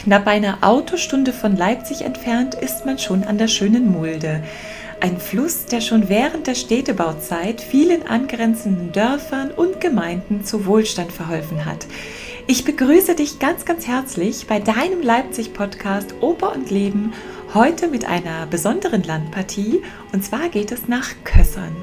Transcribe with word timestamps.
knapp 0.00 0.26
eine 0.26 0.62
Autostunde 0.62 1.32
von 1.32 1.56
Leipzig 1.56 2.02
entfernt 2.02 2.54
ist 2.54 2.86
man 2.86 2.98
schon 2.98 3.22
an 3.24 3.36
der 3.36 3.48
schönen 3.48 3.92
Mulde. 3.92 4.42
Ein 5.00 5.18
Fluss, 5.18 5.66
der 5.66 5.80
schon 5.82 6.08
während 6.08 6.46
der 6.46 6.54
Städtebauzeit 6.54 7.60
vielen 7.60 8.06
angrenzenden 8.06 8.92
Dörfern 8.92 9.50
und 9.50 9.80
Gemeinden 9.80 10.44
zu 10.44 10.64
Wohlstand 10.64 11.12
verholfen 11.12 11.66
hat. 11.66 11.86
Ich 12.46 12.64
begrüße 12.64 13.14
dich 13.14 13.38
ganz, 13.38 13.64
ganz 13.64 13.86
herzlich 13.86 14.46
bei 14.46 14.58
deinem 14.58 15.02
Leipzig-Podcast 15.02 16.14
Oper 16.20 16.54
und 16.54 16.70
Leben, 16.70 17.12
heute 17.52 17.88
mit 17.88 18.06
einer 18.06 18.46
besonderen 18.46 19.02
Landpartie, 19.02 19.82
und 20.12 20.24
zwar 20.24 20.48
geht 20.48 20.72
es 20.72 20.88
nach 20.88 21.10
Kössern. 21.24 21.76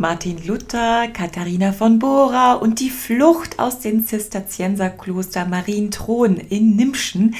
Martin 0.00 0.38
Luther, 0.46 1.08
Katharina 1.08 1.72
von 1.72 1.98
Bora 1.98 2.54
und 2.54 2.80
die 2.80 2.88
Flucht 2.88 3.58
aus 3.58 3.80
dem 3.80 4.02
Zisterzienserkloster 4.02 5.44
Marienthron 5.44 6.38
in 6.38 6.74
Nimschen 6.74 7.34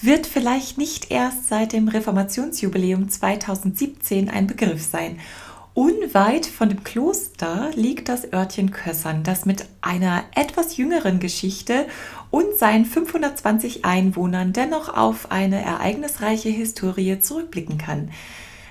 wird 0.00 0.28
vielleicht 0.28 0.78
nicht 0.78 1.10
erst 1.10 1.48
seit 1.48 1.72
dem 1.72 1.88
Reformationsjubiläum 1.88 3.08
2017 3.08 4.30
ein 4.30 4.46
Begriff 4.46 4.80
sein. 4.80 5.18
Unweit 5.74 6.46
von 6.46 6.68
dem 6.68 6.84
Kloster 6.84 7.72
liegt 7.74 8.08
das 8.08 8.32
Örtchen 8.32 8.70
Kössern, 8.70 9.24
das 9.24 9.44
mit 9.44 9.66
einer 9.80 10.22
etwas 10.36 10.76
jüngeren 10.76 11.18
Geschichte 11.18 11.86
und 12.30 12.56
seinen 12.56 12.84
520 12.84 13.84
Einwohnern 13.84 14.52
dennoch 14.52 14.96
auf 14.96 15.32
eine 15.32 15.60
ereignisreiche 15.64 16.50
Historie 16.50 17.18
zurückblicken 17.18 17.76
kann. 17.76 18.10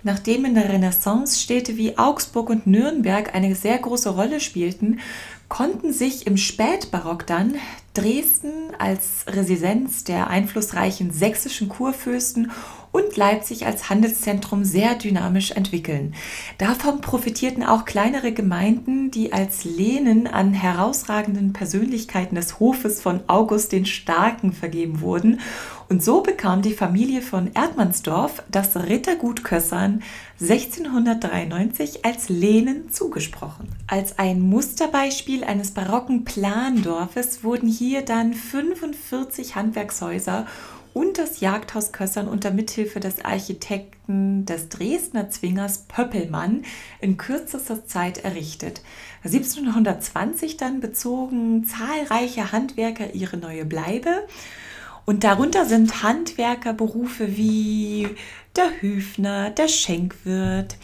Nachdem 0.04 0.44
in 0.44 0.54
der 0.54 0.68
Renaissance 0.68 1.40
Städte 1.40 1.78
wie 1.78 1.98
Augsburg 1.98 2.50
und 2.50 2.68
Nürnberg 2.68 3.34
eine 3.34 3.56
sehr 3.56 3.78
große 3.78 4.10
Rolle 4.10 4.42
spielten, 4.42 5.00
konnten 5.48 5.94
sich 5.94 6.28
im 6.28 6.36
Spätbarock 6.36 7.26
dann 7.26 7.56
Dresden 7.94 8.76
als 8.80 9.26
Residenz 9.28 10.04
der 10.04 10.28
einflussreichen 10.28 11.12
sächsischen 11.12 11.70
Kurfürsten 11.70 12.52
und 12.94 13.18
Leipzig 13.18 13.66
als 13.66 13.90
Handelszentrum 13.90 14.64
sehr 14.64 14.94
dynamisch 14.96 15.52
entwickeln. 15.52 16.14
Davon 16.60 17.02
profitierten 17.02 17.64
auch 17.64 17.86
kleinere 17.86 18.32
Gemeinden, 18.32 19.10
die 19.10 19.34
als 19.34 19.66
Lehnen 19.66 20.28
an 20.28 20.54
herausragenden 20.54 21.54
Persönlichkeiten 21.54 22.36
des 22.36 22.60
Hofes 22.60 23.02
von 23.02 23.22
August 23.28 23.72
den 23.72 23.88
Starken 23.88 24.54
vergeben 24.54 25.02
wurden. 25.02 25.42
Und 25.90 26.04
so 26.04 26.22
bekam 26.22 26.62
die 26.62 26.74
Familie 26.74 27.22
von 27.22 27.52
Erdmannsdorf 27.54 28.44
das 28.50 28.76
Rittergut 28.76 29.44
Kössern 29.44 30.04
1693 30.40 32.06
als 32.06 32.30
Lehnen 32.30 32.90
zugesprochen. 32.90 33.70
Als 33.88 34.20
ein 34.20 34.40
Musterbeispiel 34.40 35.44
eines 35.44 35.72
barocken 35.72 36.26
Plandorfes 36.26 37.44
wurden 37.44 37.68
hier 37.68 38.04
dann 38.04 38.34
45 38.34 39.56
Handwerkshäuser 39.56 40.46
und 40.94 41.18
das 41.18 41.40
Jagdhaus 41.40 41.92
Kössern 41.92 42.28
unter 42.28 42.52
Mithilfe 42.52 43.00
des 43.00 43.24
Architekten 43.24 44.46
des 44.46 44.70
Dresdner 44.70 45.30
Zwingers 45.30 45.86
Pöppelmann 45.88 46.64
in 47.02 47.18
kürzester 47.18 47.86
Zeit 47.86 48.24
errichtet. 48.24 48.82
1720 49.24 50.58
dann 50.58 50.80
bezogen 50.80 51.66
zahlreiche 51.66 52.52
Handwerker 52.52 53.14
ihre 53.14 53.38
neue 53.38 53.66
Bleibe 53.66 54.28
und 55.06 55.24
darunter 55.24 55.66
sind 55.66 56.04
Handwerkerberufe 56.04 57.36
wie 57.36 58.08
der 58.56 58.82
Hüfner, 58.82 59.50
der 59.50 59.68
Schenkwirt, 59.68 60.78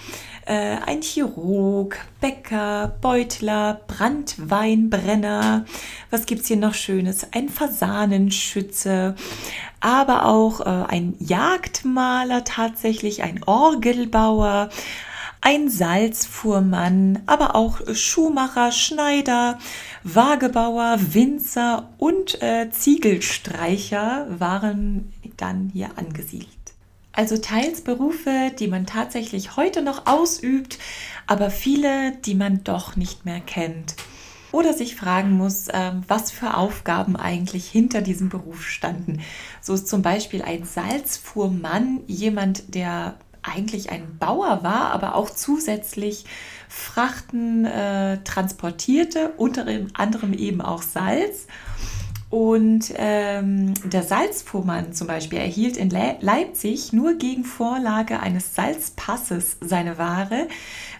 äh, 0.45 0.77
ein 0.85 1.01
Chirurg, 1.01 1.97
Bäcker, 2.19 2.97
Beutler, 3.01 3.81
Brandweinbrenner. 3.87 5.65
Was 6.09 6.25
gibt 6.25 6.41
es 6.41 6.47
hier 6.47 6.57
noch 6.57 6.73
Schönes? 6.73 7.27
Ein 7.31 7.47
Fasanenschütze, 7.47 9.15
aber 9.79 10.25
auch 10.25 10.61
äh, 10.61 10.63
ein 10.63 11.15
Jagdmaler 11.19 12.43
tatsächlich, 12.43 13.23
ein 13.23 13.43
Orgelbauer, 13.45 14.69
ein 15.41 15.69
Salzfuhrmann, 15.69 17.19
aber 17.25 17.55
auch 17.55 17.79
Schuhmacher, 17.93 18.71
Schneider, 18.71 19.57
Wagebauer, 20.03 20.97
Winzer 20.99 21.89
und 21.97 22.41
äh, 22.41 22.69
Ziegelstreicher 22.71 24.27
waren 24.29 25.13
dann 25.37 25.69
hier 25.73 25.91
angesiedelt. 25.95 26.49
Also 27.13 27.37
teils 27.37 27.81
Berufe, 27.81 28.51
die 28.59 28.67
man 28.67 28.85
tatsächlich 28.85 29.55
heute 29.57 29.81
noch 29.81 30.05
ausübt, 30.05 30.77
aber 31.27 31.49
viele, 31.49 32.13
die 32.25 32.35
man 32.35 32.63
doch 32.63 32.95
nicht 32.95 33.25
mehr 33.25 33.41
kennt. 33.41 33.95
Oder 34.51 34.73
sich 34.73 34.95
fragen 34.95 35.31
muss, 35.31 35.67
ähm, 35.71 36.03
was 36.07 36.31
für 36.31 36.57
Aufgaben 36.57 37.15
eigentlich 37.15 37.69
hinter 37.69 38.01
diesem 38.01 38.29
Beruf 38.29 38.63
standen. 38.63 39.21
So 39.61 39.73
ist 39.73 39.87
zum 39.87 40.01
Beispiel 40.01 40.41
ein 40.41 40.63
Salzfuhrmann 40.63 42.01
jemand, 42.07 42.73
der 42.73 43.15
eigentlich 43.41 43.89
ein 43.91 44.17
Bauer 44.19 44.63
war, 44.63 44.91
aber 44.91 45.15
auch 45.15 45.29
zusätzlich 45.29 46.25
Frachten 46.67 47.65
äh, 47.65 48.23
transportierte, 48.23 49.33
unter 49.37 49.65
anderem 49.93 50.33
eben 50.33 50.61
auch 50.61 50.81
Salz. 50.81 51.47
Und 52.29 52.93
ähm, 52.95 53.73
der 53.89 54.03
Salzfuhrmann 54.03 54.93
zum 54.93 55.07
Beispiel 55.07 55.39
erhielt 55.39 55.77
in 55.77 55.89
Le 55.89 56.15
Leipzig 56.21 56.93
nur 56.93 57.15
gegen 57.15 57.43
Vorlage 57.43 58.19
eines 58.19 58.53
Salzpasses 58.53 59.57
seine 59.61 59.97
Ware, 59.97 60.47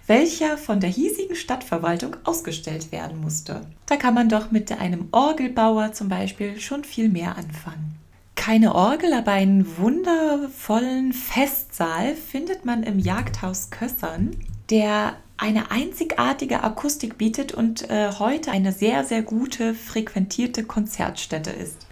welcher 0.08 0.58
von 0.58 0.80
der 0.80 0.90
hiesigen 0.90 1.36
Stadtverwaltung 1.36 2.16
ausgestellt 2.24 2.92
werden 2.92 3.22
musste. 3.22 3.62
Da 3.86 3.96
kann 3.96 4.16
man 4.16 4.28
doch 4.28 4.50
mit 4.50 4.72
einem 4.72 5.08
Orgelbauer 5.12 5.94
zum 5.94 6.10
Beispiel 6.10 6.60
schon 6.60 6.84
viel 6.84 7.10
mehr 7.10 7.38
anfangen. 7.38 7.96
Keine 8.34 8.74
Orgel, 8.74 9.14
aber 9.14 9.34
einen 9.34 9.78
wundervollen 9.78 11.14
Festsaal 11.14 12.16
findet 12.16 12.66
man 12.66 12.82
im 12.82 12.98
Jagdhaus 12.98 13.70
Kössern, 13.70 14.32
der 14.70 15.18
eine 15.38 15.72
einzigartige 15.72 16.64
Akustik 16.64 17.18
bietet 17.18 17.54
und 17.54 17.90
äh, 17.90 18.12
heute 18.20 18.52
eine 18.52 18.74
sehr, 18.74 19.06
sehr 19.06 19.22
gute, 19.22 19.74
frequentierte 19.74 20.66
Konzertstätte 20.66 21.52
ist. 21.52 21.88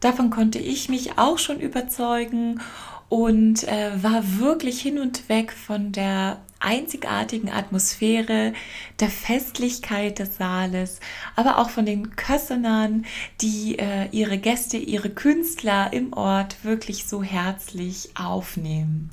Davon 0.00 0.28
konnte 0.28 0.58
ich 0.58 0.90
mich 0.90 1.18
auch 1.18 1.38
schon 1.38 1.60
überzeugen 1.60 2.60
und 3.08 3.64
äh, 3.64 4.02
war 4.02 4.38
wirklich 4.38 4.82
hin 4.82 4.98
und 4.98 5.28
weg 5.30 5.52
von 5.52 5.92
der 5.92 6.42
einzigartigen 6.60 7.50
Atmosphäre, 7.50 8.52
der 9.00 9.08
Festlichkeit 9.08 10.18
des 10.18 10.36
Saales, 10.36 11.00
aber 11.36 11.58
auch 11.58 11.70
von 11.70 11.86
den 11.86 12.16
Kössenern, 12.16 13.04
die 13.40 13.78
äh, 13.78 14.08
ihre 14.10 14.38
Gäste, 14.38 14.76
ihre 14.76 15.10
Künstler 15.10 15.92
im 15.92 16.12
Ort 16.12 16.64
wirklich 16.64 17.06
so 17.06 17.22
herzlich 17.22 18.10
aufnehmen. 18.14 19.10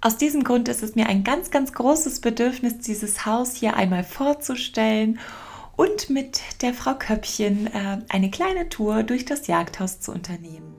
Aus 0.00 0.16
diesem 0.16 0.44
Grund 0.44 0.68
ist 0.68 0.84
es 0.84 0.94
mir 0.94 1.08
ein 1.08 1.24
ganz, 1.24 1.50
ganz 1.50 1.72
großes 1.72 2.20
Bedürfnis, 2.20 2.78
dieses 2.78 3.26
Haus 3.26 3.56
hier 3.56 3.74
einmal 3.74 4.04
vorzustellen 4.04 5.18
und 5.74 6.08
mit 6.08 6.40
der 6.62 6.72
Frau 6.72 6.94
Köppchen 6.94 7.66
äh, 7.66 7.98
eine 8.08 8.30
kleine 8.30 8.68
Tour 8.68 9.02
durch 9.02 9.24
das 9.24 9.48
Jagdhaus 9.48 9.98
zu 9.98 10.12
unternehmen. 10.12 10.72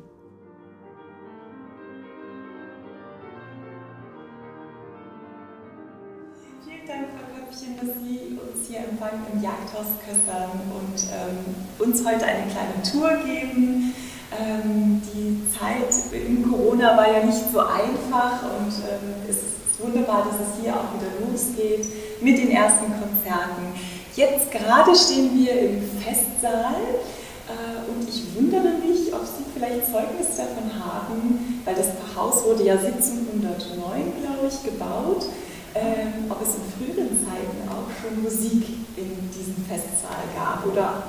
Vielen 6.63 6.87
Dank, 6.87 7.07
Frau 7.09 7.41
Köppchen, 7.41 7.75
dass 7.75 7.95
Sie 8.01 8.37
uns 8.39 8.69
hier 8.69 8.79
empfangen 8.87 9.25
im 9.33 9.43
Jagdhaus 9.43 9.87
Kössern 10.05 10.61
und 10.79 11.03
ähm, 11.11 11.85
uns 11.85 12.05
heute 12.05 12.25
eine 12.25 12.49
kleine 12.49 12.81
Tour 12.89 13.17
geben. 13.25 13.93
Ähm, 14.31 15.01
die 15.13 15.41
Zeit 15.57 15.89
in 16.13 16.49
Corona 16.49 16.95
war 16.95 17.11
ja 17.11 17.25
nicht 17.25 17.51
so 17.51 17.59
einfach 17.59 18.43
und 18.43 18.73
ähm, 18.85 19.25
es 19.27 19.37
ist 19.37 19.79
wunderbar, 19.79 20.27
dass 20.29 20.35
es 20.35 20.61
hier 20.61 20.75
auch 20.75 20.93
wieder 20.93 21.09
losgeht 21.25 21.87
mit 22.21 22.37
den 22.37 22.51
ersten 22.51 22.93
Konzerten. 22.93 23.73
Jetzt 24.15 24.51
gerade 24.51 24.95
stehen 24.95 25.31
wir 25.33 25.59
im 25.59 25.81
Festsaal 25.99 27.01
äh, 27.49 27.89
und 27.89 28.07
ich 28.07 28.35
wundere 28.35 28.77
mich, 28.77 29.11
ob 29.13 29.25
Sie 29.25 29.45
vielleicht 29.51 29.87
Zeugnis 29.87 30.37
davon 30.37 30.69
haben, 30.77 31.63
weil 31.65 31.73
das 31.73 31.87
Haus 32.15 32.43
wurde 32.43 32.65
ja 32.65 32.73
1709, 32.73 34.13
glaube 34.21 34.45
ich, 34.47 34.63
gebaut, 34.63 35.25
ähm, 35.73 36.29
ob 36.29 36.41
es 36.41 36.53
in 36.53 36.65
früheren 36.77 37.17
Zeiten 37.25 37.57
auch 37.65 37.89
schon 37.97 38.21
Musik 38.21 38.67
in 38.95 39.09
diesem 39.33 39.65
Festsaal 39.65 40.21
gab 40.35 40.65
oder 40.65 41.01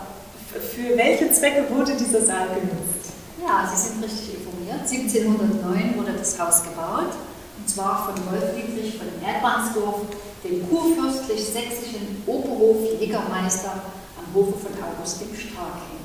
für 0.59 0.97
welche 0.97 1.31
Zwecke 1.33 1.65
wurde 1.71 1.93
dieser 1.97 2.23
Saal 2.23 2.49
genutzt? 2.49 3.10
Ja, 3.41 3.67
Sie 3.73 3.89
sind 3.89 4.05
richtig 4.05 4.35
informiert. 4.35 4.81
1709 4.81 5.97
wurde 5.97 6.13
das 6.13 6.39
Haus 6.39 6.63
gebaut, 6.63 7.17
und 7.57 7.69
zwar 7.69 8.05
von 8.05 8.15
Wolf 8.31 8.55
Dietrich 8.55 8.99
von 8.99 9.09
Erdmannsdorf, 9.25 10.03
dem 10.45 10.69
kurfürstlich-sächsischen 10.69 12.23
Oberhof-Jägermeister 12.27 13.73
am 14.19 14.35
Hofe 14.35 14.59
von 14.59 14.73
August 14.83 15.23
dem 15.23 15.35
Starken. 15.35 16.01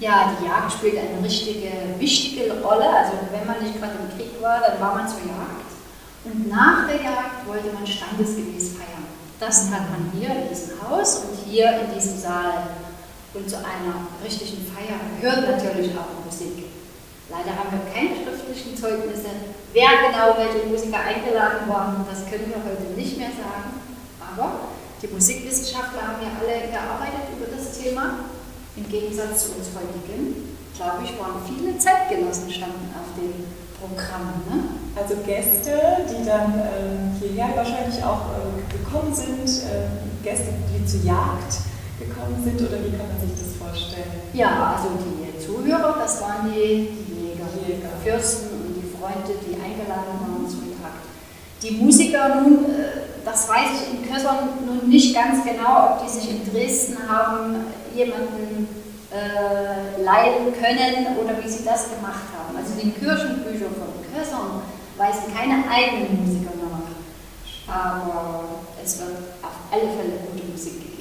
Ja, 0.00 0.36
die 0.38 0.46
Jagd 0.46 0.72
spielt 0.72 0.98
eine 0.98 1.22
richtige, 1.22 1.70
wichtige 1.98 2.60
Rolle. 2.62 2.88
Also 2.88 3.12
wenn 3.32 3.46
man 3.46 3.62
nicht 3.62 3.78
gerade 3.78 3.94
im 3.96 4.16
Krieg 4.16 4.40
war, 4.40 4.60
dann 4.60 4.80
war 4.80 4.94
man 4.94 5.08
zur 5.08 5.20
Jagd. 5.20 5.72
Und 6.24 6.48
nach 6.48 6.86
der 6.86 6.96
Jagd 6.96 7.46
wollte 7.46 7.72
man 7.72 7.86
standesgemäß 7.86 8.76
feiern. 8.76 9.06
Das 9.40 9.70
hat 9.70 9.90
man 9.90 10.12
hier 10.14 10.30
in 10.30 10.48
diesem 10.48 10.72
Haus 10.82 11.24
und 11.24 11.38
hier 11.46 11.80
in 11.80 11.94
diesem 11.94 12.18
Saal. 12.18 12.68
Und 13.36 13.50
zu 13.50 13.58
einer 13.58 14.08
richtigen 14.24 14.64
Feier 14.64 14.96
gehört 15.20 15.44
natürlich 15.44 15.92
auch 15.92 16.24
Musik. 16.24 16.72
Leider 17.28 17.52
haben 17.52 17.68
wir 17.68 17.84
keine 17.92 18.16
schriftlichen 18.16 18.72
Zeugnisse, 18.72 19.28
wer 19.74 20.08
genau 20.08 20.40
welche 20.40 20.64
Musiker 20.64 21.04
eingeladen 21.04 21.68
waren, 21.68 22.06
das 22.08 22.24
können 22.24 22.48
wir 22.48 22.64
heute 22.64 22.96
nicht 22.96 23.18
mehr 23.18 23.28
sagen. 23.36 23.76
Aber 24.16 24.72
die 25.02 25.08
Musikwissenschaftler 25.08 26.00
haben 26.00 26.22
ja 26.24 26.32
alle 26.40 26.72
gearbeitet 26.72 27.36
über 27.36 27.52
das 27.52 27.76
Thema. 27.76 28.24
Im 28.76 28.88
Gegensatz 28.88 29.44
zu 29.44 29.58
uns 29.58 29.68
heutigen, 29.76 30.56
glaube 30.72 31.04
ich, 31.04 31.12
waren 31.20 31.36
viele 31.44 31.76
Zeitgenossen 31.76 32.48
standen 32.48 32.88
auf 32.96 33.12
dem 33.20 33.44
Programm. 33.76 34.40
Ne? 34.48 34.64
Also 34.96 35.16
Gäste, 35.26 36.08
die 36.08 36.24
dann 36.24 36.56
äh, 36.56 37.20
hierher 37.20 37.52
wahrscheinlich 37.56 38.02
auch 38.02 38.32
äh, 38.32 38.72
gekommen 38.72 39.12
sind, 39.12 39.68
äh, 39.68 40.24
Gäste, 40.24 40.54
die 40.72 40.86
zur 40.86 41.04
Jagd 41.04 41.75
gekommen 41.98 42.36
sind 42.44 42.60
oder 42.60 42.78
wie 42.84 42.92
kann 42.92 43.08
man 43.08 43.20
sich 43.20 43.32
das 43.36 43.56
vorstellen? 43.56 44.28
Ja, 44.32 44.76
also 44.76 44.96
die 45.00 45.38
Zuhörer, 45.40 45.96
das 45.98 46.20
waren 46.20 46.52
die, 46.52 46.92
die 47.08 47.32
Jäger, 47.32 47.48
Jäger, 47.66 47.94
Fürsten 48.04 48.48
und 48.52 48.74
die 48.76 48.88
Freunde, 48.92 49.32
die 49.40 49.54
eingeladen 49.56 50.20
waren 50.20 50.48
zum 50.48 50.68
Jagd. 50.76 51.08
Die 51.62 51.70
Musiker 51.82 52.40
nun, 52.40 52.64
äh, 52.66 53.24
das 53.24 53.48
weiß 53.48 53.68
ich 53.80 53.98
in 53.98 54.12
Kössern 54.12 54.48
nun 54.64 54.88
nicht 54.88 55.14
ganz 55.14 55.44
genau, 55.44 55.94
ob 55.94 56.04
die 56.04 56.12
sich 56.12 56.30
in 56.30 56.52
Dresden 56.52 56.96
haben 57.08 57.66
jemanden 57.94 58.68
äh, 59.10 60.02
leiden 60.02 60.52
können 60.52 61.16
oder 61.16 61.42
wie 61.42 61.48
sie 61.48 61.64
das 61.64 61.88
gemacht 61.90 62.28
haben. 62.36 62.56
Also 62.56 62.74
die 62.82 62.90
Kirchenbücher 62.90 63.72
von 63.72 63.96
Kössern 64.12 64.62
weisen 64.98 65.32
keine 65.34 65.64
eigenen 65.70 66.24
Musiker 66.24 66.52
nach, 66.60 67.74
aber 67.74 68.44
es 68.82 68.98
wird 69.00 69.16
auf 69.42 69.56
alle 69.70 69.82
Fälle 69.82 70.18
gute 70.30 70.44
Musik 70.52 70.74
haben. 70.74 70.95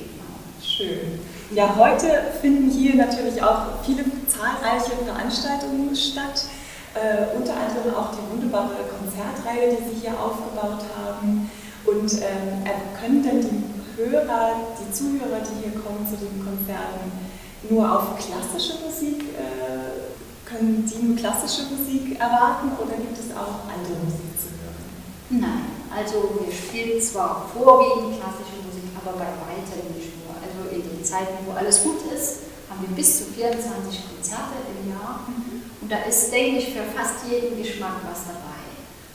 Schön. 0.75 1.19
Ja, 1.51 1.74
heute 1.77 2.36
finden 2.42 2.69
hier 2.69 2.95
natürlich 2.95 3.42
auch 3.42 3.80
viele 3.86 4.04
zahlreiche 4.27 4.92
Veranstaltungen 5.06 5.95
statt. 5.95 6.48
Äh, 6.94 7.38
unter 7.38 7.54
anderem 7.56 7.95
auch 7.95 8.12
die 8.12 8.19
wunderbare 8.30 8.83
Konzertreihe, 8.92 9.72
die 9.72 9.88
Sie 9.88 10.01
hier 10.01 10.19
aufgebaut 10.19 10.83
haben. 11.00 11.50
Und 11.86 12.12
ähm, 12.19 12.68
können 13.00 13.24
denn 13.24 13.39
die 13.39 13.63
Hörer, 13.95 14.75
die 14.75 14.92
Zuhörer, 14.92 15.39
die 15.48 15.63
hier 15.63 15.80
kommen 15.80 16.04
zu 16.04 16.18
den 16.18 16.44
Konzerten, 16.44 17.07
nur 17.69 17.86
auf 17.88 18.19
klassische 18.19 18.83
Musik, 18.83 19.31
äh, 19.39 20.12
können 20.44 20.83
die 20.83 21.06
nur 21.06 21.16
klassische 21.16 21.72
Musik 21.72 22.19
erwarten 22.19 22.75
oder 22.77 22.98
gibt 23.00 23.18
es 23.18 23.31
auch 23.31 23.63
andere 23.72 23.95
Musik 24.04 24.36
zu 24.36 24.51
hören? 24.60 24.86
Nein, 25.30 25.66
also 25.89 26.36
wir 26.38 26.51
spielen 26.51 27.01
zwar 27.01 27.48
vorwiegend 27.50 28.19
klassische 28.19 28.60
Musik, 28.60 28.92
aber 29.00 29.18
bei 29.18 29.31
weitem 29.42 29.95
nicht 29.95 30.13
nur. 30.22 30.25
Also 30.38 30.69
in 30.69 30.81
den 30.81 30.94
Zeiten, 31.05 31.45
wo 31.45 31.53
alles 31.53 31.83
gut 31.83 31.99
ist, 32.13 32.37
haben 32.69 32.81
wir 32.81 32.95
bis 32.95 33.19
zu 33.19 33.25
24 33.25 34.09
Konzerte 34.09 34.57
im 34.73 34.89
Jahr 34.89 35.25
mhm. 35.27 35.61
und 35.81 35.91
da 35.91 35.97
ist, 36.09 36.31
denke 36.31 36.59
ich, 36.59 36.73
für 36.73 36.83
fast 36.95 37.25
jeden 37.29 37.61
Geschmack 37.61 38.01
was 38.09 38.25
dabei. 38.25 38.55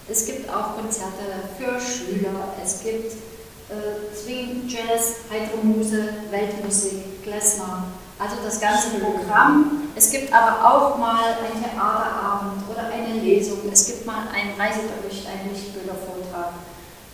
Es 0.09 0.27
gibt 0.27 0.49
auch 0.49 0.77
Konzerte 0.77 1.51
für 1.59 1.79
Schüler, 1.81 2.55
es 2.63 2.83
gibt 2.83 3.13
äh, 3.13 4.17
Swing, 4.17 4.63
Jazz, 4.67 5.27
heitere 5.31 5.63
Muse, 5.63 6.15
Weltmusik, 6.31 7.23
Klezmer, 7.23 7.85
also 8.19 8.37
das 8.45 8.61
ganze 8.61 8.91
Programm. 8.99 9.91
Es 9.97 10.11
gibt 10.11 10.33
aber 10.33 10.65
auch 10.65 10.99
mal 10.99 11.39
ein 11.41 11.63
Theaterabend 11.63 12.65
oder 12.69 12.89
eine 12.93 13.21
Lesung. 13.21 13.59
Es 13.73 13.87
gibt 13.87 14.05
mal 14.07 14.29
einen 14.35 14.61
Reisebericht, 14.61 15.27
einen 15.27 15.55
Lichtbildervortrag. 15.55 16.53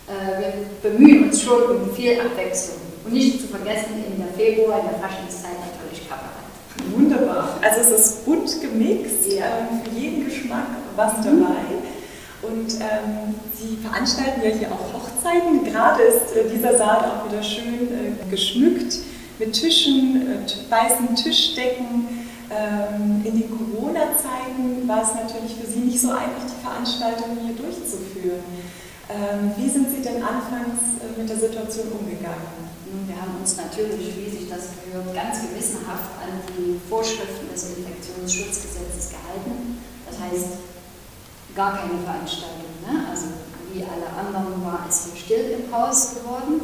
Äh, 0.07 0.41
wir 0.41 0.91
bemühen 0.91 1.29
uns 1.29 1.41
schon 1.41 1.63
um 1.63 1.95
viel 1.95 2.19
Abwechslung. 2.19 2.86
Und 3.07 3.13
nicht 3.13 3.41
zu 3.41 3.47
vergessen, 3.47 4.03
in 4.05 4.17
der 4.19 4.33
Februar, 4.35 4.81
in 4.81 4.89
der 4.89 4.99
Faschingszeit 4.99 5.55
natürlich 5.71 6.09
Kabarett. 6.09 6.43
Wunderbar. 6.93 7.57
Also 7.61 7.79
es 7.79 7.99
ist 7.99 8.25
bunt 8.25 8.61
gemixt, 8.61 9.25
ja. 9.31 9.45
Ähm, 9.45 9.81
für 9.83 9.99
jeden 9.99 10.25
Geschmack 10.25 10.67
was 10.95 11.17
mhm. 11.19 11.23
dabei. 11.23 11.55
Und 12.41 12.73
ähm, 12.81 13.35
Sie 13.55 13.77
veranstalten 13.77 14.41
ja 14.43 14.49
hier 14.49 14.71
auch 14.71 14.93
Hochzeiten. 14.93 15.63
Gerade 15.63 16.03
ist 16.03 16.35
äh, 16.35 16.49
dieser 16.53 16.77
Saal 16.77 17.05
auch 17.05 17.31
wieder 17.31 17.41
schön 17.41 17.87
äh, 17.87 18.29
geschmückt 18.29 18.99
mit 19.39 19.53
Tischen, 19.53 20.27
äh, 20.27 20.71
weißen 20.71 21.15
Tischdecken. 21.15 22.27
Ähm, 22.49 23.23
in 23.25 23.41
den 23.41 23.49
Corona-Zeiten 23.49 24.87
war 24.87 25.01
es 25.01 25.15
natürlich 25.15 25.55
für 25.59 25.67
Sie 25.67 25.79
nicht 25.79 25.99
so 25.99 26.09
einfach, 26.09 26.45
die 26.45 26.63
Veranstaltung 26.63 27.37
hier 27.43 27.55
durchzuführen. 27.55 28.43
Ähm, 29.09 29.51
wie 29.55 29.69
sind 29.69 29.89
Sie 29.89 30.01
denn 30.01 30.21
anfangs 30.21 30.99
äh, 30.99 31.17
mit 31.17 31.29
der 31.29 31.37
Situation 31.37 31.87
umgegangen? 31.95 32.67
Wir 33.07 33.15
haben 33.15 33.39
uns 33.39 33.55
natürlich, 33.55 34.15
wie 34.19 34.29
sich 34.29 34.49
das 34.49 34.75
gehört, 34.83 35.15
ganz 35.15 35.41
gewissenhaft 35.47 36.11
an 36.19 36.43
die 36.51 36.79
Vorschriften 36.89 37.47
des 37.51 37.77
Infektionsschutzgesetzes 37.77 39.11
gehalten. 39.15 39.79
Das 40.05 40.19
heißt, 40.19 40.59
gar 41.55 41.77
keine 41.77 41.99
Veranstaltung. 42.03 42.71
Ne? 42.83 43.07
Also 43.09 43.27
wie 43.71 43.83
alle 43.83 44.07
anderen 44.11 44.63
war 44.63 44.85
es 44.87 45.07
hier 45.07 45.15
still 45.15 45.59
im 45.59 45.71
Haus 45.71 46.15
geworden. 46.15 46.61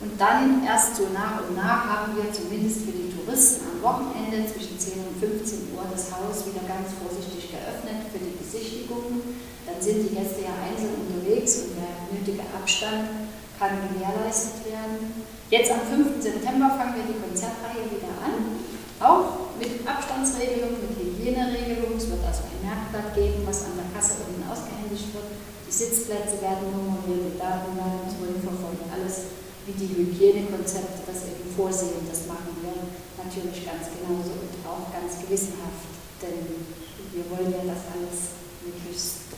Und 0.00 0.20
dann 0.20 0.64
erst 0.64 0.96
so 0.96 1.08
nach 1.12 1.48
und 1.48 1.56
nach 1.56 1.84
haben 1.84 2.16
wir 2.16 2.32
zumindest 2.32 2.80
für 2.80 2.92
die 2.92 3.13
Touristen 3.24 3.64
am 3.72 3.80
Wochenende 3.80 4.44
zwischen 4.44 4.76
10 4.76 5.00
und 5.00 5.16
15 5.16 5.72
Uhr 5.72 5.88
das 5.88 6.12
Haus 6.12 6.44
wieder 6.44 6.60
ganz 6.68 6.92
vorsichtig 7.00 7.56
geöffnet 7.56 8.04
für 8.12 8.20
die 8.20 8.36
Besichtigungen. 8.36 9.40
Dann 9.64 9.80
sind 9.80 10.04
die 10.04 10.12
Gäste 10.12 10.44
ja 10.44 10.52
einzeln 10.60 11.08
unterwegs 11.08 11.64
und 11.64 11.80
der 11.80 12.04
nötige 12.12 12.44
Abstand 12.52 13.32
kann 13.56 13.80
gewährleistet 13.80 14.68
werden. 14.68 15.24
Jetzt 15.48 15.72
am 15.72 15.88
5. 15.88 16.20
September 16.20 16.76
fangen 16.76 17.00
wir 17.00 17.08
die 17.08 17.16
Konzertreihe 17.16 17.88
wieder 17.88 18.12
an, 18.20 18.60
auch 19.00 19.56
mit 19.56 19.80
Abstandsregelung, 19.88 20.84
mit 20.84 20.92
Hygieneregelung. 20.92 21.96
Es 21.96 22.12
wird 22.12 22.20
also 22.28 22.44
ein 22.44 22.60
Merkblatt 22.60 23.16
geben, 23.16 23.40
was 23.48 23.64
an 23.64 23.80
der 23.80 23.88
Kasse 23.88 24.20
unten 24.20 24.44
ausgehändigt 24.44 25.16
wird. 25.16 25.32
Die 25.64 25.72
Sitzplätze 25.72 26.44
werden 26.44 26.68
nummeriert, 26.76 27.32
die 27.32 27.40
Daten 27.40 27.72
werden 27.72 28.04
alles 28.04 28.20
wie 29.66 29.72
die 29.72 29.88
Hygienekonzepte 29.88 31.04
das 31.06 31.24
eben 31.24 31.48
vorsehen. 31.56 32.04
Das 32.08 32.26
machen 32.26 32.52
wir 32.60 32.76
natürlich 33.16 33.64
ganz 33.64 33.88
genauso 33.88 34.36
und 34.36 34.52
auch 34.68 34.92
ganz 34.92 35.16
gewissenhaft, 35.24 35.88
denn 36.20 36.44
wir 37.12 37.24
wollen 37.32 37.50
ja, 37.52 37.64
dass 37.64 37.88
alles 37.94 38.36
möglichst 38.60 39.32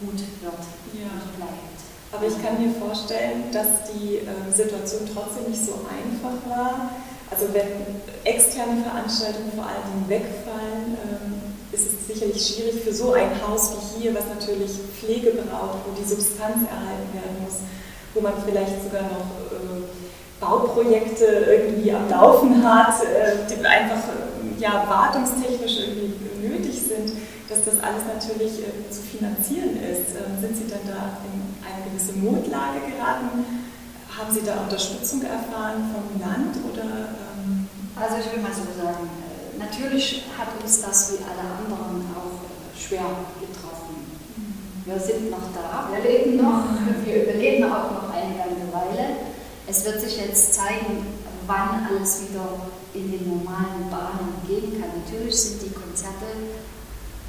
gut 0.00 0.18
wird 0.18 0.62
ja. 0.96 1.08
und 1.08 1.36
bleibt. 1.36 1.78
Aber 2.12 2.26
ich 2.26 2.36
kann 2.42 2.58
mir 2.58 2.74
vorstellen, 2.74 3.52
dass 3.52 3.86
die 3.94 4.26
äh, 4.26 4.50
Situation 4.50 5.06
trotzdem 5.06 5.48
nicht 5.48 5.64
so 5.64 5.86
einfach 5.86 6.36
war. 6.50 6.90
Also 7.30 7.46
wenn 7.54 8.02
externe 8.24 8.82
Veranstaltungen 8.82 9.52
vor 9.54 9.64
allen 9.64 9.86
Dingen 9.86 10.08
wegfallen, 10.08 10.98
ähm, 11.06 11.54
ist 11.70 11.86
es 11.86 12.06
sicherlich 12.08 12.42
schwierig 12.42 12.82
für 12.82 12.92
so 12.92 13.12
ein 13.12 13.30
Haus 13.46 13.70
wie 13.72 14.02
hier, 14.02 14.14
was 14.14 14.26
natürlich 14.26 14.72
Pflege 14.98 15.30
braucht, 15.30 15.86
wo 15.86 15.94
die 15.94 16.08
Substanz 16.08 16.66
erhalten 16.66 17.14
werden 17.14 17.38
muss, 17.44 17.62
wo 18.14 18.20
man 18.20 18.32
vielleicht 18.44 18.82
sogar 18.82 19.02
noch 19.02 19.28
äh, 19.50 19.82
Bauprojekte 20.40 21.24
irgendwie 21.24 21.92
am 21.92 22.08
Laufen 22.08 22.62
hat, 22.64 23.02
äh, 23.02 23.46
die 23.48 23.64
einfach 23.64 24.08
äh, 24.08 24.60
ja, 24.60 24.84
wartungstechnisch 24.88 25.78
irgendwie 25.80 26.48
nötig 26.48 26.80
sind, 26.80 27.12
dass 27.48 27.64
das 27.64 27.82
alles 27.82 28.02
natürlich 28.06 28.62
zu 28.90 29.00
finanzieren 29.02 29.76
ist. 29.76 30.16
Ähm, 30.16 30.40
sind 30.40 30.56
Sie 30.56 30.68
dann 30.68 30.86
da 30.86 31.18
in 31.26 31.40
eine 31.64 31.90
gewisse 31.90 32.18
Notlage 32.18 32.80
geraten? 32.86 33.44
Haben 34.10 34.34
Sie 34.34 34.42
da 34.44 34.60
Unterstützung 34.62 35.22
erfahren 35.22 35.94
vom 35.94 36.20
Land 36.20 36.56
oder? 36.72 37.14
Ähm 37.14 37.68
also 38.00 38.16
ich 38.16 38.32
will 38.32 38.40
mal 38.40 38.52
so 38.52 38.64
sagen, 38.80 39.10
natürlich 39.58 40.24
hat 40.38 40.48
uns 40.62 40.80
das 40.80 41.12
wie 41.12 41.18
alle 41.24 41.44
anderen 41.52 42.06
auch 42.16 42.40
schwer 42.78 43.04
getroffen. 43.36 43.59
Wir 44.90 44.98
sind 44.98 45.30
noch 45.30 45.54
da, 45.54 45.86
wir 45.86 46.02
leben 46.02 46.42
noch, 46.42 46.66
wir 47.06 47.22
überleben 47.22 47.62
auch 47.70 47.94
noch 47.94 48.10
eine 48.10 48.34
ganze 48.34 48.66
Weile. 48.74 49.22
Es 49.68 49.84
wird 49.84 50.00
sich 50.00 50.18
jetzt 50.18 50.54
zeigen, 50.54 51.06
wann 51.46 51.86
alles 51.86 52.26
wieder 52.26 52.66
in 52.92 53.06
den 53.06 53.22
normalen 53.22 53.86
Bahnen 53.86 54.34
gehen 54.48 54.82
kann. 54.82 54.90
Natürlich 54.98 55.36
sind 55.38 55.62
die 55.62 55.70
Konzerte 55.70 56.58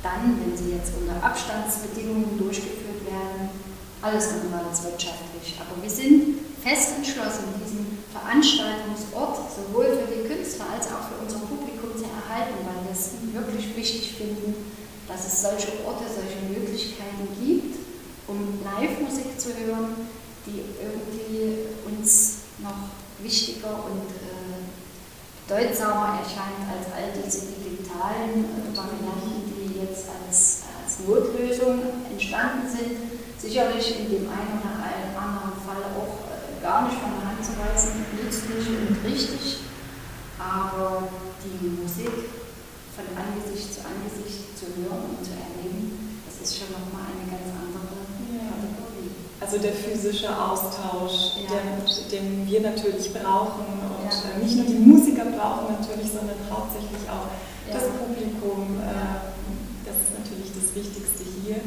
dann, 0.01 0.41
wenn 0.41 0.57
sie 0.57 0.73
jetzt 0.73 0.89
unter 0.97 1.21
Abstandsbedingungen 1.21 2.33
durchgeführt 2.39 3.05
werden, 3.05 3.53
alles 4.01 4.33
als 4.33 4.83
wirtschaftlich. 4.83 5.53
Aber 5.61 5.77
wir 5.77 5.89
sind 5.89 6.41
fest 6.65 6.97
entschlossen, 6.97 7.45
diesen 7.61 8.01
Veranstaltungsort 8.09 9.37
sowohl 9.53 10.01
für 10.01 10.09
die 10.09 10.25
Künstler 10.25 10.65
als 10.73 10.89
auch 10.89 11.13
für 11.13 11.21
unser 11.21 11.45
Publikum 11.45 11.93
zu 11.93 12.09
erhalten, 12.09 12.57
weil 12.65 12.89
wir 12.89 12.93
es 12.97 13.13
wirklich 13.21 13.77
wichtig 13.77 14.17
finden, 14.17 14.80
dass 15.11 15.27
es 15.27 15.41
solche 15.41 15.83
Orte, 15.85 16.05
solche 16.07 16.39
Möglichkeiten 16.47 17.27
gibt, 17.35 17.75
um 18.27 18.63
Live-Musik 18.63 19.39
zu 19.39 19.49
hören, 19.49 20.07
die 20.45 20.63
irgendwie 20.79 21.67
uns 21.85 22.47
noch 22.59 22.95
wichtiger 23.19 23.83
und 23.85 24.07
äh, 24.07 24.63
bedeutsamer 25.45 26.19
erscheint 26.23 26.63
als 26.71 26.87
all 26.95 27.11
diese 27.11 27.51
digitalen 27.51 28.45
äh, 28.45 28.77
Varianten, 28.77 29.51
die 29.51 29.79
jetzt 29.83 30.07
als, 30.07 30.63
als 30.79 31.05
Notlösung 31.05 32.07
entstanden 32.09 32.67
sind. 32.69 32.97
sicherlich 33.37 33.99
in 33.99 34.09
dem 34.09 34.29
einen 34.29 34.61
oder 34.61 35.19
anderen 35.19 35.57
Fall 35.65 35.83
auch 35.97 36.23
äh, 36.31 36.61
gar 36.63 36.87
nicht 36.87 36.97
von 37.01 37.11
der 37.19 37.29
Hand 37.29 37.43
zu 37.43 37.51
weisen, 37.59 38.05
nützlich 38.15 38.67
und 38.69 38.97
richtig, 39.03 39.59
aber 40.39 41.09
die 41.43 41.81
Musik 41.81 42.29
von 43.05 43.17
Angesicht 43.17 43.73
zu 43.73 43.81
Angesicht 43.81 44.53
zu 44.57 44.69
hören 44.77 45.17
und 45.17 45.21
zu 45.25 45.33
erleben, 45.33 46.21
das 46.29 46.37
ist 46.41 46.57
schon 46.57 46.71
nochmal 46.71 47.09
eine 47.09 47.25
ganz 47.25 47.49
andere 47.49 47.97
Kategorie. 48.05 49.09
Also 49.41 49.57
der 49.57 49.73
physische 49.73 50.29
Austausch, 50.29 51.41
ja. 51.41 51.49
den, 51.49 51.81
den, 52.13 52.27
wir 52.45 52.61
natürlich 52.61 53.09
brauchen 53.13 53.65
und 53.65 54.05
ja. 54.05 54.37
Äh, 54.37 54.43
nicht 54.43 54.55
nur 54.55 54.65
die 54.65 54.79
Musiker 54.79 55.25
brauchen 55.25 55.73
natürlich, 55.81 56.13
sondern 56.13 56.37
hauptsächlich 56.49 57.03
auch 57.09 57.29
ja. 57.65 57.73
das 57.73 57.89
Publikum. 57.97 58.77
Äh, 58.79 59.33
das 59.81 59.97
ist 59.97 60.13
natürlich 60.13 60.53
das 60.53 60.69
Wichtigste 60.77 61.25
hier. 61.41 61.57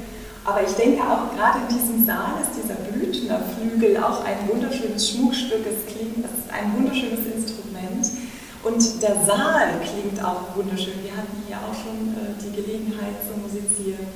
Aber 0.45 0.63
ich 0.63 0.73
denke 0.77 1.03
auch 1.03 1.35
gerade 1.35 1.67
in 1.67 1.69
diesem 1.73 2.05
Saal 2.05 2.37
ist 2.43 2.53
dieser 2.53 2.77
Blüthner 2.77 3.41
Flügel 3.57 3.97
auch 3.97 4.23
ein 4.25 4.47
wunderschönes 4.47 5.11
Schmuckstück. 5.11 5.65
Es 5.65 5.91
klingt, 5.91 6.21
es 6.21 6.45
ist 6.45 6.53
ein 6.53 6.77
wunderschönes 6.77 7.25
Instrument. 7.27 8.24
Und 8.65 9.03
der 9.03 9.17
Saal 9.25 9.77
klingt 9.85 10.25
auch 10.25 10.57
wunderschön. 10.57 11.05
Wir 11.05 11.13
hatten 11.13 11.37
hier 11.47 11.57
auch 11.57 11.77
schon 11.77 12.17
äh, 12.17 12.33
die 12.41 12.51
Gelegenheit 12.51 13.21
zu 13.29 13.37
musizieren. 13.37 14.09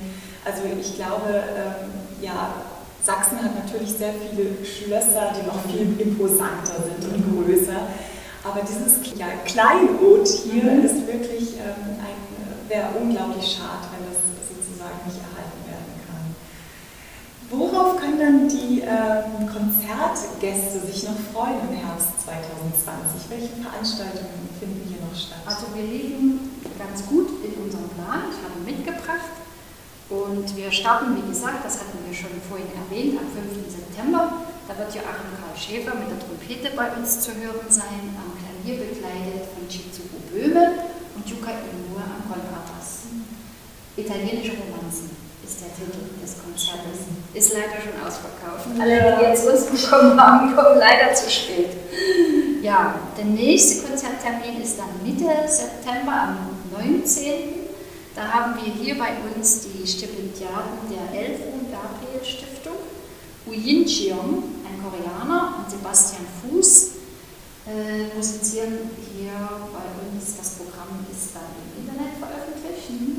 Also 0.43 0.63
ich 0.65 0.95
glaube, 0.95 1.29
ähm, 1.29 1.91
ja, 2.21 2.53
Sachsen 3.03 3.43
hat 3.43 3.53
natürlich 3.53 3.93
sehr 3.93 4.13
viele 4.13 4.65
Schlösser, 4.65 5.33
die 5.37 5.45
noch 5.45 5.61
viel 5.69 5.93
imposanter 6.01 6.81
sind 6.81 7.13
und 7.13 7.45
größer. 7.45 7.77
Aber 8.43 8.61
dieses 8.65 8.97
ja, 9.17 9.27
Kleinod 9.45 10.27
hier 10.27 10.63
mhm. 10.63 10.85
ist 10.85 11.05
wirklich 11.05 11.53
ähm, 11.61 12.01
ein, 12.01 12.17
wäre 12.67 12.89
unglaublich 12.99 13.45
schade, 13.45 13.85
wenn 13.93 14.09
das 14.09 14.17
sozusagen 14.49 14.97
nicht 15.05 15.21
erhalten 15.21 15.61
werden 15.69 15.93
kann. 16.09 16.25
Worauf 17.49 17.97
können 17.97 18.19
dann 18.19 18.47
die 18.47 18.85
ähm, 18.85 19.49
Konzertgäste 19.49 20.85
sich 20.85 21.01
noch 21.09 21.17
freuen 21.33 21.57
im 21.65 21.81
Herbst 21.81 22.13
2020? 22.21 23.25
Welche 23.25 23.57
Veranstaltungen 23.57 24.45
finden 24.61 24.85
hier 24.85 25.01
noch 25.01 25.17
statt? 25.17 25.41
Also 25.49 25.73
wir 25.73 25.81
liegen 25.81 26.61
ganz 26.77 27.01
gut 27.09 27.41
in 27.41 27.57
unserem 27.65 27.89
Plan. 27.97 28.29
Ich 28.29 28.37
habe 28.45 28.61
mitgebracht. 28.61 29.33
Und 30.13 30.45
wir 30.55 30.71
starten, 30.71 31.17
wie 31.17 31.25
gesagt, 31.25 31.65
das 31.65 31.81
hatten 31.81 31.97
wir 32.05 32.13
schon 32.13 32.37
vorhin 32.45 32.69
erwähnt, 32.69 33.17
am 33.17 33.29
5. 33.33 33.65
September. 33.65 34.45
Da 34.69 34.77
wird 34.77 34.93
Joachim 34.93 35.33
Karl 35.33 35.57
Schäfer 35.57 35.97
mit 35.97 36.09
der 36.13 36.21
Trompete 36.21 36.69
bei 36.77 36.93
uns 37.01 37.21
zu 37.21 37.33
hören 37.33 37.65
sein, 37.69 38.13
am 38.13 38.29
Klavier 38.37 38.77
begleitet 38.85 39.49
von 39.53 39.65
Chizuko 39.65 40.21
Böhme 40.29 40.85
und 41.17 41.25
Yuka 41.25 41.49
Inoue 41.49 42.05
am 42.05 42.21
Kontrabass. 42.29 43.09
Italienische 43.97 44.53
Romanzen 44.53 45.28
ist 45.49 45.61
der 45.61 45.73
Titel 45.73 46.05
des 46.21 46.37
Konzertes. 46.37 47.09
Ist 47.33 47.53
leider 47.53 47.81
schon 47.81 47.97
ausverkauft. 48.05 48.69
Alle, 48.79 49.17
die 49.17 49.25
jetzt 49.25 49.45
Lust 49.45 49.71
bekommen 49.71 50.19
haben, 50.19 50.55
kommen 50.55 50.77
leider 50.77 51.13
zu 51.13 51.29
spät. 51.29 51.71
Ja, 52.61 52.95
der 53.17 53.25
nächste 53.25 53.87
Konzerttermin 53.87 54.61
ist 54.61 54.77
dann 54.77 54.89
Mitte 55.03 55.25
September, 55.47 56.13
am 56.13 56.85
19. 56.85 57.65
Da 58.15 58.27
haben 58.27 58.53
wir 58.61 58.73
hier 58.73 58.97
bei 58.97 59.09
uns 59.35 59.61
die 59.61 59.87
Stipendiaten 59.87 60.85
der 60.89 61.19
Elfung 61.19 61.65
Gabriel 61.71 62.23
Stiftung, 62.23 62.77
Wu 63.45 63.53
Yin 63.53 63.85
Cheong, 63.85 64.43
ein 64.67 64.77
Koreaner, 64.83 65.55
und 65.57 65.71
Sebastian 65.71 66.25
Fuß 66.41 66.91
äh, 67.65 68.15
musizieren 68.15 68.91
hier 69.15 69.31
bei 69.71 69.87
uns. 70.05 70.37
Das 70.37 70.49
Programm 70.55 71.05
ist 71.09 71.33
dann 71.33 71.49
im 71.57 71.81
Internet 71.81 72.17
veröffentlicht. 72.19 73.18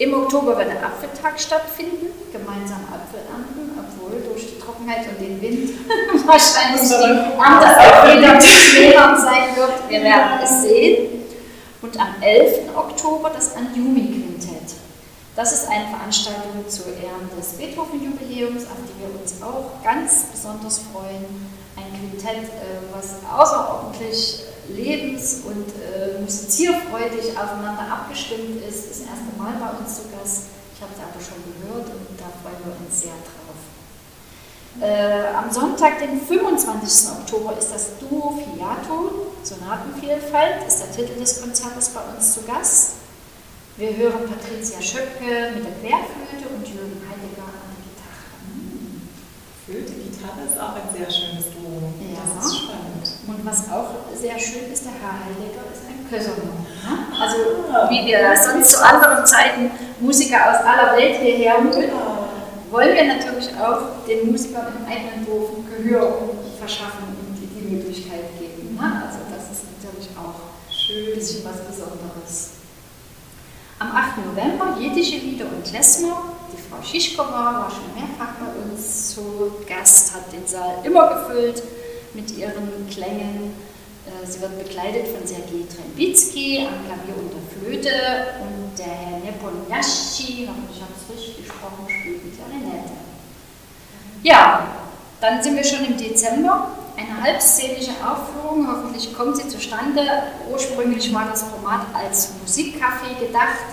Im 0.00 0.14
Oktober 0.14 0.56
wird 0.56 0.68
der 0.68 0.82
Apfeltag 0.82 1.38
stattfinden, 1.38 2.06
gemeinsam 2.32 2.88
Apfel 2.88 3.20
ernten, 3.28 3.78
obwohl 3.78 4.22
durch 4.22 4.54
die 4.54 4.58
Trockenheit 4.58 5.06
und 5.06 5.20
den 5.20 5.38
Wind 5.42 5.72
wahrscheinlich 6.26 6.88
die 6.88 6.94
Ernte 6.94 7.68
auch 7.76 8.16
wieder 8.16 8.40
schwerer 8.40 9.14
sein 9.14 9.54
wird. 9.56 9.90
Wir 9.90 10.02
werden 10.02 10.40
es 10.42 10.62
sehen. 10.62 11.22
Und 11.82 12.00
am 12.00 12.14
11. 12.22 12.74
Oktober 12.74 13.28
das 13.28 13.54
Anjumi-Quintett. 13.54 14.72
Das 15.36 15.52
ist 15.52 15.68
eine 15.68 15.88
Veranstaltung 15.94 16.66
zu 16.66 16.84
Ehren 16.84 17.28
des 17.36 17.58
Beethoven-Jubiläums, 17.58 18.64
auf 18.64 18.78
die 18.88 19.02
wir 19.02 19.20
uns 19.20 19.42
auch 19.42 19.84
ganz 19.84 20.28
besonders 20.32 20.80
freuen. 20.94 21.26
Ein 21.76 21.92
Quintett, 21.92 22.48
äh, 22.48 22.80
was 22.90 23.16
außerordentlich 23.30 24.44
lebens- 24.74 25.42
und 25.44 25.68
äh, 25.80 26.20
musizierfreudig 26.20 27.36
aufeinander 27.36 27.86
abgestimmt 27.90 28.62
ist, 28.66 28.90
das 28.90 29.00
erste 29.00 29.30
Mal 29.36 29.54
bei 29.58 29.78
uns 29.78 29.96
zu 29.96 30.02
Gast. 30.10 30.50
Ich 30.74 30.80
habe 30.80 30.92
es 30.94 31.00
aber 31.02 31.20
schon 31.20 31.42
gehört 31.44 31.86
und 31.90 32.18
da 32.18 32.32
freuen 32.42 32.62
wir 32.64 32.86
uns 32.86 33.00
sehr 33.00 33.12
drauf. 33.12 33.60
Äh, 34.80 35.34
am 35.34 35.50
Sonntag, 35.50 35.98
den 35.98 36.20
25. 36.20 37.10
Oktober, 37.10 37.58
ist 37.58 37.70
das 37.72 37.98
Duo 37.98 38.38
Fiato, 38.38 39.34
Sonatenvielfalt, 39.42 40.66
ist 40.66 40.80
der 40.80 40.92
Titel 40.92 41.18
des 41.18 41.42
Konzertes 41.42 41.88
bei 41.90 42.00
uns 42.14 42.34
zu 42.34 42.42
Gast. 42.42 42.92
Wir 43.76 43.96
hören 43.96 44.28
Patricia 44.28 44.80
Schöpke 44.80 45.52
mit 45.54 45.64
der 45.64 45.72
Querflöte 45.80 46.48
und 46.54 46.66
Jürgen 46.68 47.00
Heidegger 47.08 47.48
an 47.48 47.64
der 47.66 47.80
Gitarre. 47.88 48.28
Flöte, 49.66 49.92
Gitarre 49.92 50.44
ist 50.48 50.60
auch 50.60 50.76
ein 50.76 50.88
sehr 50.96 51.10
schönes 51.10 51.44
Duo. 51.52 51.92
Ja. 52.00 52.20
Das 52.36 52.46
ist 52.46 52.58
spannend. 52.58 53.06
Und 53.40 53.46
was 53.46 53.70
auch 53.72 53.88
sehr 54.14 54.38
schön 54.38 54.70
ist, 54.70 54.84
der 54.84 54.92
Herr 55.00 55.16
Heidegger 55.24 55.64
ist 55.72 55.88
ein 55.88 56.04
Köserner. 56.10 56.44
Ne? 56.44 56.92
Also 57.18 57.36
wie 57.88 58.04
wir 58.04 58.36
sonst 58.36 58.72
zu 58.72 58.84
anderen 58.84 59.24
Zeiten 59.24 59.70
Musiker 59.98 60.36
aus 60.50 60.66
aller 60.66 60.94
Welt 60.94 61.16
hierher 61.22 61.56
holen, 61.56 61.90
wollen 62.70 62.94
wir 62.94 63.04
natürlich 63.04 63.48
auch 63.58 64.04
den 64.06 64.30
Musikern 64.30 64.66
im 64.78 64.84
eigenen 64.84 65.24
Dorf 65.24 65.50
Gehör 65.70 66.12
verschaffen 66.58 67.16
und 67.16 67.38
die 67.40 67.74
Möglichkeit 67.74 68.38
geben. 68.38 68.76
Ne? 68.76 69.02
Also 69.08 69.20
das 69.32 69.56
ist 69.56 69.64
natürlich 69.72 70.10
auch 70.18 70.36
schön. 70.70 71.08
ein 71.08 71.18
bisschen 71.18 71.42
was 71.42 71.64
Besonderes. 71.64 72.50
Am 73.78 73.90
8. 73.90 74.18
November 74.26 74.76
jiddische 74.78 75.16
Lieder 75.16 75.46
und 75.46 75.64
Klezmer. 75.64 76.24
Die 76.52 76.60
Frau 76.60 76.82
Schischkova 76.82 77.30
war 77.30 77.70
schon 77.70 77.94
mehrfach 77.94 78.34
bei 78.38 78.70
uns 78.70 79.14
zu 79.14 79.52
Gast, 79.66 80.14
hat 80.14 80.30
den 80.30 80.46
Saal 80.46 80.80
immer 80.84 81.08
gefüllt 81.14 81.62
mit 82.14 82.36
ihren 82.36 82.88
Klängen. 82.90 83.54
Äh, 84.06 84.26
sie 84.26 84.40
wird 84.40 84.58
begleitet 84.58 85.08
von 85.08 85.26
Sergei 85.26 85.64
Trembitsky 85.68 86.66
am 86.66 86.86
Klavier 86.86 87.16
und 87.16 87.32
der 87.32 87.44
Flöte 87.52 87.90
und 88.40 88.78
der 88.78 88.86
Herr 88.86 89.18
Neponyaschi, 89.18 90.44
ich 90.44 90.48
habe 90.48 90.92
es 90.96 91.14
richtig 91.14 91.38
gesprochen, 91.38 91.86
spielt 91.86 92.20
die 92.24 92.36
Klarinette. 92.36 92.92
Ja, 94.22 94.66
dann 95.20 95.42
sind 95.42 95.56
wir 95.56 95.64
schon 95.64 95.84
im 95.84 95.96
Dezember. 95.96 96.72
Eine 96.96 97.22
halbszenische 97.22 97.92
Aufführung, 98.04 98.66
hoffentlich 98.66 99.14
kommt 99.14 99.36
sie 99.36 99.48
zustande. 99.48 100.02
Ursprünglich 100.50 101.12
war 101.14 101.28
das 101.30 101.44
Format 101.44 101.86
als 101.94 102.32
Musikcafé 102.44 103.18
gedacht. 103.18 103.64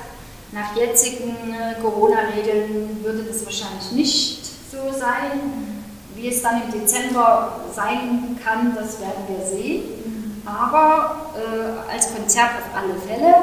Nach 0.53 0.75
jetzigen 0.75 1.53
äh, 1.53 1.79
Corona-Regeln 1.82 3.03
würde 3.03 3.24
das 3.24 3.44
wahrscheinlich 3.44 3.91
nicht 3.91 4.46
so 4.72 4.98
sein. 4.98 5.76
Wie 6.17 6.29
es 6.29 6.41
dann 6.41 6.63
im 6.63 6.71
Dezember 6.71 7.62
sein 7.75 8.39
kann, 8.43 8.75
das 8.75 9.00
werden 9.00 9.24
wir 9.27 9.45
sehen. 9.45 10.41
Aber 10.45 11.31
äh, 11.36 11.91
als 11.91 12.13
Konzert 12.13 12.50
auf 12.57 12.75
alle 12.75 12.95
Fälle, 12.95 13.36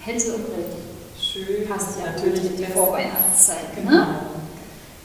Hänsel 0.00 0.34
und 0.36 0.46
Gretel. 0.46 0.76
Schön. 1.20 1.68
Passt 1.68 1.98
ja 1.98 2.12
natürlich 2.12 2.44
in 2.44 2.56
die 2.58 2.64
Vorweihnachtszeit. 2.66 3.76
Ne? 3.76 3.82
Genau. 3.82 3.96
Ne? 3.96 4.18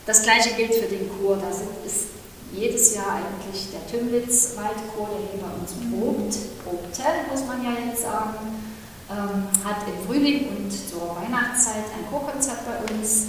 Das 0.06 0.22
gleiche 0.22 0.54
gilt 0.56 0.76
für 0.76 0.88
den 0.88 1.10
Chor. 1.10 1.38
Da 1.38 1.50
ist 1.50 2.08
jedes 2.54 2.96
Jahr 2.96 3.16
eigentlich 3.16 3.70
der 3.72 3.88
Tümlitz-Waldchor, 3.88 5.10
der 5.10 5.32
hier 5.32 5.42
bei 5.42 5.54
uns 5.60 5.72
probt, 5.90 6.64
probte, 6.64 7.04
muss 7.32 7.48
man 7.48 7.64
ja 7.64 7.72
jetzt 7.88 8.04
sagen, 8.04 8.62
ähm, 9.10 9.48
hat 9.64 9.88
im 9.88 10.06
Frühling 10.06 10.50
und 10.50 10.72
zur 10.72 11.16
Weihnachtszeit 11.16 11.86
ein 11.98 12.10
Chorkonzert 12.10 12.60
bei 12.66 12.94
uns 12.94 13.28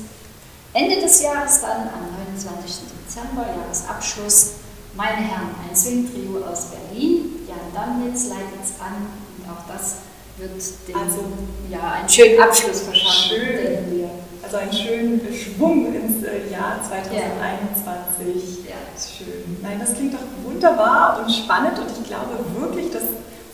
Ende 0.74 1.00
des 1.00 1.22
Jahres 1.22 1.60
dann, 1.60 1.88
am 1.88 2.08
29. 2.32 2.88
Dezember, 3.04 3.44
Jahresabschluss, 3.44 4.52
meine 4.94 5.16
Herren, 5.16 5.54
ein 5.68 5.76
Swing-Trio 5.76 6.44
aus 6.44 6.68
Berlin. 6.72 7.46
Jan 7.46 7.72
Damnitz 7.74 8.28
leitet 8.28 8.64
es 8.64 8.80
an 8.80 9.08
und 9.36 9.44
auch 9.50 9.68
das 9.68 9.96
wird 10.38 10.52
den, 10.88 10.96
also, 10.96 11.24
ja, 11.68 12.00
einen 12.00 12.08
schönen 12.08 12.40
Abschluss 12.40 12.80
verschaffen, 12.80 13.36
schön. 13.36 13.56
denken 13.56 13.98
wir. 13.98 14.10
Also 14.42 14.56
einen 14.56 14.72
schönen 14.72 15.20
Schwung 15.32 15.94
ins 15.94 16.24
äh, 16.24 16.50
Jahr 16.50 16.80
2021. 16.82 18.64
Ja. 18.64 18.70
ja. 18.70 18.80
Schön. 18.96 19.58
Nein, 19.62 19.78
das 19.78 19.94
klingt 19.94 20.14
doch 20.14 20.24
wunderbar 20.44 21.20
und 21.20 21.30
spannend 21.30 21.78
und 21.78 21.90
ich 21.90 22.04
glaube 22.08 22.38
wirklich, 22.58 22.90
dass 22.90 23.02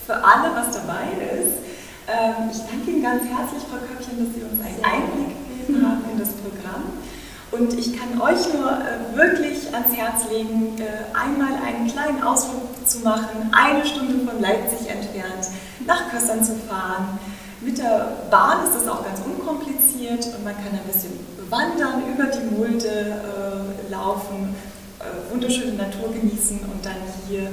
für 0.07 0.15
alle 0.15 0.55
was 0.55 0.75
dabei 0.75 1.19
ist. 1.35 1.59
Ähm, 2.07 2.49
ich 2.51 2.59
danke 2.59 2.91
Ihnen 2.91 3.03
ganz 3.03 3.23
herzlich, 3.25 3.63
Frau 3.69 3.79
Köppchen, 3.79 4.25
dass 4.25 4.35
Sie 4.35 4.43
uns 4.43 4.59
einen 4.65 4.83
Einblick 4.83 5.48
gegeben 5.69 5.87
haben 5.87 6.05
in 6.11 6.19
das 6.19 6.31
Programm. 6.31 6.85
Und 7.51 7.73
ich 7.79 7.99
kann 7.99 8.21
euch 8.21 8.53
nur 8.53 8.71
äh, 8.71 9.17
wirklich 9.17 9.73
ans 9.73 9.97
Herz 9.97 10.31
legen, 10.31 10.77
äh, 10.79 11.17
einmal 11.17 11.55
einen 11.65 11.89
kleinen 11.91 12.23
Ausflug 12.23 12.87
zu 12.87 13.01
machen, 13.01 13.51
eine 13.53 13.87
Stunde 13.87 14.27
von 14.27 14.41
Leipzig 14.41 14.89
entfernt, 14.89 15.49
nach 15.87 16.11
Kössern 16.11 16.45
zu 16.45 16.55
fahren. 16.69 17.19
Mit 17.61 17.79
der 17.79 18.13
Bahn 18.31 18.65
ist 18.65 18.75
das 18.75 18.87
auch 18.87 19.03
ganz 19.03 19.21
unkompliziert 19.25 20.27
und 20.27 20.45
man 20.45 20.55
kann 20.55 20.73
ein 20.73 20.87
bisschen 20.87 21.13
wandern 21.49 22.03
über 22.13 22.27
die 22.27 22.55
Mulde, 22.55 22.89
äh, 22.89 23.91
laufen, 23.91 24.55
äh, 25.01 25.33
wunderschöne 25.33 25.73
Natur 25.73 26.13
genießen 26.13 26.61
und 26.61 26.85
dann 26.85 27.01
hier 27.27 27.51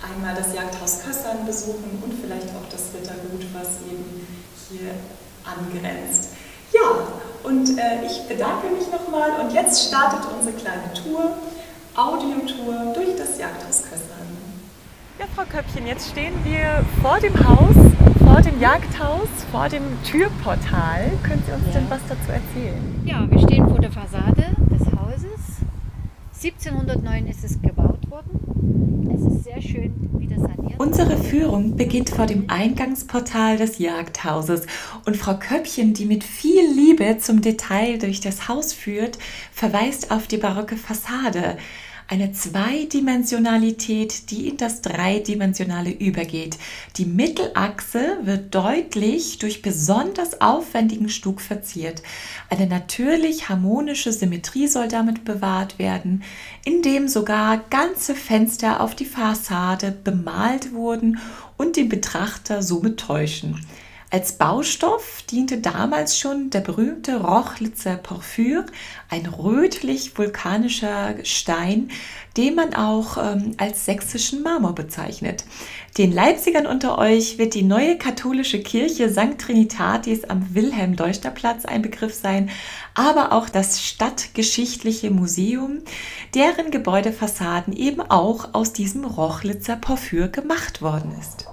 einmal 0.00 0.34
das 0.34 0.54
Jagdhaus 0.54 1.02
Kössern 1.04 1.44
besuchen 1.44 2.02
und 2.02 2.14
vielleicht 2.20 2.48
auch 2.48 2.68
das 2.70 2.88
Rittergut, 2.94 3.44
was 3.52 3.68
eben 3.90 4.26
hier 4.70 4.90
angrenzt. 5.44 6.30
Ja, 6.72 6.80
und 7.44 7.78
äh, 7.78 8.04
ich 8.06 8.26
bedanke 8.26 8.68
mich 8.68 8.90
nochmal 8.90 9.40
und 9.40 9.52
jetzt 9.52 9.88
startet 9.88 10.20
unsere 10.36 10.56
kleine 10.56 10.92
Tour, 10.94 11.36
Audiotour 11.94 12.94
durch 12.94 13.16
das 13.16 13.38
Jagdhaus 13.38 13.82
Kössern. 13.82 14.14
Ja, 15.18 15.26
Frau 15.34 15.44
Köppchen, 15.44 15.86
jetzt 15.86 16.10
stehen 16.10 16.34
wir 16.44 16.84
vor 17.00 17.20
dem 17.20 17.34
Haus, 17.46 17.76
vor 18.18 18.40
dem 18.40 18.60
Jagdhaus, 18.60 19.28
vor 19.52 19.68
dem 19.68 19.82
Türportal. 20.02 21.12
Können 21.22 21.42
Sie 21.46 21.52
uns 21.52 21.66
ja. 21.66 21.72
denn 21.80 21.90
was 21.90 22.00
dazu 22.08 22.32
erzählen? 22.32 23.02
Ja, 23.04 23.30
wir 23.30 23.38
stehen 23.38 23.68
vor 23.68 23.78
der 23.78 23.92
Fassade 23.92 24.56
des 24.70 24.86
Hauses. 24.98 25.62
1709 26.42 27.26
ist 27.28 27.44
es 27.44 27.62
gebaut 27.62 28.10
worden. 28.10 28.43
Sehr 29.44 29.60
schön 29.60 29.92
wieder 30.18 30.40
saniert. 30.40 30.80
Unsere 30.80 31.18
Führung 31.18 31.76
beginnt 31.76 32.08
vor 32.08 32.24
dem 32.24 32.48
Eingangsportal 32.48 33.58
des 33.58 33.76
Jagdhauses 33.76 34.62
und 35.04 35.18
Frau 35.18 35.34
Köppchen, 35.34 35.92
die 35.92 36.06
mit 36.06 36.24
viel 36.24 36.62
Liebe 36.74 37.18
zum 37.18 37.42
Detail 37.42 37.98
durch 37.98 38.22
das 38.22 38.48
Haus 38.48 38.72
führt, 38.72 39.18
verweist 39.52 40.10
auf 40.10 40.28
die 40.28 40.38
barocke 40.38 40.78
Fassade 40.78 41.58
eine 42.14 42.32
Zweidimensionalität, 42.32 44.30
die 44.30 44.46
in 44.48 44.56
das 44.56 44.82
Dreidimensionale 44.82 45.90
übergeht. 45.90 46.58
Die 46.96 47.06
Mittelachse 47.06 48.18
wird 48.22 48.54
deutlich 48.54 49.38
durch 49.38 49.62
besonders 49.62 50.40
aufwendigen 50.40 51.08
Stuck 51.08 51.40
verziert. 51.40 52.04
Eine 52.48 52.68
natürlich 52.68 53.48
harmonische 53.48 54.12
Symmetrie 54.12 54.68
soll 54.68 54.86
damit 54.86 55.24
bewahrt 55.24 55.80
werden, 55.80 56.22
indem 56.64 57.08
sogar 57.08 57.58
ganze 57.68 58.14
Fenster 58.14 58.80
auf 58.80 58.94
die 58.94 59.06
Fassade 59.06 59.90
bemalt 59.90 60.72
wurden 60.72 61.18
und 61.56 61.76
den 61.76 61.88
Betrachter 61.88 62.62
somit 62.62 63.00
täuschen. 63.00 63.58
Als 64.14 64.34
Baustoff 64.34 65.24
diente 65.28 65.58
damals 65.58 66.20
schon 66.20 66.48
der 66.48 66.60
berühmte 66.60 67.16
Rochlitzer 67.16 67.96
Porphyr, 67.96 68.64
ein 69.10 69.26
rötlich-vulkanischer 69.26 71.16
Stein, 71.24 71.90
den 72.36 72.54
man 72.54 72.74
auch 72.74 73.16
ähm, 73.16 73.56
als 73.58 73.86
sächsischen 73.86 74.44
Marmor 74.44 74.76
bezeichnet. 74.76 75.44
Den 75.98 76.12
Leipzigern 76.12 76.68
unter 76.68 76.96
euch 76.96 77.38
wird 77.38 77.54
die 77.54 77.64
neue 77.64 77.98
katholische 77.98 78.62
Kirche 78.62 79.10
St. 79.10 79.36
Trinitatis 79.36 80.22
am 80.22 80.54
Wilhelm-Deuster-Platz 80.54 81.64
ein 81.64 81.82
Begriff 81.82 82.14
sein, 82.14 82.50
aber 82.94 83.32
auch 83.32 83.48
das 83.48 83.82
Stadtgeschichtliche 83.82 85.10
Museum, 85.10 85.80
deren 86.36 86.70
Gebäudefassaden 86.70 87.72
eben 87.72 88.00
auch 88.00 88.54
aus 88.54 88.72
diesem 88.72 89.04
Rochlitzer 89.04 89.74
Porphyr 89.74 90.28
gemacht 90.28 90.82
worden 90.82 91.12
ist. 91.18 91.48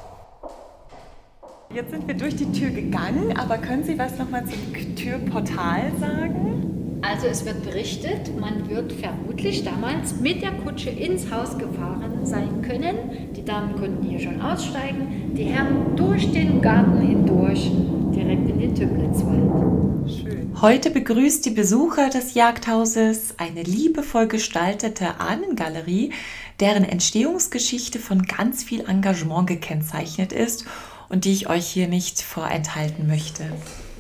Jetzt 1.74 1.92
sind 1.92 2.06
wir 2.06 2.16
durch 2.16 2.36
die 2.36 2.52
Tür 2.52 2.70
gegangen, 2.70 3.38
aber 3.38 3.58
können 3.58 3.86
Sie 3.86 3.98
was 3.98 4.18
nochmal 4.18 4.44
zum 4.46 4.96
Türportal 4.96 5.84
sagen? 6.02 7.00
Also 7.02 7.28
es 7.28 7.46
wird 7.46 7.64
berichtet, 7.64 8.38
man 8.38 8.70
wird 8.70 8.92
vermutlich 8.92 9.64
damals 9.64 10.20
mit 10.20 10.42
der 10.42 10.52
Kutsche 10.52 10.90
ins 10.90 11.32
Haus 11.32 11.58
gefahren 11.58 12.26
sein 12.26 12.62
können. 12.62 12.96
Die 13.38 13.46
Damen 13.46 13.78
konnten 13.78 14.04
hier 14.04 14.20
schon 14.20 14.42
aussteigen, 14.42 15.34
die 15.34 15.46
Herren 15.46 15.96
durch 15.96 16.30
den 16.34 16.62
Garten 16.62 17.00
hindurch 17.00 17.72
direkt 18.14 18.50
in 18.50 18.60
den 18.60 18.76
Tümlitzwald. 18.76 20.12
Schön. 20.12 20.52
Heute 20.62 20.92
begrüßt 20.92 21.46
die 21.46 21.52
Besucher 21.52 22.10
des 22.10 22.34
Jagdhauses 22.34 23.36
eine 23.38 23.64
liebevoll 23.64 24.28
gestaltete 24.28 25.22
Ahnengalerie, 25.22 26.12
deren 26.60 26.84
Entstehungsgeschichte 26.84 27.98
von 27.98 28.24
ganz 28.24 28.62
viel 28.62 28.82
Engagement 28.82 29.48
gekennzeichnet 29.48 30.34
ist 30.34 30.66
und 31.12 31.26
die 31.26 31.34
ich 31.34 31.50
euch 31.50 31.68
hier 31.68 31.88
nicht 31.88 32.22
vorenthalten 32.22 33.06
möchte. 33.06 33.44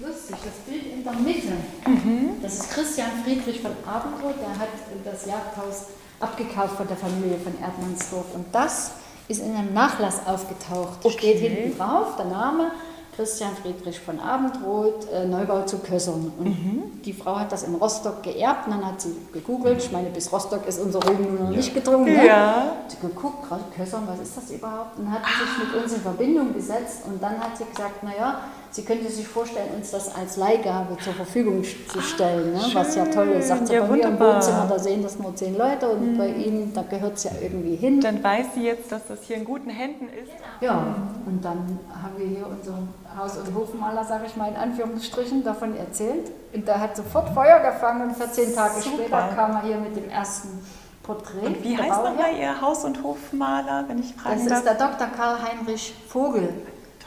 Lustig, 0.01 0.37
das 0.43 0.53
Bild 0.65 0.93
in 0.93 1.03
der 1.03 1.13
Mitte, 1.13 1.53
mhm. 1.85 2.41
das 2.41 2.55
ist 2.55 2.71
Christian 2.71 3.09
Friedrich 3.23 3.59
von 3.59 3.71
Abendroth, 3.85 4.39
der 4.39 4.57
hat 4.57 4.69
das 5.03 5.25
Jagdhaus 5.25 5.87
abgekauft 6.21 6.77
von 6.77 6.87
der 6.87 6.95
Familie 6.95 7.37
von 7.37 7.53
Erdmannsdorf 7.61 8.33
und 8.33 8.45
das 8.53 8.91
ist 9.27 9.41
in 9.41 9.55
einem 9.55 9.73
Nachlass 9.73 10.25
aufgetaucht. 10.25 10.99
Okay. 11.03 11.17
Steht 11.17 11.39
hinten 11.39 11.77
drauf 11.77 12.15
der 12.17 12.25
Name 12.25 12.71
Christian 13.15 13.51
Friedrich 13.61 13.99
von 13.99 14.19
Abendroth, 14.19 15.07
äh, 15.11 15.25
Neubau 15.25 15.63
zu 15.63 15.79
Kössern. 15.79 16.31
Und 16.37 16.45
mhm. 16.45 17.01
die 17.03 17.13
Frau 17.13 17.37
hat 17.39 17.51
das 17.51 17.63
in 17.63 17.75
Rostock 17.75 18.23
geerbt 18.23 18.67
und 18.67 18.73
dann 18.73 18.85
hat 18.85 19.01
sie 19.01 19.15
gegoogelt. 19.33 19.83
Ich 19.83 19.91
meine, 19.91 20.09
bis 20.09 20.31
Rostock 20.31 20.65
ist 20.67 20.79
unser 20.79 20.99
Rügen 21.07 21.37
noch 21.43 21.49
nicht 21.49 21.73
gedrungen. 21.73 22.05
Ne? 22.05 22.25
Ja. 22.25 22.55
Hat 22.83 22.91
sie 22.91 22.97
geguckt, 22.97 23.47
Kössern, 23.75 24.03
was 24.07 24.19
ist 24.19 24.37
das 24.37 24.51
überhaupt? 24.51 24.97
Und 24.97 25.11
hat 25.11 25.21
ah. 25.23 25.27
sich 25.27 25.73
mit 25.73 25.83
uns 25.83 25.93
in 25.93 26.01
Verbindung 26.01 26.53
gesetzt 26.53 27.03
und 27.05 27.21
dann 27.21 27.37
hat 27.39 27.57
sie 27.57 27.65
gesagt, 27.65 28.03
naja, 28.03 28.41
sie 28.71 28.83
könnte 28.83 29.09
sich 29.09 29.27
vorstellen, 29.27 29.69
uns 29.75 29.91
das 29.91 30.13
als 30.15 30.37
Leihgabe 30.37 30.97
zur 30.97 31.13
Verfügung 31.13 31.63
zu 31.63 31.99
ah, 31.99 32.01
stellen, 32.01 32.53
ne? 32.53 32.61
was 32.73 32.95
ja 32.95 33.05
toll 33.05 33.29
ist. 33.29 33.49
Sagt 33.49 33.67
sie, 33.67 33.73
ja, 33.73 33.81
bei 33.81 33.95
mir 33.95 34.03
im 34.03 34.19
Wohnzimmer, 34.19 34.65
da 34.69 34.79
sehen 34.79 35.03
das 35.03 35.19
nur 35.19 35.35
zehn 35.35 35.57
Leute 35.57 35.89
und 35.89 36.13
mhm. 36.13 36.17
bei 36.17 36.29
Ihnen, 36.29 36.73
da 36.73 36.81
gehört 36.83 37.17
es 37.17 37.25
ja 37.25 37.31
irgendwie 37.41 37.75
hin. 37.75 38.01
Dann 38.01 38.23
weiß 38.23 38.53
sie 38.55 38.63
jetzt, 38.63 38.91
dass 38.91 39.07
das 39.07 39.19
hier 39.23 39.37
in 39.37 39.45
guten 39.45 39.69
Händen 39.69 40.05
ist. 40.07 40.31
Ja, 40.61 40.95
und 41.25 41.43
dann 41.43 41.79
haben 42.01 42.17
wir 42.17 42.27
hier 42.27 42.47
unseren 42.47 42.89
Haus- 43.17 43.37
und 43.37 43.53
Hofmaler, 43.53 44.05
sage 44.05 44.25
ich 44.27 44.35
mal 44.35 44.49
in 44.49 44.55
Anführungsstrichen, 44.55 45.43
davon 45.43 45.75
erzählt. 45.75 46.31
Und 46.53 46.67
da 46.67 46.79
hat 46.79 46.95
sofort 46.95 47.29
Feuer 47.29 47.59
gefangen 47.59 48.09
und 48.09 48.15
14 48.15 48.55
Tage 48.55 48.81
Super. 48.81 48.97
später 48.97 49.29
kam 49.35 49.51
er 49.51 49.61
hier 49.63 49.77
mit 49.77 49.95
dem 49.95 50.09
ersten 50.09 50.59
Porträt. 51.03 51.45
Und 51.45 51.63
wie 51.63 51.77
heißt 51.77 52.03
nochmal 52.03 52.35
Ihr 52.39 52.61
Haus- 52.61 52.85
und 52.85 53.03
Hofmaler, 53.03 53.85
wenn 53.87 53.99
ich 53.99 54.13
fragen 54.13 54.47
Das 54.47 54.59
ist 54.59 54.65
der 54.65 54.75
Dr. 54.75 55.07
Karl-Heinrich 55.07 55.93
Vogel. 56.07 56.49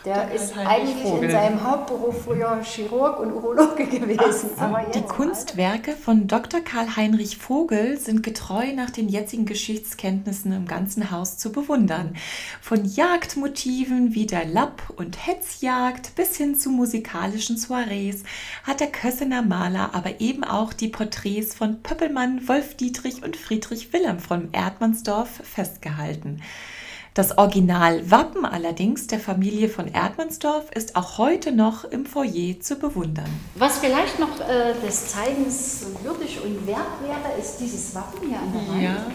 Der 0.05 0.31
ist 0.33 0.55
eigentlich 0.55 1.03
Vogel. 1.03 1.25
in 1.25 1.31
seinem 1.31 1.64
Hauptberuf 1.64 2.25
früher 2.25 2.61
Chirurg 2.62 3.21
und 3.21 3.33
Urologe 3.33 3.87
gewesen. 3.87 4.51
So. 4.59 4.93
die 4.95 5.01
Kunstwerke 5.01 5.93
von 5.93 6.27
Dr. 6.27 6.61
Karl-Heinrich 6.61 7.38
Vogel 7.38 7.99
sind 7.99 8.23
getreu 8.23 8.75
nach 8.75 8.90
den 8.90 9.09
jetzigen 9.09 9.47
Geschichtskenntnissen 9.47 10.53
im 10.53 10.67
ganzen 10.67 11.11
Haus 11.11 11.38
zu 11.38 11.53
bewundern. 11.53 12.17
Von 12.61 12.85
Jagdmotiven 12.85 14.14
wie 14.14 14.27
der 14.27 14.45
Lapp- 14.45 14.93
und 14.97 15.27
Hetzjagd 15.27 16.14
bis 16.17 16.37
hin 16.37 16.55
zu 16.55 16.69
musikalischen 16.69 17.57
Soirees 17.57 18.25
hat 18.64 18.81
der 18.81 18.93
Kössener 18.93 19.40
Maler 19.40 19.95
aber 19.95 20.21
eben 20.21 20.45
auch 20.45 20.75
die 20.75 20.88
Porträts 20.88 21.55
von 21.55 21.83
Pöppelmann, 21.83 22.47
Wolf 22.47 22.77
Dietrich 22.77 23.23
und 23.23 23.38
Friedrich 23.38 23.95
Wilhelm 23.95 24.19
von 24.19 24.51
Erdmannsdorf 24.53 25.31
festgehalten. 25.43 26.43
Das 27.14 27.38
Originalwappen 27.38 28.44
allerdings 28.44 29.07
der 29.07 29.20
Familie 29.20 29.68
von 29.68 29.87
Erdmannsdorf 29.87 30.72
ist 30.74 30.96
auch 30.96 31.16
heute 31.16 31.53
noch 31.53 31.85
im 31.85 32.07
Foyer 32.07 32.59
zu 32.59 32.74
bewundern. 32.74 33.29
Was 33.55 33.79
vielleicht 33.79 34.18
noch 34.18 34.40
äh, 34.40 34.74
des 34.85 35.12
Zeigens 35.12 35.87
würdig 36.03 36.40
und 36.44 36.66
wert 36.66 36.81
wäre, 37.05 37.40
ist 37.40 37.59
dieses 37.59 37.94
Wappen 37.94 38.29
hier 38.29 38.38
an 38.38 38.53
der 38.53 38.68
Wand. 38.68 38.83
Ja. 38.83 39.07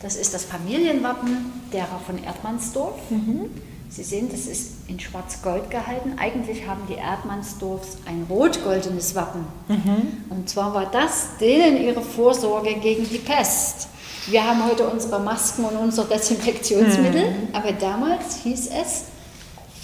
Das 0.00 0.14
ist 0.14 0.32
das 0.32 0.44
Familienwappen 0.44 1.52
derer 1.72 2.00
von 2.06 2.22
Erdmannsdorf. 2.22 3.10
Mhm. 3.10 3.50
Sie 3.88 4.04
sehen, 4.04 4.28
das 4.30 4.46
ist 4.46 4.74
in 4.86 5.00
Schwarz-Gold 5.00 5.72
gehalten. 5.72 6.12
Eigentlich 6.20 6.68
haben 6.68 6.82
die 6.88 6.94
Erdmannsdorfs 6.94 7.98
ein 8.06 8.26
rot-goldenes 8.30 9.16
Wappen. 9.16 9.44
Mhm. 9.66 10.22
Und 10.30 10.48
zwar 10.48 10.72
war 10.72 10.86
das 10.88 11.36
denen 11.40 11.82
ihre 11.82 12.00
Vorsorge 12.00 12.74
gegen 12.74 13.08
die 13.08 13.18
Pest. 13.18 13.88
Wir 14.30 14.46
haben 14.46 14.64
heute 14.64 14.88
unsere 14.88 15.18
Masken 15.18 15.64
und 15.64 15.76
unser 15.76 16.04
Desinfektionsmittel, 16.04 17.30
mhm. 17.30 17.48
aber 17.52 17.72
damals 17.72 18.36
hieß 18.44 18.68
es, 18.80 19.06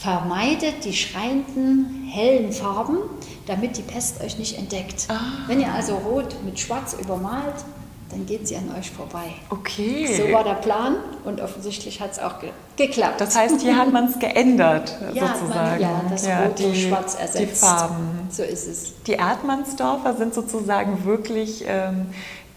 vermeidet 0.01 0.85
die 0.85 0.93
schreienden 0.93 2.09
hellen 2.09 2.53
Farben, 2.53 2.99
damit 3.47 3.77
die 3.77 3.83
Pest 3.83 4.23
euch 4.23 4.39
nicht 4.39 4.57
entdeckt. 4.57 5.07
Ah. 5.09 5.19
Wenn 5.49 5.61
ihr 5.61 5.73
also 5.73 5.97
rot 5.97 6.37
mit 6.45 6.61
schwarz 6.61 6.95
übermalt, 7.01 7.65
dann 8.11 8.25
geht 8.25 8.47
sie 8.47 8.57
an 8.57 8.71
euch 8.79 8.89
vorbei. 8.89 9.35
Okay. 9.51 10.07
So 10.17 10.33
war 10.33 10.45
der 10.45 10.55
Plan 10.55 10.95
und 11.25 11.41
offensichtlich 11.41 12.01
hat 12.01 12.13
es 12.13 12.21
auch 12.21 12.39
ge 12.39 12.51
geklappt. 12.77 13.21
Das 13.21 13.35
heißt, 13.35 13.63
hier 13.63 13.77
hat 13.77 13.93
man 13.93 14.05
es 14.05 14.19
geändert, 14.19 14.97
ja, 15.15 15.35
sozusagen. 15.35 15.71
Man, 15.71 15.81
ja, 15.81 16.03
das 16.09 16.27
ja, 16.27 16.45
Rot 16.45 16.59
die, 16.59 16.75
Schwarz 16.83 17.17
ersetzt. 17.17 17.41
Die 17.41 17.47
Farben. 17.47 18.29
So 18.31 18.45
ist 18.45 18.69
es. 18.69 18.93
Die 19.09 19.15
Erdmannsdorfer 19.15 20.15
sind 20.15 20.35
sozusagen 20.35 21.05
wirklich 21.05 21.65
ähm, 21.67 22.07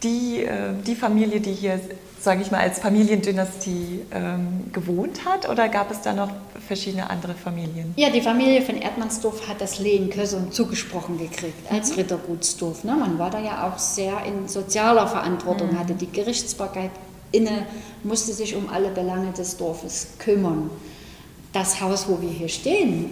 die, 0.03 0.43
äh, 0.43 0.73
die 0.85 0.95
Familie, 0.95 1.39
die 1.39 1.53
hier, 1.53 1.79
sage 2.19 2.41
ich 2.41 2.51
mal, 2.51 2.59
als 2.59 2.79
Familiendynastie 2.79 4.01
ähm, 4.11 4.71
gewohnt 4.71 5.25
hat? 5.25 5.49
Oder 5.49 5.69
gab 5.69 5.91
es 5.91 6.01
da 6.01 6.13
noch 6.13 6.29
verschiedene 6.67 7.09
andere 7.09 7.33
Familien? 7.33 7.93
Ja, 7.95 8.09
die 8.09 8.21
Familie 8.21 8.61
von 8.61 8.77
Erdmannsdorf 8.77 9.47
hat 9.47 9.61
das 9.61 9.79
Lehen 9.79 10.09
Kösern 10.09 10.51
zugesprochen 10.51 11.17
gekriegt 11.17 11.71
als 11.71 11.91
mhm. 11.91 11.95
Rittergutsdorf. 11.95 12.83
Ne? 12.83 12.95
Man 12.95 13.19
war 13.19 13.29
da 13.29 13.39
ja 13.39 13.67
auch 13.67 13.77
sehr 13.77 14.23
in 14.25 14.47
sozialer 14.47 15.07
Verantwortung, 15.07 15.71
mhm. 15.71 15.79
hatte 15.79 15.93
die 15.93 16.11
Gerichtsbarkeit 16.11 16.91
inne, 17.31 17.65
musste 18.03 18.33
sich 18.33 18.55
um 18.55 18.69
alle 18.69 18.89
Belange 18.89 19.31
des 19.31 19.57
Dorfes 19.57 20.09
kümmern. 20.17 20.69
Das 21.53 21.81
Haus, 21.81 22.07
wo 22.07 22.21
wir 22.21 22.29
hier 22.29 22.47
stehen, 22.47 23.09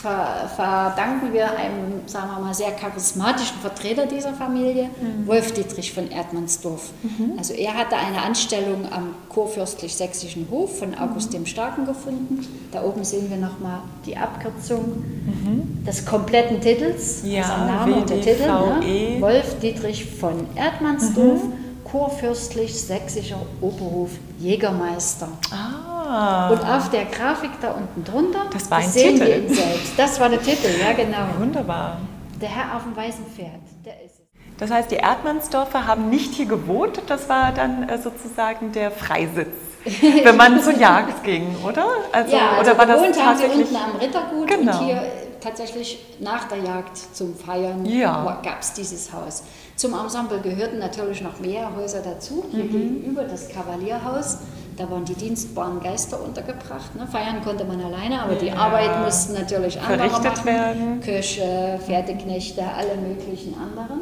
verdanken 0.00 1.32
wir 1.32 1.50
einem, 1.50 2.06
sagen 2.06 2.30
wir 2.34 2.40
mal, 2.40 2.54
sehr 2.54 2.72
charismatischen 2.72 3.58
Vertreter 3.60 4.06
dieser 4.06 4.32
Familie, 4.32 4.84
mhm. 5.00 5.26
Wolf 5.26 5.52
Dietrich 5.52 5.92
von 5.92 6.10
Erdmannsdorf. 6.10 6.90
Mhm. 7.02 7.34
Also 7.38 7.52
er 7.54 7.76
hatte 7.76 7.96
eine 7.96 8.22
Anstellung 8.22 8.90
am 8.90 9.14
kurfürstlich-sächsischen 9.28 10.48
Hof 10.50 10.78
von 10.78 10.96
August 10.96 11.28
mhm. 11.28 11.32
dem 11.34 11.46
Starken 11.46 11.86
gefunden. 11.86 12.46
Da 12.72 12.82
oben 12.82 13.04
sehen 13.04 13.30
wir 13.30 13.36
nochmal 13.36 13.80
die 14.06 14.16
Abkürzung 14.16 15.04
mhm. 15.26 15.84
des 15.84 16.06
kompletten 16.06 16.60
Titels, 16.60 17.22
ja, 17.24 17.42
also 17.42 17.64
Name 17.64 17.94
und 17.96 18.10
der 18.10 18.20
Titel. 18.20 18.46
Ne? 18.46 19.20
Wolf 19.20 19.58
Dietrich 19.60 20.04
von 20.04 20.46
Erdmannsdorf, 20.54 21.44
mhm. 21.44 21.52
kurfürstlich-sächsischer 21.84 23.40
Oberhof 23.60 24.10
Jägermeister. 24.38 25.28
Ah. 25.50 25.89
Und 26.10 26.64
auf 26.68 26.90
der 26.90 27.04
Grafik 27.04 27.50
da 27.60 27.70
unten 27.72 28.04
drunter, 28.04 28.46
das 28.52 28.70
war 28.70 28.78
ein 28.78 28.88
sehen 28.88 29.14
Titel. 29.14 29.26
wir 29.26 29.36
ihn 29.38 29.54
selbst. 29.54 29.92
Das 29.96 30.18
war 30.18 30.28
der 30.28 30.42
Titel, 30.42 30.68
ja 30.80 30.92
genau. 30.92 31.38
Wunderbar. 31.38 31.98
Der 32.40 32.48
Herr 32.48 32.76
auf 32.76 32.82
dem 32.82 32.96
weißen 32.96 33.26
Pferd, 33.26 33.60
der 33.84 34.02
ist 34.04 34.14
es. 34.14 34.20
Das 34.58 34.70
heißt, 34.70 34.90
die 34.90 34.96
Erdmannsdorfer 34.96 35.86
haben 35.86 36.10
nicht 36.10 36.34
hier 36.34 36.46
gewohnt, 36.46 37.00
das 37.06 37.28
war 37.28 37.52
dann 37.52 37.88
äh, 37.88 37.98
sozusagen 37.98 38.72
der 38.72 38.90
Freisitz. 38.90 39.54
wenn 40.24 40.36
man 40.36 40.62
zur 40.62 40.74
Jagd 40.74 41.24
ging, 41.24 41.56
oder? 41.64 41.86
Also, 42.12 42.36
ja, 42.36 42.50
also 42.58 42.70
oder 42.72 42.78
war 42.78 42.86
das 42.86 43.00
tatsächlich 43.00 43.24
haben 43.24 43.38
sie 43.38 43.62
unten 43.62 43.76
am 43.76 43.96
Rittergut 43.96 44.46
genau. 44.46 44.78
und 44.78 44.84
hier 44.84 45.02
tatsächlich 45.40 46.16
nach 46.20 46.48
der 46.48 46.58
Jagd 46.58 46.98
zum 47.14 47.34
Feiern 47.34 47.86
ja. 47.86 48.40
gab 48.42 48.60
es 48.60 48.74
dieses 48.74 49.12
Haus. 49.12 49.42
Zum 49.76 49.94
Ensemble 49.94 50.40
gehörten 50.40 50.78
natürlich 50.78 51.22
noch 51.22 51.40
mehr 51.40 51.74
Häuser 51.74 52.02
dazu. 52.02 52.44
Hier 52.50 52.64
mhm. 52.64 52.72
gegenüber 52.72 53.24
das 53.24 53.48
Kavalierhaus 53.48 54.38
da 54.80 54.90
waren 54.90 55.04
die 55.04 55.14
dienstbaren 55.14 55.78
Geister 55.80 56.22
untergebracht. 56.22 56.96
Ne? 56.96 57.06
Feiern 57.06 57.44
konnte 57.44 57.64
man 57.64 57.82
alleine, 57.82 58.22
aber 58.22 58.32
ja. 58.32 58.38
die 58.38 58.50
Arbeit 58.50 59.04
mussten 59.04 59.34
natürlich 59.34 59.78
andere 59.78 60.08
machen. 60.08 60.44
Werden. 60.46 61.00
Köche, 61.02 61.78
Pferdeknechte, 61.84 62.64
alle 62.64 62.96
möglichen 62.96 63.54
anderen. 63.58 64.00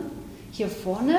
Hier 0.53 0.69
vorne 0.69 1.17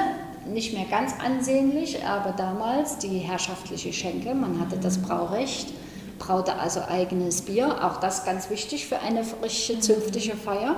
nicht 0.48 0.74
mehr 0.74 0.86
ganz 0.86 1.14
ansehnlich, 1.24 2.06
aber 2.06 2.32
damals 2.32 3.00
die 3.00 3.18
herrschaftliche 3.18 3.92
Schenke. 3.92 4.34
Man 4.34 4.62
hatte 4.62 4.78
das 4.78 4.98
Braurecht, 4.98 5.74
braute 6.20 6.56
also 6.56 6.80
eigenes 6.90 7.42
Bier. 7.42 7.84
Auch 7.84 7.98
das 8.00 8.24
ganz 8.24 8.50
wichtig 8.50 8.88
für 8.88 9.00
eine 9.00 9.26
frische, 9.26 9.82
zünftige 9.82 10.38
Feier. 10.38 10.78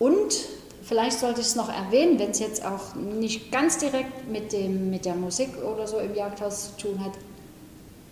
Und 0.00 0.34
vielleicht 0.82 1.20
sollte 1.20 1.40
ich 1.40 1.46
es 1.46 1.54
noch 1.54 1.68
erwähnen, 1.68 2.18
wenn 2.18 2.30
es 2.32 2.40
jetzt 2.40 2.64
auch 2.64 2.96
nicht 2.96 3.52
ganz 3.52 3.78
direkt 3.78 4.28
mit, 4.28 4.52
dem, 4.52 4.90
mit 4.90 5.04
der 5.04 5.14
Musik 5.14 5.50
oder 5.62 5.86
so 5.86 6.00
im 6.00 6.16
Jagdhaus 6.16 6.76
zu 6.76 6.88
tun 6.88 7.04
hat. 7.04 7.12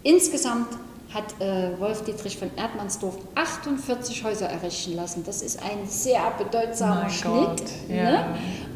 Insgesamt 0.03 0.69
hat 1.15 1.41
äh, 1.41 1.79
Wolf 1.79 2.05
Dietrich 2.05 2.39
von 2.39 2.51
Erdmannsdorf 2.57 3.19
48 3.35 4.25
Häuser 4.25 4.47
errichten 4.47 4.97
lassen. 4.97 5.23
Das 5.27 5.43
ist 5.43 5.63
ein 5.63 5.87
sehr 5.87 6.23
bedeutsamer 6.39 7.03
mein 7.03 7.11
Schnitt. 7.11 7.33
Gott, 7.33 7.63
ja. 7.89 8.11
ne? 8.11 8.25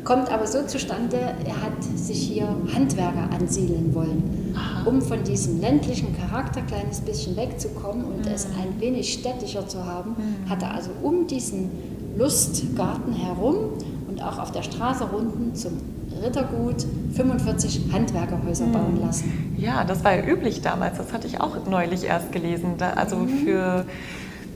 Kommt 0.05 0.31
aber 0.31 0.47
so 0.47 0.65
zustande, 0.67 1.17
er 1.17 1.63
hat 1.63 1.83
sich 1.97 2.29
hier 2.29 2.47
Handwerker 2.73 3.29
ansiedeln 3.33 3.93
wollen, 3.95 4.55
Aha. 4.55 4.89
um 4.89 5.03
von 5.03 5.25
diesem 5.25 5.61
ländlichen 5.61 6.17
Charakter 6.17 6.61
ein 6.61 6.67
kleines 6.67 7.01
bisschen 7.01 7.37
wegzukommen 7.37 8.05
und 8.05 8.27
mhm. 8.27 8.33
es 8.33 8.47
ein 8.47 8.79
wenig 8.79 9.15
städtischer 9.15 9.67
zu 9.67 9.85
haben, 9.85 10.11
mhm. 10.11 10.51
hat 10.51 10.63
er 10.63 10.75
also 10.75 10.91
um 11.03 11.27
diesen 11.27 11.71
Lustgarten 12.17 13.15
herum 13.15 13.73
und 14.09 14.23
auch 14.23 14.39
auf 14.39 14.53
der 14.53 14.63
Straße 14.63 15.05
runden 15.05 15.55
zum 15.55 15.81
Rittergut 16.23 16.87
45 17.15 17.93
Handwerkerhäuser 17.93 18.67
bauen 18.67 18.97
hm. 18.97 19.01
lassen. 19.01 19.55
Ja, 19.57 19.85
das 19.85 20.05
war 20.05 20.15
ja 20.15 20.25
üblich 20.25 20.61
damals. 20.61 20.99
Das 20.99 21.13
hatte 21.13 21.27
ich 21.27 21.41
auch 21.41 21.57
neulich 21.69 22.05
erst 22.05 22.33
gelesen. 22.33 22.75
Also 22.95 23.17
mhm. 23.17 23.29
für 23.29 23.87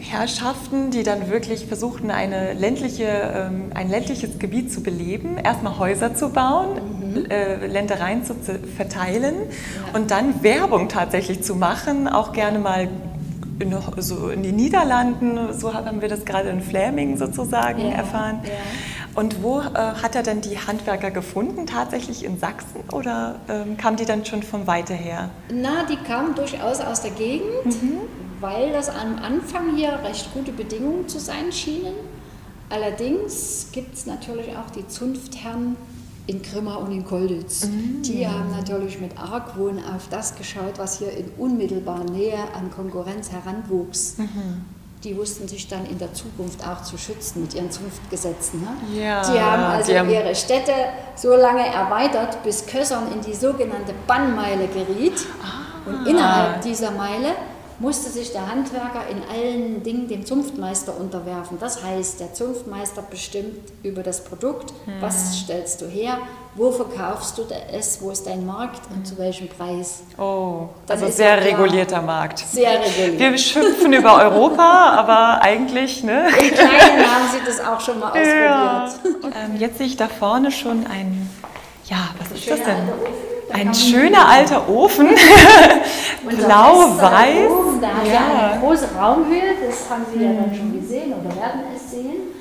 Herrschaften, 0.01 0.91
die 0.91 1.03
dann 1.03 1.31
wirklich 1.31 1.67
versuchten, 1.67 2.11
eine 2.11 2.55
ländliche, 2.55 3.05
ähm, 3.05 3.65
ein 3.75 3.91
ländliches 3.91 4.39
Gebiet 4.39 4.73
zu 4.73 4.83
beleben, 4.83 5.37
erstmal 5.37 5.79
Häuser 5.79 6.15
zu 6.15 6.31
bauen, 6.31 6.69
mhm. 7.01 7.31
äh, 7.31 7.67
Ländereien 7.67 8.25
zu, 8.25 8.41
zu 8.41 8.59
verteilen 8.59 9.35
ja. 9.37 9.99
und 9.99 10.11
dann 10.11 10.43
Werbung 10.43 10.89
tatsächlich 10.89 11.43
zu 11.43 11.55
machen, 11.55 12.09
auch 12.09 12.33
gerne 12.33 12.59
mal 12.59 12.89
in, 13.61 13.75
so 13.99 14.29
in 14.29 14.43
den 14.43 14.57
Niederlanden, 14.57 15.53
so 15.53 15.73
haben 15.73 16.01
wir 16.01 16.09
das 16.09 16.25
gerade 16.25 16.49
in 16.49 16.61
Fläming 16.61 17.17
sozusagen 17.17 17.83
ja. 17.83 17.93
erfahren. 17.93 18.41
Ja 18.45 18.51
und 19.15 19.43
wo 19.43 19.61
äh, 19.61 19.75
hat 19.75 20.15
er 20.15 20.23
denn 20.23 20.41
die 20.41 20.57
Handwerker 20.59 21.11
gefunden? 21.11 21.67
Tatsächlich 21.67 22.25
in 22.25 22.39
Sachsen 22.39 22.83
oder 22.93 23.41
ähm, 23.49 23.77
kamen 23.77 23.97
die 23.97 24.05
dann 24.05 24.25
schon 24.25 24.43
von 24.43 24.67
weiter 24.67 24.95
her? 24.95 25.31
Na, 25.53 25.85
die 25.85 25.97
kamen 25.97 26.35
durchaus 26.35 26.81
aus 26.81 27.03
der 27.03 27.11
Gegend, 27.11 27.67
mhm. 27.67 27.99
weil 28.41 28.73
das 28.73 28.89
am 28.89 29.19
Anfang 29.19 29.75
hier 29.75 29.99
recht 30.05 30.33
gute 30.33 30.53
Bedingungen 30.53 31.09
zu 31.09 31.19
sein 31.19 31.51
schienen. 31.53 31.95
Allerdings 32.69 33.69
gibt 33.73 33.95
es 33.95 34.07
natürlich 34.07 34.57
auch 34.57 34.71
die 34.71 34.87
Zunftherren 34.87 35.77
in 36.31 36.43
Grimma 36.43 36.77
und 36.77 36.93
in 36.93 37.05
Kolditz. 37.05 37.67
Mhm. 37.67 38.03
Die 38.03 38.27
haben 38.27 38.51
natürlich 38.51 39.01
mit 39.01 39.19
Argwohn 39.19 39.79
auf 39.79 40.09
das 40.11 40.37
geschaut, 40.37 40.79
was 40.79 40.99
hier 40.99 41.13
in 41.13 41.27
unmittelbarer 41.39 42.05
Nähe 42.05 42.39
an 42.55 42.71
Konkurrenz 42.71 43.31
heranwuchs. 43.31 44.19
Mhm 44.19 44.65
die 45.05 45.17
wussten 45.17 45.49
sich 45.49 45.67
dann 45.67 45.87
in 45.87 45.99
der 45.99 46.13
Zukunft 46.13 46.67
auch 46.67 46.83
zu 46.83 46.99
schützen 46.99 47.43
mit 47.43 47.55
ihren 47.55 47.71
Zunftgesetzen. 47.71 48.61
Ne? 48.61 49.01
Ja, 49.01 49.23
die 49.23 49.41
haben 49.41 49.63
also 49.63 49.93
die 49.93 49.99
haben 49.99 50.11
ihre 50.11 50.35
Städte 50.35 50.73
so 51.17 51.35
lange 51.35 51.67
erweitert, 51.67 52.43
bis 52.43 52.67
Kössern 52.67 53.11
in 53.13 53.21
die 53.23 53.35
sogenannte 53.35 53.95
Bannmeile 54.07 54.69
geriet. 54.69 55.27
Ah. 55.43 55.89
Und 55.89 56.07
innerhalb 56.07 56.61
dieser 56.61 56.91
Meile 56.91 57.29
musste 57.81 58.11
sich 58.11 58.31
der 58.33 58.49
Handwerker 58.49 59.09
in 59.11 59.23
allen 59.35 59.83
Dingen 59.83 60.07
dem 60.07 60.25
Zunftmeister 60.25 60.95
unterwerfen. 60.99 61.59
Das 61.59 61.83
heißt, 61.83 62.21
der 62.21 62.35
Zunftmeister 62.35 63.03
bestimmt 63.03 63.73
über 63.83 64.03
das 64.03 64.23
Produkt, 64.23 64.73
hm. 64.85 64.95
was 65.01 65.39
stellst 65.39 65.81
du 65.81 65.87
her, 65.87 66.19
wo 66.55 66.71
verkaufst 66.71 67.39
du 67.39 67.45
es, 67.73 68.03
wo 68.03 68.11
ist 68.11 68.27
dein 68.27 68.45
Markt 68.45 68.83
und 68.95 69.07
zu 69.07 69.17
welchem 69.17 69.49
Preis. 69.49 70.03
Oh, 70.19 70.69
Dann 70.87 71.01
also 71.01 71.11
sehr 71.11 71.43
regulierter 71.43 72.03
Markt. 72.03 72.41
Sehr 72.41 72.81
reguliert. 72.81 73.19
Wir 73.19 73.39
schimpfen 73.39 73.93
über 73.95 74.17
Europa, 74.17 74.91
aber 74.97 75.41
eigentlich, 75.43 76.05
ne? 76.05 76.27
Im 76.29 76.55
Kleinen 76.55 77.07
haben 77.07 77.29
Sie 77.33 77.45
das 77.47 77.61
auch 77.61 77.81
schon 77.81 77.99
mal 77.99 78.09
ausprobiert. 78.09 78.43
Ja. 78.45 78.91
Ähm, 79.45 79.57
jetzt 79.59 79.79
sehe 79.79 79.87
ich 79.87 79.97
da 79.97 80.09
vorne 80.09 80.51
schon 80.51 80.87
ein, 80.87 81.31
ja, 81.87 82.11
was 82.19 82.33
ist 82.33 82.51
das 82.51 82.59
denn? 82.63 82.89
Ein 83.53 83.75
schöner 83.75 84.29
alter 84.29 84.69
Ofen, 84.69 85.09
blau-weiß. 86.29 87.51
Da 87.81 87.89
hat 87.89 88.07
ja. 88.07 88.51
eine 88.51 88.61
große 88.61 88.89
Raumhöhe, 88.99 89.55
das 89.67 89.91
haben 89.91 90.05
Sie 90.13 90.25
ja 90.25 90.33
dann 90.33 90.55
schon 90.55 90.73
gesehen 90.81 91.13
oder 91.13 91.35
werden 91.35 91.61
es 91.75 91.91
sehen 91.91 92.40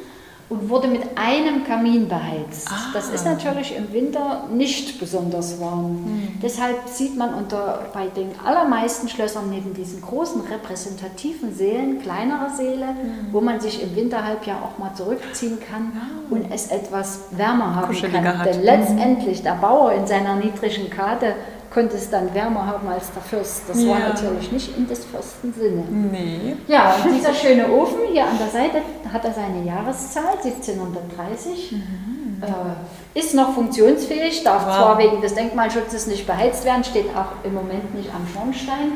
und 0.49 0.67
wurde 0.67 0.87
mit 0.87 1.03
einem 1.15 1.63
Kamin 1.63 2.07
beheizt. 2.07 2.67
Ah. 2.71 2.89
Das 2.93 3.09
ist 3.09 3.23
natürlich 3.23 3.75
im 3.75 3.93
Winter 3.93 4.45
nicht 4.51 4.99
besonders 4.99 5.59
warm. 5.59 5.91
Mhm. 5.91 6.39
Deshalb 6.41 6.87
sieht 6.87 7.15
man 7.15 7.35
unter, 7.35 7.85
bei 7.93 8.07
den 8.07 8.31
allermeisten 8.43 9.07
Schlössern 9.09 9.49
neben 9.51 9.75
diesen 9.75 10.01
großen 10.01 10.41
repräsentativen 10.41 11.53
Sälen 11.53 12.01
kleinere 12.01 12.49
Säle, 12.55 12.87
mhm. 12.87 13.31
wo 13.31 13.41
man 13.41 13.59
sich 13.59 13.83
im 13.83 13.95
Winterhalbjahr 13.95 14.63
auch 14.63 14.79
mal 14.79 14.93
zurückziehen 14.95 15.59
kann 15.59 15.91
ah. 15.95 16.33
und 16.33 16.51
es 16.51 16.67
etwas 16.67 17.19
wärmer 17.31 17.75
haben 17.75 17.95
kann. 17.95 18.39
Hat. 18.39 18.47
Denn 18.47 18.63
letztendlich 18.63 19.43
der 19.43 19.53
Bauer 19.53 19.91
in 19.91 20.07
seiner 20.07 20.35
niedrigen 20.35 20.89
Karte 20.89 21.35
konnte 21.73 21.97
es 21.97 22.09
dann 22.09 22.33
wärmer 22.33 22.65
haben 22.65 22.87
als 22.87 23.11
der 23.11 23.21
Fürst. 23.21 23.63
Das 23.67 23.81
ja. 23.81 23.91
war 23.91 23.99
natürlich 23.99 24.51
nicht 24.51 24.75
in 24.77 24.87
des 24.87 25.05
Fürsten 25.05 25.53
Sinne. 25.53 25.83
Nee. 25.89 26.55
Ja, 26.67 26.95
und 27.03 27.15
dieser 27.15 27.33
schöne 27.33 27.71
Ofen 27.71 27.99
hier 28.11 28.25
an 28.25 28.37
der 28.37 28.49
Seite 28.49 28.81
hat 29.11 29.23
er 29.25 29.33
seine 29.33 29.63
Jahreszahl, 29.63 30.37
1730. 30.43 31.71
Mhm. 31.71 32.43
Äh, 32.43 33.19
ist 33.19 33.33
noch 33.33 33.53
funktionsfähig, 33.53 34.43
darf 34.43 34.65
wow. 34.65 34.75
zwar 34.75 34.97
wegen 34.97 35.21
des 35.21 35.35
Denkmalschutzes 35.35 36.07
nicht 36.07 36.25
beheizt 36.25 36.63
werden, 36.65 36.83
steht 36.83 37.07
auch 37.15 37.43
im 37.43 37.53
Moment 37.53 37.93
nicht 37.95 38.09
am 38.13 38.25
Schornstein, 38.33 38.93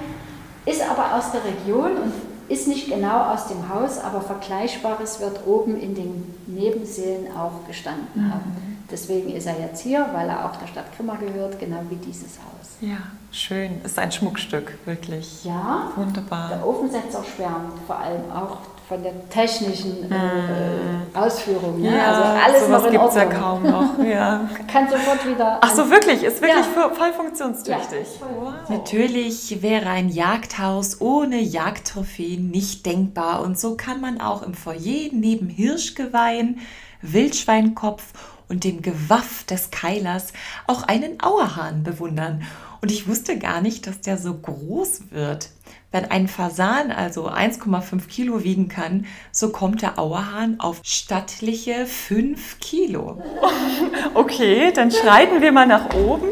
ist 0.65 0.81
aber 0.87 1.17
aus 1.17 1.31
der 1.31 1.41
Region 1.43 1.97
und 1.97 2.13
ist 2.47 2.67
nicht 2.67 2.89
genau 2.89 3.33
aus 3.33 3.47
dem 3.47 3.69
Haus, 3.69 3.99
aber 3.99 4.21
Vergleichbares 4.21 5.19
wird 5.19 5.45
oben 5.45 5.79
in 5.79 5.95
den 5.95 6.35
Nebensälen 6.47 7.27
auch 7.35 7.67
gestanden 7.67 8.07
mhm. 8.15 8.33
haben. 8.33 8.72
Deswegen 8.93 9.35
ist 9.35 9.47
er 9.47 9.59
jetzt 9.59 9.81
hier, 9.81 10.07
weil 10.13 10.29
er 10.29 10.45
auch 10.45 10.55
der 10.57 10.67
Stadt 10.67 10.95
Grimma 10.95 11.15
gehört, 11.15 11.59
genau 11.59 11.81
wie 11.89 11.95
dieses 11.95 12.37
Haus. 12.37 12.77
Ja, 12.79 12.97
schön. 13.31 13.81
Ist 13.83 13.97
ein 13.97 14.11
Schmuckstück, 14.11 14.77
wirklich. 14.85 15.43
Ja, 15.43 15.91
wunderbar. 15.95 16.49
Der 16.49 16.67
Ofen 16.67 16.91
setzt 16.91 17.15
auch 17.15 17.25
schwärmt, 17.25 17.73
vor 17.87 17.97
allem 17.97 18.31
auch 18.31 18.57
von 18.87 19.01
der 19.01 19.27
technischen 19.29 20.11
äh, 20.11 20.15
mhm. 20.15 21.15
Ausführung. 21.15 21.81
Ne? 21.81 21.97
Ja, 21.97 22.11
also 22.11 22.43
alles 22.45 22.69
noch 22.69 22.85
in 22.85 22.91
gibt 22.91 23.05
es 23.05 23.15
ja 23.15 23.25
kaum 23.25 23.63
noch. 23.63 23.97
Ja. 24.03 24.47
Kann 24.71 24.87
sofort 24.87 25.27
wieder. 25.27 25.57
Ach 25.61 25.73
so, 25.73 25.89
wirklich? 25.89 26.21
Ist 26.21 26.39
wirklich 26.39 26.65
ja. 26.75 26.89
voll 26.89 27.13
funktionstüchtig. 27.13 28.19
Ja. 28.19 28.27
Wow. 28.39 28.53
Natürlich 28.69 29.63
wäre 29.63 29.89
ein 29.89 30.09
Jagdhaus 30.09 31.01
ohne 31.01 31.39
Jagdtrophäen 31.39 32.51
nicht 32.51 32.85
denkbar. 32.85 33.41
Und 33.41 33.57
so 33.57 33.75
kann 33.75 34.01
man 34.01 34.21
auch 34.21 34.43
im 34.43 34.53
Foyer 34.53 35.09
neben 35.11 35.47
Hirschgeweihen, 35.49 36.59
Wildschweinkopf 37.01 38.13
und 38.53 38.63
dem 38.63 38.81
Gewaff 38.81 39.43
des 39.45 39.71
Keilers 39.71 40.31
auch 40.67 40.83
einen 40.83 41.19
Auerhahn 41.21 41.83
bewundern. 41.83 42.43
Und 42.81 42.91
ich 42.91 43.07
wusste 43.07 43.37
gar 43.39 43.61
nicht, 43.61 43.87
dass 43.87 43.99
der 44.01 44.17
so 44.17 44.33
groß 44.33 45.11
wird. 45.11 45.49
Wenn 45.91 46.05
ein 46.05 46.27
Fasan 46.27 46.91
also 46.91 47.29
1,5 47.29 48.07
Kilo 48.07 48.43
wiegen 48.43 48.67
kann, 48.67 49.05
so 49.31 49.49
kommt 49.49 49.81
der 49.81 49.97
Auerhahn 49.99 50.59
auf 50.59 50.81
stattliche 50.83 51.85
5 51.85 52.59
Kilo. 52.59 53.21
Okay, 54.15 54.71
dann 54.73 54.91
schreiten 54.91 55.41
wir 55.41 55.51
mal 55.51 55.65
nach 55.67 55.93
oben. 55.95 56.27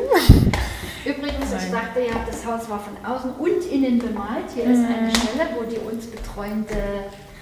Übrigens, 1.03 1.45
ich 1.51 1.71
dachte 1.71 2.01
ja, 2.01 2.23
das 2.27 2.45
Haus 2.45 2.69
war 2.69 2.79
von 2.79 2.93
außen 3.03 3.31
und 3.31 3.65
innen 3.71 3.97
bemalt. 3.97 4.45
Hier 4.53 4.65
ist 4.65 4.86
eine 4.86 5.07
Mhm. 5.07 5.15
Stelle, 5.15 5.49
wo 5.57 5.63
die 5.63 5.77
uns 5.77 6.05
betreuende 6.07 6.75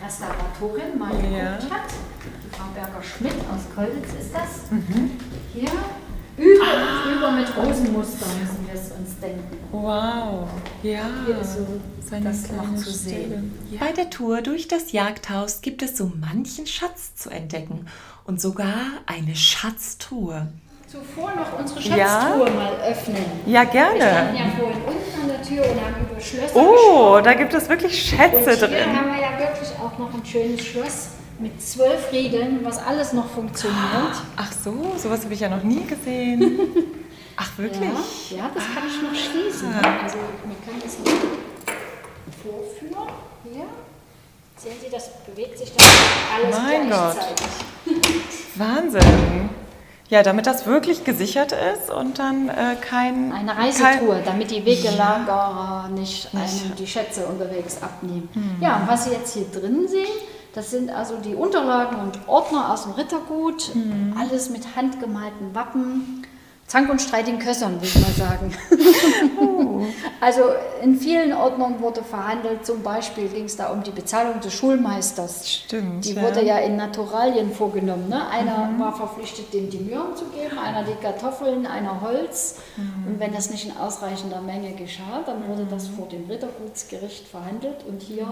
Restauratorin 0.03 0.97
mal 0.97 1.09
geguckt 1.11 1.33
Ja. 1.33 1.51
hat. 1.75 1.89
Die 2.23 2.55
Frau 2.55 2.65
Berger-Schmidt 2.73 3.33
aus 3.51 3.75
Kolditz 3.75 4.09
ist 4.19 4.33
das. 4.33 4.71
Mhm. 4.71 5.11
Hier 5.53 5.69
über 6.37 6.63
und 6.63 7.17
über 7.17 7.31
mit 7.31 7.47
Rosenmuster 7.57 8.25
müssen 8.27 8.65
wir 8.65 8.73
es 8.73 8.91
uns 8.91 9.19
denken. 9.19 9.57
Wow, 9.71 10.47
ja. 10.83 11.01
Hier 11.25 11.37
ist 11.39 11.53
so 11.55 11.67
seine 12.09 12.25
das 12.29 12.49
noch 12.51 12.75
zu 12.75 12.91
sehen. 12.91 13.51
Stelle. 13.67 13.79
Bei 13.79 13.91
der 13.91 14.09
Tour 14.09 14.41
durch 14.41 14.67
das 14.69 14.91
Jagdhaus 14.93 15.61
gibt 15.61 15.81
es 15.83 15.97
so 15.97 16.11
manchen 16.19 16.65
Schatz 16.65 17.13
zu 17.15 17.29
entdecken 17.29 17.87
und 18.25 18.39
sogar 18.39 18.75
eine 19.05 19.35
Schatztruhe. 19.35 20.47
Zuvor 20.87 21.31
noch 21.35 21.59
unsere 21.59 21.81
Ja. 21.97 22.07
Schatztruhe 22.07 22.49
mal 22.51 22.73
öffnen. 22.87 23.17
Ja, 23.45 23.61
Wir 23.61 23.69
standen 23.69 23.99
gerne. 23.99 24.39
ja 24.39 24.45
vorhin 24.57 24.81
unten 24.87 25.18
an 25.39 25.45
der 25.45 25.63
Tür 25.63 25.71
und 25.71 25.81
haben 25.81 25.95
über 26.11 26.21
Schlösser 26.21 26.55
Oh, 26.55 26.71
gesprochen. 26.73 27.23
da 27.23 27.33
gibt 27.33 27.53
es 27.53 27.69
wirklich 27.69 28.11
Und 28.13 28.19
Schätze 28.19 28.51
hier 28.57 28.67
drin. 28.67 28.97
haben 28.97 29.13
wir 29.13 29.21
ja 29.21 29.39
wirklich 29.39 29.69
auch 29.79 29.97
noch 29.97 30.13
ein 30.13 30.25
schönes 30.25 30.65
Schloss 30.65 31.07
mit 31.39 31.61
zwölf 31.61 32.11
Riegeln, 32.11 32.59
was 32.63 32.77
alles 32.85 33.13
noch 33.13 33.29
funktioniert. 33.29 33.77
Ach 34.35 34.51
so, 34.51 34.73
sowas 34.97 35.23
habe 35.23 35.33
ich 35.33 35.39
ja 35.39 35.49
noch 35.49 35.63
nie 35.63 35.83
gesehen. 35.85 36.59
Ach 37.37 37.57
wirklich? 37.57 37.81
Ja, 38.31 38.37
ja, 38.37 38.51
das 38.53 38.63
kann 38.73 38.83
ich 38.85 39.01
noch 39.01 39.15
schließen. 39.15 39.73
Ah. 39.73 40.03
Also 40.03 40.17
wir 40.17 40.55
können 40.65 40.81
das 40.83 40.97
mal 40.99 41.17
vorführen. 42.43 43.13
Hier. 43.45 43.65
Sehen 44.57 44.73
Sie, 44.83 44.91
das 44.91 45.09
bewegt 45.25 45.57
sich 45.57 45.71
dann 45.73 45.87
alles 46.43 46.57
Mein 46.57 46.89
Gott. 46.89 47.15
gleichzeitig. 47.15 47.47
Wahnsinn. 48.55 49.49
Ja, 50.09 50.23
damit 50.23 50.47
das 50.47 50.65
wirklich 50.65 51.03
gesichert 51.03 51.51
ist 51.51 51.91
und 51.91 52.17
dann 52.17 52.49
äh, 52.49 52.75
kein... 52.81 53.31
Eine 53.31 53.53
kein, 53.53 53.65
Reisetruhe, 53.65 54.21
damit 54.25 54.49
die 54.49 54.65
Wegelagerer 54.65 55.89
nicht 55.89 56.33
einem 56.33 56.75
die 56.77 56.87
Schätze 56.87 57.27
unterwegs 57.27 57.81
abnehmen. 57.81 58.27
Ja, 58.59 58.77
und 58.77 58.87
was 58.87 59.05
Sie 59.05 59.11
jetzt 59.11 59.35
hier 59.35 59.45
drin 59.45 59.87
sehen, 59.87 60.07
das 60.53 60.71
sind 60.71 60.89
also 60.89 61.17
die 61.17 61.35
Unterlagen 61.35 61.97
und 62.01 62.27
Ordner 62.27 62.73
aus 62.73 62.83
dem 62.83 62.93
Rittergut, 62.93 63.71
alles 64.19 64.49
mit 64.49 64.75
handgemalten 64.75 65.53
Wappen. 65.53 66.25
Zank 66.69 66.87
und 66.87 67.01
Streit 67.01 67.27
in 67.27 67.39
Kössern, 67.39 67.73
würde 67.73 67.87
ich 67.87 67.95
mal 67.95 68.11
sagen. 68.11 68.53
Also 70.21 70.41
in 70.83 70.99
vielen 70.99 71.31
Ordnungen 71.33 71.79
wurde 71.79 72.03
verhandelt, 72.03 72.65
zum 72.65 72.83
Beispiel 72.83 73.27
ging 73.29 73.45
es 73.45 73.55
da 73.55 73.69
um 73.69 73.83
die 73.83 73.91
Bezahlung 73.91 74.41
des 74.41 74.53
Schulmeisters. 74.53 75.49
Stimmt, 75.49 76.03
Die 76.03 76.13
ja. 76.13 76.21
wurde 76.21 76.43
ja 76.43 76.57
in 76.57 76.75
Naturalien 76.75 77.53
vorgenommen. 77.53 78.09
Ne? 78.09 78.27
Einer 78.27 78.69
war 78.77 78.93
verpflichtet, 78.93 79.53
dem 79.53 79.69
die 79.69 79.79
Möhren 79.79 80.15
zu 80.17 80.25
geben, 80.25 80.59
einer 80.59 80.83
die 80.83 80.95
Kartoffeln, 81.01 81.65
einer 81.65 82.01
Holz. 82.01 82.57
Und 83.07 83.19
wenn 83.19 83.33
das 83.33 83.49
nicht 83.49 83.65
in 83.65 83.77
ausreichender 83.77 84.41
Menge 84.41 84.73
geschah, 84.73 85.23
dann 85.25 85.47
wurde 85.47 85.65
das 85.69 85.87
vor 85.87 86.07
dem 86.07 86.25
Rittergutsgericht 86.29 87.27
verhandelt 87.27 87.85
und 87.87 88.01
hier 88.01 88.27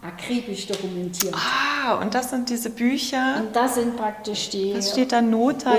akribisch 0.00 0.68
dokumentiert. 0.68 1.34
Ah, 1.34 1.94
und 2.00 2.14
das 2.14 2.30
sind 2.30 2.48
diese 2.48 2.70
Bücher. 2.70 3.36
Und 3.40 3.56
das 3.56 3.74
sind 3.74 3.96
praktisch 3.96 4.50
die. 4.50 4.74
Was 4.76 4.92
steht 4.92 5.10
da? 5.10 5.20
Nota 5.20 5.76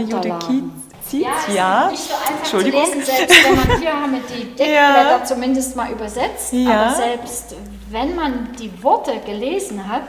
Unterlagen. 1.14 1.36
Judicia? 1.46 1.56
Ja, 1.56 1.86
ist 1.88 1.92
nicht 1.92 2.04
so 2.10 2.14
einfach 2.16 2.38
Entschuldigung. 2.40 2.86
zu 2.86 2.90
lesen, 2.92 3.06
selbst 3.06 3.44
wenn 3.46 3.56
man 3.70 3.80
hier 3.80 3.94
haben 3.94 4.12
wir 4.14 4.20
die 4.22 4.44
Deckblätter 4.56 5.18
Ja. 5.20 5.24
zumindest 5.24 5.76
mal 5.76 5.92
übersetzt. 5.92 6.54
Ja. 6.54 6.82
Aber 6.86 6.96
selbst 6.96 7.56
wenn 7.90 8.16
man 8.16 8.50
die 8.60 8.84
Worte 8.84 9.14
gelesen 9.26 9.88
hat, 9.88 10.04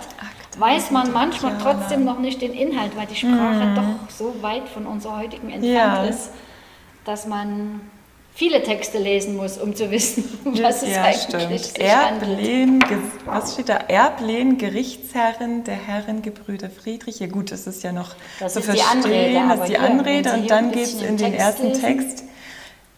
weiß 0.58 0.90
man 0.92 1.12
manchmal 1.12 1.58
trotzdem 1.60 2.04
noch 2.04 2.18
nicht 2.20 2.40
den 2.40 2.52
Inhalt, 2.52 2.96
weil 2.96 3.06
die 3.06 3.16
Sprache 3.16 3.72
doch 3.74 4.08
so 4.16 4.34
weit 4.40 4.68
von 4.68 4.86
unserer 4.86 5.18
heutigen 5.18 5.50
entfernt 5.50 5.62
Mhm. 6.00 6.04
Ja. 6.04 6.04
ist, 6.04 6.30
dass 7.04 7.26
man 7.26 7.80
viele 8.34 8.62
Texte 8.62 8.98
lesen 8.98 9.36
muss, 9.36 9.58
um 9.58 9.74
zu 9.76 9.90
wissen, 9.90 10.24
was 10.44 10.82
es 10.82 10.90
ja, 10.90 11.02
eigentlich 11.04 11.22
stimmt. 11.22 12.88
Ge- 12.88 12.98
was 13.26 13.54
steht 13.54 13.68
da? 13.68 13.76
Erblehn, 13.76 14.58
Gerichtsherren 14.58 15.64
der 15.64 15.76
Herrengebrüder 15.76 16.68
Friedrich. 16.70 17.20
Ja 17.20 17.28
gut, 17.28 17.52
das 17.52 17.66
ist 17.66 17.82
ja 17.82 17.92
noch 17.92 18.14
Das 18.40 18.54
zu 18.54 18.58
ist 18.60 18.72
die 18.72 18.76
verstehen, 18.78 19.04
Anrede, 19.04 19.48
das 19.48 19.60
ist 19.60 19.68
die 19.68 19.78
Anrede 19.78 20.32
und 20.32 20.50
dann 20.50 20.72
geht 20.72 20.84
es 20.84 20.94
in 20.94 21.00
den 21.00 21.16
den 21.16 21.32
Text 21.32 21.40
ersten 21.40 21.66
lesen. 21.68 21.80
Text. 21.82 22.24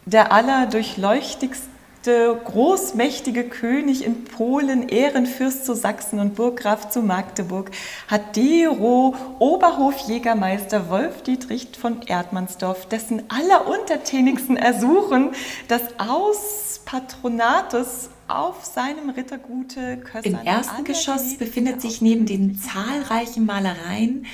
Der 0.07 0.33
allerdurchleuchtigste 0.33 1.67
großmächtige 2.13 3.45
König 3.45 4.05
in 4.05 4.25
Polen, 4.25 4.89
Ehrenfürst 4.89 5.65
zu 5.65 5.75
Sachsen 5.75 6.19
und 6.19 6.35
Burggraf 6.35 6.89
zu 6.91 7.03
Magdeburg, 7.03 7.71
hat 8.09 8.37
Dero 8.37 9.15
Oberhofjägermeister 9.39 10.89
Wolf 10.89 11.23
Dietrich 11.23 11.69
von 11.79 12.03
Erdmannsdorf, 12.03 12.87
dessen 12.87 13.23
alleruntertänigsten 13.29 14.57
Ersuchen 14.57 15.33
das 15.69 15.83
Aus 15.99 16.81
Patronatus 16.85 18.11
auf 18.29 18.65
seinem 18.65 19.11
Rittergute 19.11 19.99
Kössern 19.99 20.39
Im 20.41 20.47
ersten 20.47 20.85
Geschoss 20.85 21.37
befindet 21.37 21.81
sich 21.81 22.01
neben 22.01 22.27
den 22.27 22.59
zahlreichen 22.59 23.47
Malereien 23.47 24.27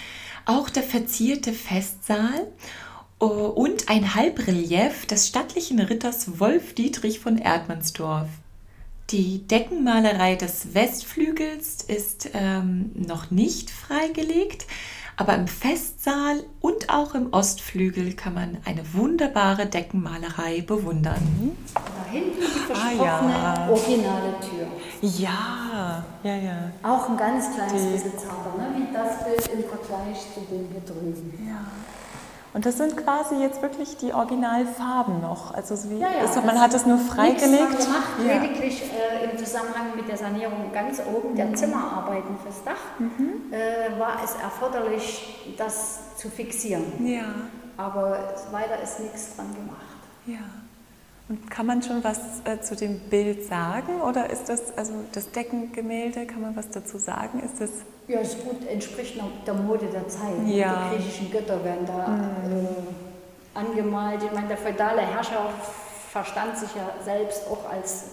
auch 0.45 0.71
der 0.71 0.83
verzierte 0.83 1.53
Festsaal 1.53 2.49
und 3.27 3.89
ein 3.89 4.15
Halbrelief 4.15 5.07
des 5.07 5.29
stattlichen 5.29 5.79
Ritters 5.79 6.41
Wolf 6.41 6.75
Dietrich 6.75 7.21
von 7.21 7.39
Erdmannsdorf. 7.39 8.29
Die 9.11 9.47
Deckenmalerei 9.47 10.35
des 10.37 10.75
Westflügels 10.75 11.83
ist 11.83 12.31
ähm, 12.35 12.91
noch 12.95 13.31
nicht 13.31 13.71
freigelegt, 13.71 14.67
aber 15.17 15.35
im 15.37 15.47
Festsaal 15.47 16.43
und 16.61 16.89
auch 16.89 17.15
im 17.15 17.33
Ostflügel 17.33 18.15
kann 18.15 18.35
man 18.35 18.57
eine 18.65 18.83
wunderbare 18.95 19.67
Deckenmalerei 19.67 20.63
bewundern. 20.63 21.53
Da 21.75 22.11
hinten 22.11 22.41
die 22.41 22.73
Ah, 22.73 22.75
versprochene 22.75 23.33
ja. 23.33 23.69
originale 23.71 24.35
Tür. 24.41 24.67
Ja, 25.03 26.05
ja, 26.25 26.37
ja. 26.37 26.73
Auch 26.83 27.09
ein 27.11 27.17
ganz 27.17 27.55
kleines 27.55 27.85
bisschen 27.93 28.19
Zauber, 28.19 28.55
ne? 28.57 28.69
wie 28.77 28.93
das 28.93 29.25
Bild 29.25 29.47
im 29.53 29.69
Vergleich 29.69 30.19
zu 30.35 30.41
dem 30.51 30.67
hier 30.73 30.81
drüben. 30.87 31.47
Ja. 31.47 31.67
Und 32.55 32.67
das 32.67 32.77
sind 32.77 32.97
quasi 32.99 33.37
jetzt 33.37 33.63
wirklich 33.63 33.97
die 33.97 34.13
Originalfarben 34.13 35.23
noch. 35.23 35.55
Also 35.55 35.75
so 35.75 35.89
wie 35.91 35.99
Ja, 35.99 36.09
ja, 36.13 36.25
ist, 36.25 36.37
man 36.37 36.49
das 36.49 36.59
hat 36.61 36.75
es 36.75 36.85
nur 36.87 36.99
freigelegt. 36.99 37.71
gemacht, 37.79 38.09
Ja. 38.27 38.35
lediglich 38.43 38.83
äh, 38.93 39.25
im 39.31 39.39
Zusammenhang 39.39 39.97
mit 39.97 40.07
der 40.07 40.19
Sanierung 40.19 40.71
ganz 40.73 41.01
oben 41.01 41.35
der 41.35 41.55
Zimmerarbeiten 41.55 42.37
fürs 42.43 42.63
Dach 42.63 42.77
äh, 43.51 43.99
war 43.99 44.17
es 44.23 44.35
erforderlich, 44.43 45.55
das 45.57 46.01
zu 46.17 46.29
fixieren. 46.29 46.85
ja, 47.07 47.25
Aber 47.79 48.35
weiter 48.51 48.83
ist 48.83 49.01
nichts 49.01 49.35
dran 49.37 49.55
gemacht. 49.55 49.87
ja. 50.27 50.39
Und 51.29 51.51
kann 51.51 51.65
man 51.67 51.81
schon 51.83 52.03
was 52.05 52.19
äh, 52.45 52.61
zu 52.61 52.75
dem 52.77 52.99
Bild 53.09 53.45
sagen? 53.47 54.03
Oder 54.03 54.29
ist 54.29 54.49
das, 54.51 54.77
also 54.77 54.93
das 55.13 55.31
Deckengemälde, 55.31 56.27
kann 56.27 56.43
man 56.43 56.55
was 56.57 56.69
dazu 56.69 56.99
sagen? 56.99 57.41
Ist 57.41 57.61
das, 57.61 57.71
Ja, 58.09 58.21
ist 58.21 58.43
gut, 58.45 58.67
entspricht 58.69 59.17
noch 59.17 59.29
der 59.47 59.55
Mode 59.55 59.87
der 59.87 60.07
Zeit. 60.09 60.47
Ja. 60.47 60.89
Die 60.91 60.97
griechischen 60.97 61.31
Götter 61.31 61.63
werden 61.65 61.87
da 61.87 62.19
äh, 62.49 63.59
angemalt. 63.59 64.23
Ich 64.25 64.33
meine, 64.33 64.49
der 64.49 64.57
feudale 64.57 65.01
Herrscher 65.03 65.51
verstand 66.11 66.57
sich 66.59 66.71
ja 66.75 66.91
selbst 67.05 67.43
auch 67.51 67.71
als 67.71 68.05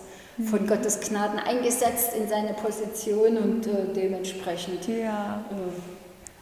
von 0.49 0.65
Gottes 0.67 1.01
Gnaden 1.01 1.37
eingesetzt 1.39 2.13
in 2.15 2.29
seine 2.29 2.53
Position 2.53 3.37
und 3.37 3.67
äh, 3.67 3.93
dementsprechend 3.93 4.87
ja, 4.87 5.43
äh, 5.51 5.55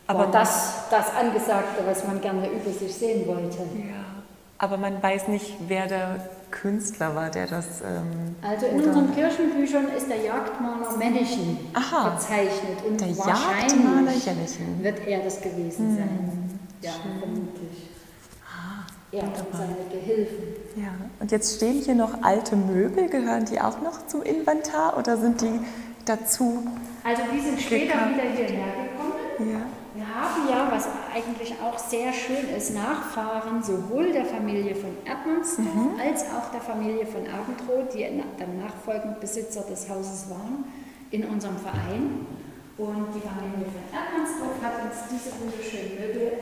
Aber- 0.05 0.27
das 0.27 0.73
das 0.91 1.15
Angesagte, 1.15 1.83
was 1.86 2.05
man 2.05 2.21
gerne 2.21 2.47
über 2.47 2.69
sich 2.71 2.93
sehen 2.93 3.25
wollte. 3.27 3.57
ja. 3.57 4.03
Aber 4.60 4.77
man 4.77 5.01
weiß 5.01 5.27
nicht, 5.29 5.53
wer 5.67 5.86
der 5.88 6.29
Künstler 6.51 7.15
war, 7.15 7.29
der 7.29 7.47
das. 7.47 7.81
Ähm, 7.81 8.36
Also 8.41 8.65
in 8.67 8.75
oder- 8.79 8.88
unseren 8.88 9.13
Kirchenbüchern 9.15 9.88
ist 9.95 10.07
der 10.10 10.17
Jagdmaler 10.23 10.97
Männchen 10.97 11.57
verzeichnet 11.73 12.83
und 12.88 12.99
Der 13.01 13.17
wahrscheinlich 13.17 14.57
wird 14.81 15.07
er 15.07 15.19
das 15.23 15.41
gewesen 15.41 15.95
sein. 15.95 16.60
Ja, 16.81 16.91
vermutlich. 17.19 17.89
Ah, 18.45 18.86
Er 19.12 19.23
und 19.23 19.36
seine 19.51 19.75
Gehilfen. 19.91 20.43
Ja, 20.75 20.89
und 21.19 21.31
jetzt 21.31 21.55
stehen 21.55 21.81
hier 21.81 21.95
noch 21.95 22.21
alte 22.23 22.55
Möbel. 22.55 23.10
Gehören 23.10 23.45
die 23.45 23.60
auch 23.60 23.81
noch 23.81 24.05
zum 24.07 24.21
Inventar 24.23 24.97
oder 24.97 25.17
sind 25.17 25.41
die 25.41 25.60
dazu? 26.05 26.63
Also 27.03 27.23
die 27.33 27.39
sind 27.41 27.60
später 27.60 27.95
wieder 28.10 28.23
hierher 28.36 28.65
gekommen. 28.83 29.51
Ja. 29.53 29.60
Wir 30.17 30.23
haben 30.23 30.49
ja, 30.49 30.71
was 30.71 30.88
eigentlich 31.13 31.53
auch 31.62 31.77
sehr 31.77 32.12
schön 32.12 32.49
ist, 32.58 32.73
Nachfahren 32.73 33.62
sowohl 33.62 34.12
der 34.12 34.25
Familie 34.25 34.73
von 34.73 34.89
Erdmannsdorf 35.06 35.67
als 36.03 36.23
auch 36.23 36.51
der 36.51 36.62
Familie 36.62 37.06
von 37.06 37.21
Abendroth, 37.27 37.93
die 37.93 38.01
dann 38.39 38.58
nachfolgend 38.58 39.19
Besitzer 39.19 39.62
des 39.62 39.88
Hauses 39.88 40.27
waren, 40.32 40.65
in 41.12 41.23
unserem 41.23 41.58
Verein. 41.58 42.25
Und 42.80 43.13
die 43.13 43.21
Familie 43.21 43.67
von 43.69 43.84
Erdmannsdorf 43.93 44.58
hat 44.63 44.86
uns 44.86 44.95
diese 45.12 45.30
wunderschönen 45.39 45.99
Möbel 45.99 46.39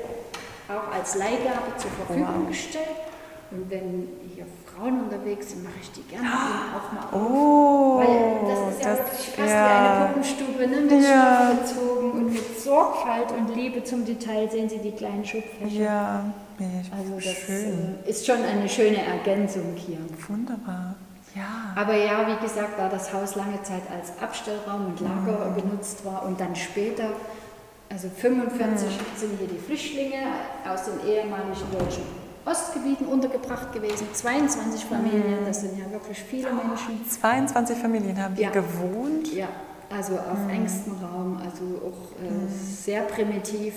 auch 0.70 0.94
als 0.96 1.16
Leihgabe 1.16 1.76
zur 1.78 1.92
Verfügung 1.92 2.48
gestellt. 2.48 3.12
Und 3.52 3.70
wenn 3.70 4.08
hier 4.34 4.46
Frauen 4.76 5.02
unterwegs 5.02 5.52
sind, 5.52 5.64
mache 5.64 5.76
ich 5.82 5.92
die 5.92 6.02
gerne 6.04 6.28
auch 6.28 6.92
mal 6.92 7.08
auf. 7.12 7.32
Oh, 7.32 8.00
Weil 8.00 8.50
das 8.50 8.76
ist 8.76 8.84
ja 8.84 8.96
das, 8.96 9.00
wirklich 9.00 9.28
fast 9.28 9.50
ja. 9.50 9.66
wie 9.66 9.88
eine 9.88 10.08
Puppenstube, 10.08 10.68
ne? 10.68 10.82
mit 10.82 11.04
ja. 11.04 11.52
Gezogen 11.52 12.12
und 12.12 12.34
mit 12.34 12.60
Sorgfalt 12.60 13.32
und 13.32 13.56
Liebe 13.56 13.84
zum 13.84 14.06
Detail 14.06 14.50
sehen 14.50 14.70
Sie 14.70 14.80
die 14.80 14.92
kleinen 14.92 15.24
Schubfächer. 15.24 15.68
Ja, 15.68 16.26
also 16.92 17.16
das 17.16 17.24
schön. 17.24 17.96
Äh, 18.06 18.10
ist 18.10 18.26
schon 18.26 18.44
eine 18.44 18.68
schöne 18.68 19.02
Ergänzung 19.02 19.76
hier. 19.76 20.00
Wunderbar. 20.28 20.96
Ja. 21.36 21.74
Aber 21.76 21.96
ja, 21.96 22.26
wie 22.28 22.42
gesagt, 22.42 22.78
da 22.78 22.90
das 22.90 23.14
Haus 23.14 23.36
lange 23.36 23.62
Zeit 23.64 23.84
als 23.94 24.12
Abstellraum 24.22 24.88
und 24.88 25.00
Lager 25.02 25.52
mhm. 25.52 25.56
genutzt 25.62 26.06
war 26.06 26.26
und 26.26 26.40
dann 26.40 26.56
später, 26.56 27.10
also 27.90 28.10
45 28.10 28.88
mhm. 28.88 28.92
sind 29.16 29.40
hier 29.40 29.48
die 29.48 29.58
Flüchtlinge 29.58 30.28
aus 30.68 30.84
den 30.86 31.08
ehemaligen 31.10 31.72
deutschen 31.78 32.25
Ostgebieten 32.46 33.08
untergebracht 33.08 33.74
gewesen, 33.74 34.08
22 34.14 34.86
Familien, 34.86 35.46
das 35.48 35.62
sind 35.62 35.80
ja 35.80 35.90
wirklich 35.92 36.22
viele 36.22 36.50
Menschen. 36.54 37.04
22 37.10 37.78
Familien 37.78 38.22
haben 38.22 38.36
hier 38.36 38.46
ja. 38.46 38.52
gewohnt? 38.52 39.34
Ja, 39.34 39.48
also 39.90 40.14
auf 40.14 40.38
mhm. 40.44 40.52
engstem 40.52 40.94
Raum, 40.94 41.38
also 41.44 41.64
auch 41.88 42.24
äh, 42.24 42.30
mhm. 42.30 42.48
sehr 42.50 43.02
primitiv. 43.02 43.74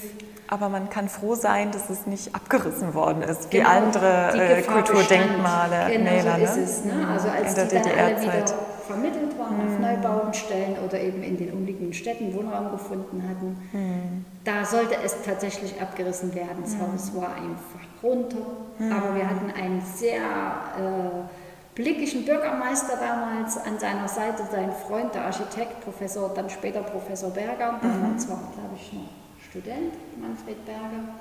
Aber 0.49 0.69
man 0.69 0.89
kann 0.91 1.09
froh 1.09 1.35
sein, 1.35 1.73
dass 1.73 1.91
es 1.91 2.07
nicht 2.07 2.35
abgerissen 2.35 2.95
worden 2.95 3.23
ist, 3.23 3.53
wie 3.53 3.59
genau, 3.59 3.69
andere 3.71 4.33
äh, 4.35 4.63
Kulturdenkmale. 4.63 5.93
Genau 5.93 6.11
Mäler, 6.11 6.37
so 6.37 6.43
ist 6.43 6.57
ne? 6.57 6.63
es. 6.63 6.85
Ne? 6.85 7.09
Also 7.09 7.29
als 7.29 7.55
die 7.55 7.75
dann 7.75 7.99
alle 7.99 8.23
wieder 8.23 8.45
vermittelt 8.87 9.39
waren 9.39 9.57
mhm. 9.57 9.75
auf 9.75 9.79
Neubauenstellen 9.79 10.79
oder 10.85 11.01
eben 11.01 11.23
in 11.23 11.37
den 11.37 11.53
umliegenden 11.53 11.93
Städten 11.93 12.35
Wohnraum 12.35 12.71
gefunden 12.71 13.23
hatten, 13.29 13.57
mhm. 13.73 14.25
da 14.45 14.65
sollte 14.65 14.97
es 15.05 15.17
tatsächlich 15.23 15.81
abgerissen 15.81 16.35
werden. 16.35 16.63
Das 16.63 16.75
mhm. 16.75 16.93
Haus 16.93 17.15
war 17.15 17.35
einfach 17.35 17.88
runter. 18.03 18.39
Mhm. 18.79 18.93
Aber 18.93 19.15
wir 19.15 19.29
hatten 19.29 19.51
einen 19.51 19.81
sehr 19.81 20.19
äh, 20.19 21.29
blickigen 21.75 22.25
Bürgermeister 22.25 22.97
damals 22.97 23.57
an 23.57 23.79
seiner 23.79 24.09
Seite, 24.09 24.43
sein 24.51 24.73
Freund, 24.73 25.15
der 25.15 25.27
Architekt, 25.27 25.81
Professor, 25.83 26.33
dann 26.35 26.51
später 26.51 26.83
Professor 26.83 27.31
Berger, 27.31 27.79
damals 27.81 28.27
mhm. 28.27 28.31
war, 28.31 28.39
glaube 28.55 28.75
ich, 28.77 28.93
noch 28.93 29.09
Student, 29.49 29.95
Manfred 30.21 30.65
Berger. 30.65 31.15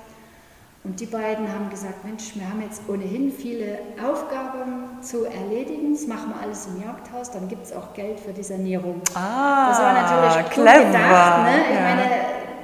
Und 0.84 1.00
die 1.00 1.06
beiden 1.06 1.52
haben 1.52 1.68
gesagt, 1.70 2.04
Mensch, 2.04 2.34
wir 2.34 2.48
haben 2.48 2.62
jetzt 2.62 2.82
ohnehin 2.88 3.32
viele 3.32 3.78
Aufgaben 4.02 5.02
zu 5.02 5.24
erledigen, 5.24 5.92
das 5.92 6.06
machen 6.06 6.30
wir 6.30 6.40
alles 6.40 6.66
im 6.66 6.82
Jagdhaus, 6.82 7.30
dann 7.30 7.48
gibt 7.48 7.66
es 7.66 7.72
auch 7.72 7.92
Geld 7.94 8.20
für 8.20 8.32
die 8.32 8.42
Sanierung. 8.42 9.00
Ah, 9.14 9.68
das 9.68 9.80
war 9.80 9.92
natürlich 9.92 10.50
clever. 10.50 10.86
gedacht. 10.86 11.42
Ne? 11.44 11.64
Ich 11.68 11.74
ja. 11.74 11.82
meine, 11.82 12.10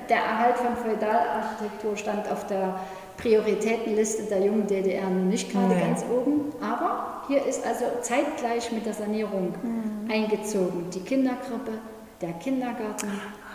der 0.08 0.18
Erhalt 0.18 0.56
von 0.56 0.76
Feudalarchitektur 0.76 1.96
stand 1.96 2.30
auf 2.30 2.46
der 2.46 2.80
Prioritätenliste 3.16 4.24
der 4.24 4.44
jungen 4.44 4.66
DDR 4.66 5.08
nicht 5.08 5.52
gerade 5.52 5.74
nee. 5.74 5.80
ganz 5.80 6.04
oben, 6.10 6.52
aber 6.60 7.22
hier 7.28 7.44
ist 7.44 7.66
also 7.66 7.84
zeitgleich 8.02 8.70
mit 8.72 8.86
der 8.86 8.94
Sanierung 8.94 9.54
mhm. 9.62 10.10
eingezogen 10.10 10.90
die 10.92 11.00
Kinderkrippe, 11.00 11.72
der 12.20 12.32
Kindergarten, 12.34 13.08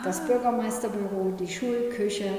das 0.03 0.21
Bürgermeisterbüro, 0.21 1.33
die 1.39 1.47
Schulküche. 1.47 2.31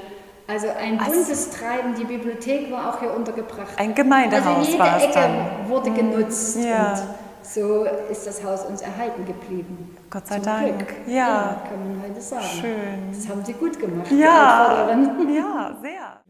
Also 0.47 0.67
ein 0.69 0.99
also, 0.99 1.11
buntes 1.11 1.51
Treiben, 1.51 1.95
die 1.95 2.03
Bibliothek 2.03 2.71
war 2.71 2.89
auch 2.89 2.99
hier 2.99 3.13
untergebracht. 3.13 3.77
Ein 3.77 3.95
Gemeindehaus 3.95 4.57
also 4.57 4.71
jede 4.71 4.79
war 4.79 4.97
es 4.97 5.03
Ecke 5.03 5.13
dann. 5.13 5.69
wurde 5.69 5.87
hm. 5.87 5.95
genutzt 5.95 6.57
ja. 6.57 6.91
und 6.91 7.01
so 7.43 7.85
ist 8.09 8.27
das 8.27 8.43
Haus 8.43 8.65
uns 8.65 8.81
erhalten 8.81 9.25
geblieben. 9.25 9.95
Gott 10.09 10.27
sei 10.27 10.35
Zum 10.35 10.45
Dank. 10.45 10.77
Glück. 10.77 10.93
Ja. 11.07 11.13
ja. 11.13 11.61
Kann 11.69 11.79
man 11.79 12.03
heute 12.03 12.21
sagen. 12.21 12.43
Schön. 12.43 13.13
Das 13.13 13.29
haben 13.29 13.43
Sie 13.43 13.53
gut 13.53 13.79
gemacht, 13.79 14.11
ja. 14.11 14.89
Ja, 15.33 15.77
sehr. 15.81 16.21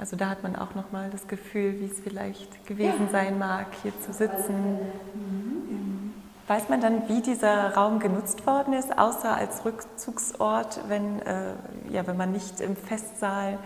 Also 0.00 0.16
da 0.16 0.30
hat 0.30 0.42
man 0.42 0.56
auch 0.56 0.74
nochmal 0.74 1.10
das 1.10 1.28
Gefühl, 1.28 1.78
wie 1.78 1.84
es 1.84 2.00
vielleicht 2.00 2.66
gewesen 2.66 3.06
ja. 3.06 3.12
sein 3.12 3.38
mag, 3.38 3.66
hier 3.82 3.92
zu 4.00 4.14
sitzen. 4.14 4.78
Mhm. 5.12 6.14
Weiß 6.48 6.70
man 6.70 6.80
dann, 6.80 7.06
wie 7.08 7.20
dieser 7.20 7.74
Raum 7.74 8.00
genutzt 8.00 8.46
worden 8.46 8.72
ist, 8.72 8.98
außer 8.98 9.36
als 9.36 9.62
Rückzugsort, 9.66 10.80
wenn, 10.88 11.20
äh, 11.20 11.52
ja, 11.90 12.06
wenn 12.06 12.16
man 12.16 12.32
nicht 12.32 12.62
im 12.62 12.76
Festsaal 12.76 13.58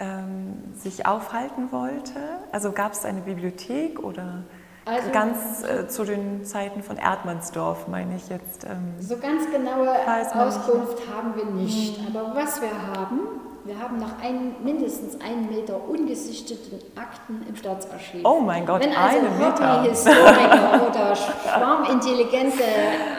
ähm, 0.00 0.74
sich 0.74 1.06
aufhalten 1.06 1.70
wollte? 1.70 2.18
Also 2.50 2.72
gab 2.72 2.92
es 2.92 3.04
eine 3.04 3.20
Bibliothek 3.20 4.00
oder 4.00 4.42
also, 4.84 5.10
ganz 5.12 5.62
äh, 5.62 5.86
zu 5.86 6.04
den 6.04 6.44
Zeiten 6.44 6.82
von 6.82 6.96
Erdmannsdorf, 6.96 7.86
meine 7.86 8.16
ich 8.16 8.28
jetzt? 8.28 8.64
Ähm, 8.64 8.94
so 8.98 9.16
ganz 9.16 9.48
genaue 9.50 9.90
Auskunft 10.34 10.98
haben 11.14 11.36
wir 11.36 11.44
nicht. 11.44 12.00
Mhm. 12.00 12.16
Aber 12.16 12.34
was 12.34 12.60
wir 12.60 12.72
haben, 12.94 13.20
wir 13.68 13.78
haben 13.78 13.98
noch 13.98 14.18
ein, 14.22 14.54
mindestens 14.64 15.20
einen 15.20 15.50
Meter 15.54 15.78
ungesichteten 15.86 16.78
Akten 16.96 17.44
im 17.46 17.54
Staatsarchiv. 17.54 18.22
Oh 18.24 18.40
mein 18.40 18.64
Gott, 18.64 18.80
Wenn 18.82 18.96
also 18.96 19.18
Hobbyhistoriker 19.20 20.88
oder 20.90 21.14
schwarmintelligente, 21.14 22.64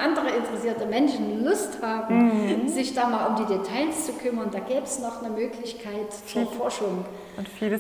andere 0.04 0.36
interessierte 0.36 0.88
Menschen 0.88 1.46
Lust 1.46 1.78
haben, 1.84 2.64
mhm. 2.64 2.68
sich 2.68 2.96
da 2.96 3.08
mal 3.08 3.28
um 3.28 3.36
die 3.36 3.46
Details 3.46 4.08
zu 4.08 4.14
kümmern, 4.14 4.50
da 4.52 4.60
gäbe 4.60 4.82
es 4.84 5.00
noch 5.00 5.22
eine 5.22 5.30
Möglichkeit 5.30 6.12
zur 6.26 6.48
Forschung. 6.48 7.06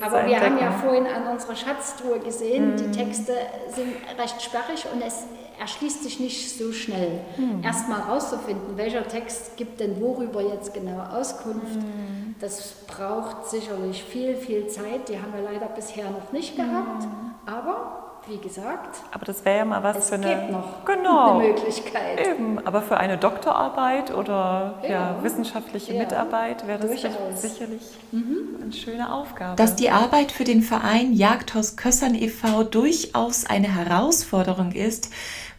Aber 0.01 0.27
wir 0.27 0.39
haben 0.39 0.60
ja 0.60 0.71
vorhin 0.71 1.08
an 1.08 1.34
unserer 1.34 1.55
Schatztruhe 1.55 2.19
gesehen, 2.19 2.73
mhm. 2.73 2.77
die 2.77 2.91
Texte 2.91 3.34
sind 3.69 3.95
recht 4.19 4.41
sperrig 4.43 4.86
und 4.93 5.01
es 5.01 5.23
erschließt 5.60 6.03
sich 6.03 6.19
nicht 6.19 6.58
so 6.58 6.71
schnell. 6.71 7.19
Mhm. 7.38 7.63
Erst 7.63 7.89
mal 7.89 8.01
rauszufinden, 8.01 8.77
welcher 8.77 9.08
Text 9.08 9.58
gibt 9.58 9.79
denn 9.79 9.99
worüber 9.99 10.41
jetzt 10.41 10.73
genau 10.73 10.99
Auskunft. 10.99 11.75
Mhm. 11.75 12.18
Das 12.39 12.73
braucht 12.88 13.49
sicherlich 13.49 14.04
viel, 14.04 14.36
viel 14.36 14.67
Zeit. 14.67 15.10
Die 15.10 15.19
haben 15.19 15.34
wir 15.34 15.41
leider 15.41 15.67
bisher 15.67 16.10
noch 16.10 16.32
nicht 16.32 16.56
gehabt. 16.56 17.04
Mhm. 17.04 17.34
Aber 17.45 18.10
wie 18.28 18.38
gesagt. 18.38 18.99
Aber 19.12 19.25
das 19.25 19.43
wäre 19.45 19.60
ja 19.60 19.65
mal 19.65 19.84
was 19.84 19.97
es 19.97 20.10
für 20.10 20.15
eine, 20.15 20.52
noch 20.52 20.86
genau, 20.86 21.39
eine 21.39 21.47
Möglichkeit. 21.47 22.28
Eben, 22.28 22.65
aber 22.65 22.82
für 22.82 22.97
eine 22.97 23.17
Doktorarbeit 23.17 24.13
oder 24.13 24.80
ja, 24.84 24.89
ja 24.89 25.23
wissenschaftliche 25.23 25.93
ja, 25.93 26.04
Mitarbeit 26.04 26.67
wäre 26.67 26.80
das 26.80 26.89
durchaus. 27.02 27.41
sicherlich 27.41 27.82
mhm. 28.12 28.62
eine 28.62 28.71
schöne 28.73 29.12
Aufgabe. 29.12 29.56
Dass 29.56 29.75
die 29.75 29.89
Arbeit 29.89 30.32
für 30.32 30.43
den 30.43 30.62
Verein 30.62 31.13
Jagdhaus 31.13 31.75
Kössern 31.75 32.15
e.V. 32.15 32.63
durchaus 32.63 33.45
eine 33.45 33.73
Herausforderung 33.75 34.71
ist, 34.71 35.10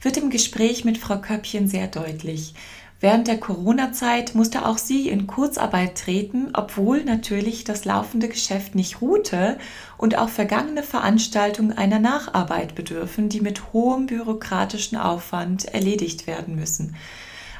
wird 0.03 0.17
im 0.17 0.31
Gespräch 0.31 0.85
mit 0.85 0.99
Frau 0.99 1.19
Köppchen 1.19 1.69
sehr 1.69 1.89
deutlich. 1.89 2.55
Während 3.03 3.29
der 3.29 3.41
Corona-Zeit 3.41 4.35
musste 4.35 4.67
auch 4.67 4.77
sie 4.77 5.09
in 5.09 5.27
Kurzarbeit 5.27 5.97
treten, 5.97 6.51
obwohl 6.53 7.03
natürlich 7.03 7.65
das 7.65 7.87
laufende 7.87 8.29
Geschäft 8.29 8.75
nicht 8.75 9.01
ruhte 9.01 9.57
und 9.97 10.19
auch 10.19 10.29
vergangene 10.29 10.83
Veranstaltungen 10.83 11.73
einer 11.73 11.99
Nacharbeit 11.99 12.75
bedürfen, 12.75 13.31
die 13.31 13.41
mit 13.41 13.73
hohem 13.73 14.05
bürokratischen 14.05 14.99
Aufwand 14.99 15.65
erledigt 15.65 16.27
werden 16.27 16.57
müssen. 16.57 16.95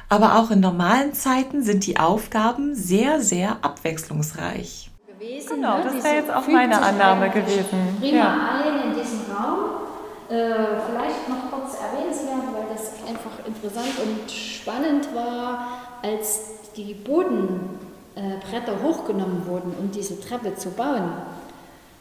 Aber 0.09 0.37
auch 0.37 0.51
in 0.51 0.59
normalen 0.59 1.13
Zeiten 1.13 1.63
sind 1.63 1.87
die 1.87 1.97
Aufgaben 1.97 2.75
sehr, 2.75 3.19
sehr 3.21 3.63
abwechslungsreich. 3.63 4.91
Gewesen, 5.07 5.55
genau, 5.55 5.79
ne? 5.79 5.85
das 5.85 6.03
wäre 6.03 6.15
jetzt 6.17 6.31
auch 6.31 6.47
meine 6.47 6.79
Annahme 6.79 7.31
gewesen. 7.31 7.97
Prima 7.99 8.15
ja. 8.15 8.61
ein 8.63 8.89
in 8.91 8.99
diesem 8.99 9.21
Raum. 9.33 9.90
Äh, 10.31 10.79
vielleicht 10.87 11.27
noch 11.27 11.51
kurz 11.51 11.75
erwähnenswert, 11.75 12.53
weil 12.53 12.73
das 12.73 12.93
einfach 13.05 13.45
interessant 13.45 13.91
und 14.01 14.31
spannend 14.31 15.13
war, 15.13 15.67
als 16.01 16.71
die 16.77 16.93
Bodenbretter 16.93 18.73
äh, 18.73 18.81
hochgenommen 18.81 19.45
wurden, 19.45 19.75
um 19.77 19.91
diese 19.91 20.21
Treppe 20.21 20.55
zu 20.55 20.69
bauen, 20.69 21.11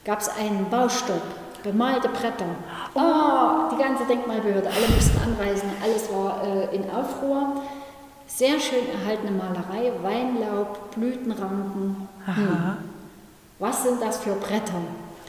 gab 0.05 0.21
es 0.21 0.29
einen 0.29 0.71
Baustopp, 0.71 1.23
bemalte 1.64 2.09
Bretter. 2.09 2.47
Oh, 2.95 3.75
die 3.75 3.83
ganze 3.83 4.05
Denkmalbehörde, 4.05 4.69
alle 4.69 4.95
mussten 4.95 5.19
anreisen, 5.25 5.69
alles 5.83 6.09
war 6.12 6.40
äh, 6.45 6.77
in 6.77 6.88
Aufruhr. 6.88 7.62
Sehr 8.29 8.61
schön 8.61 8.88
erhaltene 8.93 9.33
Malerei, 9.33 9.90
Weinlaub, 10.03 10.93
Blütenranken. 10.93 12.09
Hm. 12.27 12.77
Was 13.59 13.83
sind 13.83 14.01
das 14.01 14.19
für 14.19 14.35
Bretter? 14.35 14.83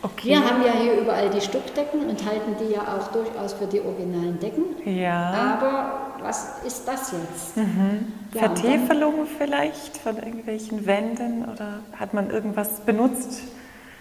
Okay. 0.03 0.29
Wir 0.29 0.39
haben 0.43 0.63
ja 0.65 0.71
hier 0.71 1.01
überall 1.01 1.29
die 1.29 1.41
Stuckdecken 1.41 2.09
und 2.09 2.25
halten 2.25 2.55
die 2.59 2.73
ja 2.73 2.81
auch 2.81 3.07
durchaus 3.11 3.53
für 3.53 3.67
die 3.67 3.81
originalen 3.81 4.39
Decken. 4.39 4.63
Ja. 4.85 5.59
Aber 5.59 6.15
was 6.23 6.63
ist 6.65 6.87
das 6.87 7.11
jetzt? 7.11 7.57
Mhm. 7.57 8.11
Ja, 8.33 8.41
Vertäfelung 8.41 9.27
vielleicht 9.37 9.97
von 9.97 10.17
irgendwelchen 10.17 10.85
Wänden 10.85 11.45
oder 11.45 11.79
hat 11.97 12.13
man 12.13 12.31
irgendwas 12.31 12.79
benutzt? 12.81 13.41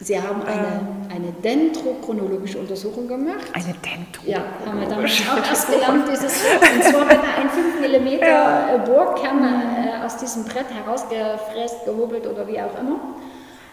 Sie 0.03 0.19
haben 0.19 0.43
eine, 0.43 0.67
ähm. 0.67 1.15
eine 1.15 1.33
dendrochronologische 1.33 2.59
Untersuchung 2.59 3.07
gemacht. 3.07 3.45
Eine 3.53 3.75
Dendro? 3.75 4.23
Ja, 4.25 4.39
haben 4.65 4.81
wir 4.81 4.89
damals 4.89 5.23
auch 5.29 5.47
erst 5.47 5.71
gelernt. 5.71 6.09
Dieses, 6.11 6.43
und 6.43 6.85
zwar 6.85 7.09
wird 7.09 7.19
da 7.23 7.43
ein 7.43 7.51
5 7.51 7.81
mm 7.81 8.25
ja. 8.25 8.79
Bohrkern 8.79 9.45
äh, 9.45 10.03
aus 10.03 10.17
diesem 10.17 10.45
Brett 10.45 10.73
herausgefräst, 10.73 11.85
gehobelt 11.85 12.27
oder 12.27 12.49
wie 12.49 12.59
auch 12.59 12.81
immer. 12.81 12.99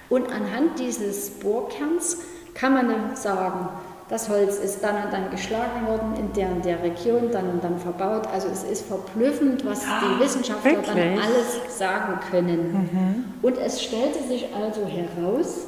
Und 0.09 0.31
anhand 0.31 0.79
dieses 0.79 1.29
Bohrkerns 1.29 2.17
kann 2.53 2.73
man 2.73 2.89
dann 2.89 3.15
sagen, 3.15 3.69
das 4.09 4.29
Holz 4.29 4.57
ist 4.57 4.81
dann 4.81 5.03
und 5.03 5.11
dann 5.11 5.29
geschlagen 5.29 5.85
worden, 5.85 6.15
in 6.17 6.31
der 6.31 6.49
und 6.49 6.63
der 6.63 6.81
Region, 6.81 7.29
dann 7.31 7.49
und 7.49 7.63
dann 7.63 7.77
verbaut. 7.77 8.25
Also 8.27 8.47
es 8.47 8.63
ist 8.63 8.87
verblüffend, 8.87 9.65
was 9.65 9.81
die 9.81 9.87
ah, 9.87 10.19
Wissenschaftler 10.19 10.71
Wirklich? 10.71 10.95
dann 10.95 11.19
alles 11.19 11.77
sagen 11.77 12.19
können. 12.31 12.73
Mhm. 12.73 13.25
Und 13.41 13.57
es 13.57 13.83
stellte 13.83 14.23
sich 14.23 14.47
also 14.55 14.85
heraus, 14.85 15.65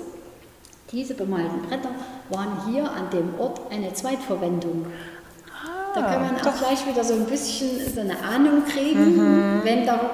diese 0.91 1.15
bemalten 1.15 1.61
Bretter 1.63 1.89
waren 2.29 2.65
hier 2.67 2.83
an 2.83 3.09
dem 3.11 3.37
Ort 3.39 3.59
eine 3.71 3.93
Zweitverwendung. 3.93 4.85
da 5.93 6.01
kann 6.01 6.21
man 6.21 6.35
auch 6.37 6.57
gleich 6.57 6.87
wieder 6.87 7.03
so 7.03 7.15
ein 7.15 7.25
bisschen 7.25 7.93
so 7.93 7.99
eine 7.99 8.23
Ahnung 8.23 8.63
kriegen, 8.65 9.17
mhm. 9.17 9.61
wenn 9.63 9.85
da 9.85 10.11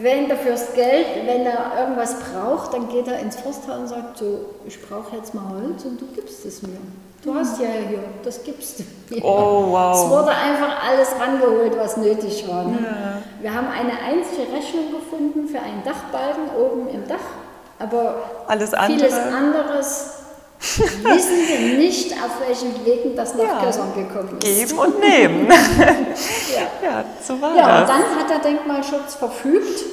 wenn 0.00 0.30
er 0.30 0.36
fürs 0.36 0.74
Geld, 0.74 1.06
wenn 1.26 1.46
er 1.46 1.80
irgendwas 1.80 2.16
braucht, 2.20 2.74
dann 2.74 2.88
geht 2.88 3.08
er 3.08 3.18
ins 3.18 3.36
Forsthaus 3.36 3.78
und 3.78 3.88
sagt 3.88 4.18
so, 4.18 4.46
ich 4.66 4.80
brauche 4.80 5.16
jetzt 5.16 5.34
mal 5.34 5.44
Holz 5.50 5.84
und 5.84 6.00
du 6.00 6.06
gibst 6.14 6.44
es 6.44 6.62
mir. 6.62 6.78
Du 7.22 7.34
hast 7.34 7.60
ja 7.60 7.68
hier, 7.88 7.98
das 8.22 8.44
gibst 8.44 8.78
du 8.78 9.14
mir. 9.14 9.24
Oh, 9.24 9.66
wow. 9.70 10.04
Es 10.04 10.10
wurde 10.10 10.30
einfach 10.30 10.88
alles 10.88 11.08
rangeholt, 11.18 11.76
was 11.76 11.96
nötig 11.96 12.48
war. 12.48 12.64
Ne? 12.64 12.78
Ja. 12.80 13.22
Wir 13.40 13.54
haben 13.54 13.68
eine 13.68 13.92
einzige 13.92 14.42
Rechnung 14.52 14.92
gefunden 14.92 15.48
für 15.48 15.58
einen 15.58 15.82
Dachbalken 15.84 16.44
oben 16.56 16.88
im 16.88 17.08
Dach, 17.08 17.16
aber 17.78 18.14
alles 18.46 18.72
andere. 18.72 18.98
vieles 18.98 19.14
anderes 19.14 20.17
wissen 20.60 21.48
wir 21.48 21.78
nicht, 21.78 22.12
auf 22.12 22.40
welchen 22.46 22.84
Wegen 22.84 23.14
das 23.14 23.34
nach 23.34 23.44
ja. 23.44 23.64
Gössern 23.64 23.94
gekommen 23.94 24.38
ist. 24.42 24.44
Geben 24.44 24.78
und 24.78 25.00
nehmen. 25.00 25.48
ja. 25.48 26.88
ja, 26.88 27.04
so 27.22 27.40
war 27.40 27.56
ja, 27.56 27.80
das. 27.80 27.82
Und 27.82 27.88
dann 27.88 28.18
hat 28.18 28.30
der 28.30 28.38
Denkmalschutz 28.38 29.14
verfügt, 29.14 29.84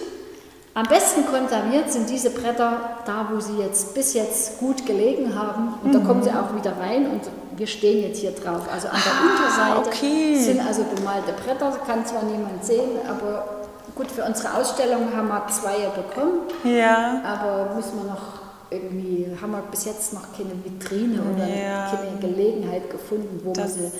am 0.73 0.85
besten 0.87 1.25
konserviert 1.25 1.89
sind 1.89 2.09
diese 2.09 2.31
Bretter 2.31 2.97
da, 3.05 3.29
wo 3.31 3.39
sie 3.39 3.57
jetzt 3.59 3.93
bis 3.93 4.13
jetzt 4.13 4.59
gut 4.59 4.85
gelegen 4.85 5.33
haben. 5.33 5.75
Und 5.81 5.89
mhm. 5.89 5.93
da 5.93 5.99
kommen 5.99 6.21
sie 6.21 6.31
auch 6.31 6.53
wieder 6.53 6.73
rein 6.77 7.11
und 7.11 7.21
wir 7.55 7.67
stehen 7.67 8.03
jetzt 8.03 8.19
hier 8.19 8.31
drauf. 8.31 8.63
Also 8.69 8.89
an 8.89 8.97
der 9.05 9.13
ah, 9.13 9.75
Unterseite 9.77 9.87
okay. 9.87 10.35
sind 10.35 10.59
also 10.65 10.83
bemalte 10.83 11.31
Bretter, 11.31 11.71
kann 11.87 12.05
zwar 12.05 12.23
niemand 12.23 12.65
sehen, 12.65 12.99
aber 13.07 13.63
gut, 13.95 14.11
für 14.11 14.25
unsere 14.25 14.53
Ausstellung 14.55 15.15
haben 15.15 15.29
wir 15.29 15.47
zwei 15.47 15.87
bekommen. 15.95 16.39
Ja. 16.65 17.21
Aber 17.23 17.73
müssen 17.75 17.97
wir 18.03 18.11
noch 18.11 18.44
irgendwie, 18.69 19.27
haben 19.41 19.51
wir 19.51 19.61
bis 19.71 19.85
jetzt 19.85 20.13
noch 20.13 20.33
keine 20.35 20.51
Vitrine 20.63 21.21
oder 21.21 21.47
ja. 21.47 21.91
keine 21.91 22.19
Gelegenheit 22.19 22.89
gefunden, 22.89 23.41
wo 23.43 23.53
das 23.53 23.79
wir 23.79 23.87
sie 23.87 23.91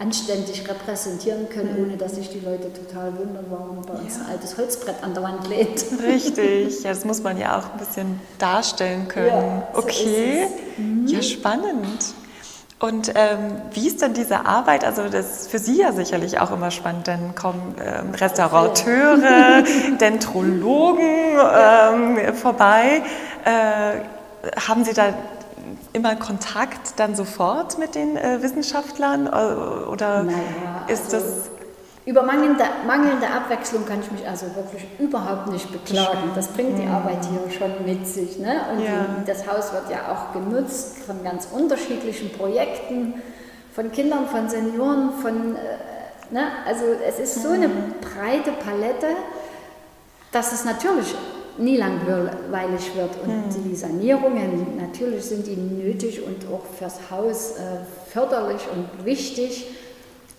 anständig 0.00 0.66
repräsentieren 0.66 1.48
können, 1.50 1.76
ohne 1.78 1.96
dass 1.98 2.14
sich 2.14 2.30
die 2.30 2.40
Leute 2.40 2.72
total 2.72 3.18
wundern, 3.18 3.44
warum 3.50 3.82
bei 3.82 3.92
uns 3.92 4.16
ja. 4.16 4.24
ein 4.24 4.30
altes 4.30 4.56
Holzbrett 4.56 5.02
an 5.02 5.12
der 5.12 5.22
Wand 5.22 5.46
lädt. 5.46 5.84
Richtig, 6.02 6.82
ja, 6.82 6.90
das 6.90 7.04
muss 7.04 7.22
man 7.22 7.38
ja 7.38 7.58
auch 7.58 7.72
ein 7.72 7.78
bisschen 7.78 8.20
darstellen 8.38 9.06
können. 9.08 9.26
Ja, 9.26 9.68
so 9.74 9.78
okay, 9.78 10.46
mhm. 10.78 11.06
ja, 11.06 11.20
spannend. 11.20 12.14
Und 12.80 13.12
ähm, 13.14 13.60
wie 13.72 13.86
ist 13.86 14.00
denn 14.00 14.14
diese 14.14 14.46
Arbeit? 14.46 14.84
Also 14.84 15.10
das 15.10 15.42
ist 15.42 15.50
für 15.50 15.58
Sie 15.58 15.78
ja 15.78 15.92
sicherlich 15.92 16.40
auch 16.40 16.50
immer 16.50 16.70
spannend, 16.70 17.08
denn 17.08 17.34
kommen 17.34 17.74
ähm, 17.78 18.14
Restaurateure, 18.14 19.62
Dentrologen 20.00 21.04
ähm, 21.04 22.34
vorbei. 22.34 23.02
Äh, 23.44 24.60
haben 24.66 24.84
Sie 24.84 24.94
da 24.94 25.12
immer 25.92 26.16
Kontakt 26.16 26.98
dann 26.98 27.14
sofort 27.14 27.78
mit 27.78 27.94
den 27.94 28.16
äh, 28.16 28.42
Wissenschaftlern 28.42 29.26
äh, 29.26 29.30
oder 29.86 30.22
naja, 30.22 30.38
ist 30.88 31.12
also 31.12 31.18
das 31.18 31.50
über 32.10 32.24
mangelnde, 32.24 32.64
mangelnde 32.88 33.28
Abwechslung 33.28 33.86
kann 33.86 34.00
ich 34.00 34.10
mich 34.10 34.28
also 34.28 34.46
wirklich 34.56 34.84
überhaupt 34.98 35.46
nicht 35.46 35.70
beklagen. 35.70 36.32
Das 36.34 36.48
bringt 36.48 36.76
die 36.76 36.86
Arbeit 36.88 37.24
hier 37.24 37.48
schon 37.56 37.86
mit 37.86 38.04
sich. 38.04 38.36
Ne? 38.36 38.62
Und 38.72 38.84
ja. 38.84 39.06
das 39.24 39.46
Haus 39.46 39.72
wird 39.72 39.88
ja 39.90 40.10
auch 40.10 40.32
genutzt 40.32 41.04
von 41.06 41.22
ganz 41.22 41.46
unterschiedlichen 41.52 42.32
Projekten, 42.32 43.14
von 43.72 43.92
Kindern, 43.92 44.26
von 44.26 44.48
Senioren, 44.48 45.12
von, 45.22 45.54
äh, 45.54 46.34
ne? 46.34 46.46
also 46.66 46.84
es 47.06 47.20
ist 47.20 47.44
so 47.44 47.50
eine 47.50 47.68
mhm. 47.68 47.94
breite 48.00 48.50
Palette, 48.58 49.14
dass 50.32 50.52
es 50.52 50.64
natürlich 50.64 51.14
nie 51.58 51.76
langweilig 51.76 52.90
wird. 52.96 53.22
Und 53.22 53.56
mhm. 53.56 53.70
die 53.70 53.76
Sanierungen, 53.76 54.78
natürlich 54.78 55.26
sind 55.26 55.46
die 55.46 55.54
nötig 55.54 56.26
und 56.26 56.44
auch 56.52 56.64
fürs 56.76 57.08
Haus 57.08 57.52
äh, 57.52 58.10
förderlich 58.12 58.62
und 58.74 59.04
wichtig. 59.04 59.68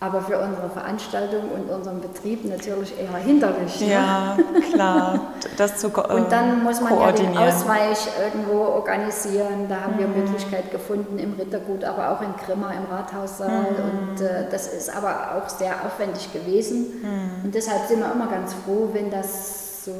Aber 0.03 0.19
für 0.19 0.39
unsere 0.39 0.67
Veranstaltung 0.67 1.51
und 1.51 1.69
unseren 1.69 2.01
Betrieb 2.01 2.43
natürlich 2.43 2.99
eher 2.99 3.15
hinderlich. 3.17 3.79
Ne? 3.81 3.91
Ja, 3.91 4.35
ne? 4.35 4.59
klar. 4.73 5.19
Das 5.57 5.77
zu 5.77 5.89
äh, 5.89 5.91
Und 6.15 6.31
dann 6.31 6.63
muss 6.63 6.81
man 6.81 6.99
ja 6.99 7.11
den 7.11 7.37
Ausweich 7.37 8.07
irgendwo 8.19 8.61
organisieren. 8.63 9.67
Da 9.69 9.81
haben 9.81 9.93
mhm. 9.97 9.99
wir 9.99 10.07
Möglichkeit 10.07 10.71
gefunden 10.71 11.19
im 11.19 11.33
Rittergut, 11.33 11.83
aber 11.83 12.13
auch 12.13 12.21
in 12.23 12.33
Grimma 12.43 12.71
im 12.71 12.91
Rathaussaal. 12.91 13.61
Mhm. 13.61 14.09
Und 14.09 14.21
äh, 14.21 14.49
das 14.49 14.73
ist 14.73 14.89
aber 14.89 15.35
auch 15.35 15.47
sehr 15.47 15.75
aufwendig 15.85 16.33
gewesen. 16.33 17.01
Mhm. 17.03 17.45
Und 17.45 17.53
deshalb 17.53 17.87
sind 17.87 17.99
wir 17.99 18.11
immer 18.11 18.27
ganz 18.27 18.55
froh, 18.55 18.89
wenn 18.93 19.11
das 19.11 19.85
so 19.85 19.93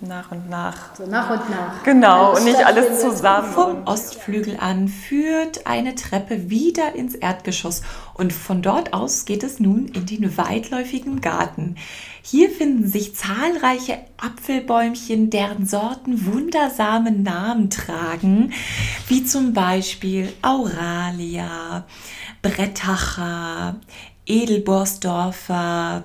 nach 0.00 0.30
und 0.30 0.48
nach. 0.50 0.94
So 0.94 1.06
nach 1.06 1.30
und 1.30 1.50
nach. 1.50 1.82
Genau, 1.82 2.36
und 2.36 2.44
nicht 2.44 2.64
alles 2.64 3.00
zusammen. 3.00 3.52
Vom 3.52 3.84
Ostflügel 3.86 4.56
an 4.58 4.88
führt 4.88 5.66
eine 5.66 5.94
Treppe 5.94 6.50
wieder 6.50 6.94
ins 6.94 7.14
Erdgeschoss 7.14 7.82
und 8.14 8.32
von 8.32 8.62
dort 8.62 8.92
aus 8.92 9.24
geht 9.24 9.42
es 9.42 9.60
nun 9.60 9.86
in 9.86 10.06
den 10.06 10.36
weitläufigen 10.36 11.20
Garten. 11.20 11.76
Hier 12.22 12.50
finden 12.50 12.88
sich 12.88 13.14
zahlreiche 13.14 13.98
Apfelbäumchen, 14.16 15.30
deren 15.30 15.66
Sorten 15.66 16.26
wundersame 16.26 17.12
Namen 17.12 17.70
tragen, 17.70 18.52
wie 19.08 19.24
zum 19.24 19.52
Beispiel 19.52 20.32
Auralia, 20.42 21.84
Brettacher, 22.42 23.76
Edelborsdorfer, 24.26 26.02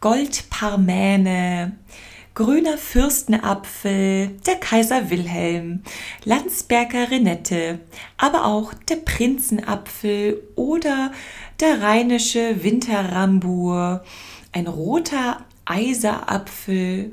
Goldparmäne, 0.00 1.72
Grüner 2.34 2.78
Fürstenapfel, 2.78 4.28
der 4.46 4.56
Kaiser 4.56 5.10
Wilhelm, 5.10 5.82
Landsberger 6.24 7.10
Renette, 7.10 7.80
aber 8.16 8.46
auch 8.46 8.72
der 8.72 8.96
Prinzenapfel 8.96 10.42
oder 10.56 11.12
der 11.60 11.82
rheinische 11.82 12.64
Winterrambur, 12.64 14.02
ein 14.52 14.66
roter 14.66 15.44
Eiserapfel, 15.66 17.12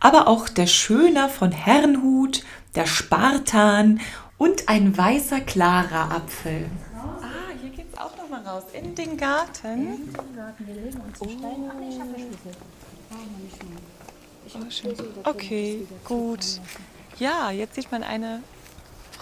aber 0.00 0.28
auch 0.28 0.48
der 0.48 0.66
Schöner 0.66 1.28
von 1.28 1.52
Herrenhut, 1.52 2.42
der 2.74 2.86
Spartan 2.86 4.00
und 4.38 4.70
ein 4.70 4.96
weißer 4.96 5.40
klarer 5.42 6.10
Apfel. 6.10 6.70
Ah, 6.96 7.52
hier 7.60 7.70
geht's 7.70 7.98
auch 7.98 8.16
noch 8.16 8.30
mal 8.30 8.40
raus 8.46 8.64
in 8.72 8.94
den 8.94 9.18
Garten. 9.18 9.66
In 9.66 10.06
den 10.06 10.36
Garten. 10.36 10.66
Wir 10.66 10.74
legen 10.74 11.00
uns 11.00 11.20
oh. 11.20 11.24
Steine 11.24 11.70
an. 11.70 11.82
Ich 11.86 12.00
habe 12.00 12.14
Schlüssel. 12.14 12.56
Brauchen 13.10 13.87
Oh, 14.54 15.30
okay, 15.30 15.86
gut. 16.04 16.60
Ja, 17.18 17.50
jetzt 17.50 17.74
sieht 17.74 17.90
man 17.90 18.02
eine 18.02 18.42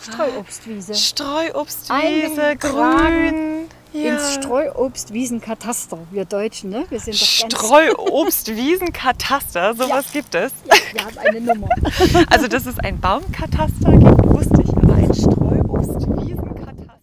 Streuobstwiese. 0.00 0.94
Streuobstwiese, 0.94 2.56
grün. 2.56 3.66
Ja. 3.92 4.14
Ins 4.14 4.34
Streuobstwiesenkataster, 4.34 5.98
wir 6.10 6.24
Deutschen, 6.26 6.70
ne? 6.70 6.84
Wir 6.90 7.00
sind 7.00 7.14
doch 7.14 7.40
ganz 7.40 7.54
Streuobstwiesenkataster, 7.54 9.74
sowas 9.74 10.06
ja. 10.06 10.12
gibt 10.12 10.34
es. 10.34 10.52
Ja, 10.66 10.74
wir 10.92 11.04
haben 11.06 11.18
eine 11.18 11.40
Nummer. 11.40 11.68
Also, 12.30 12.48
dass 12.48 12.66
es 12.66 12.78
ein 12.78 13.00
Baumkataster 13.00 13.92
gibt, 13.92 14.26
wusste 14.26 14.62
ich, 14.62 14.68
aber 14.76 14.94
ein 14.94 15.14
Streuobstwiesenkataster. 15.14 17.00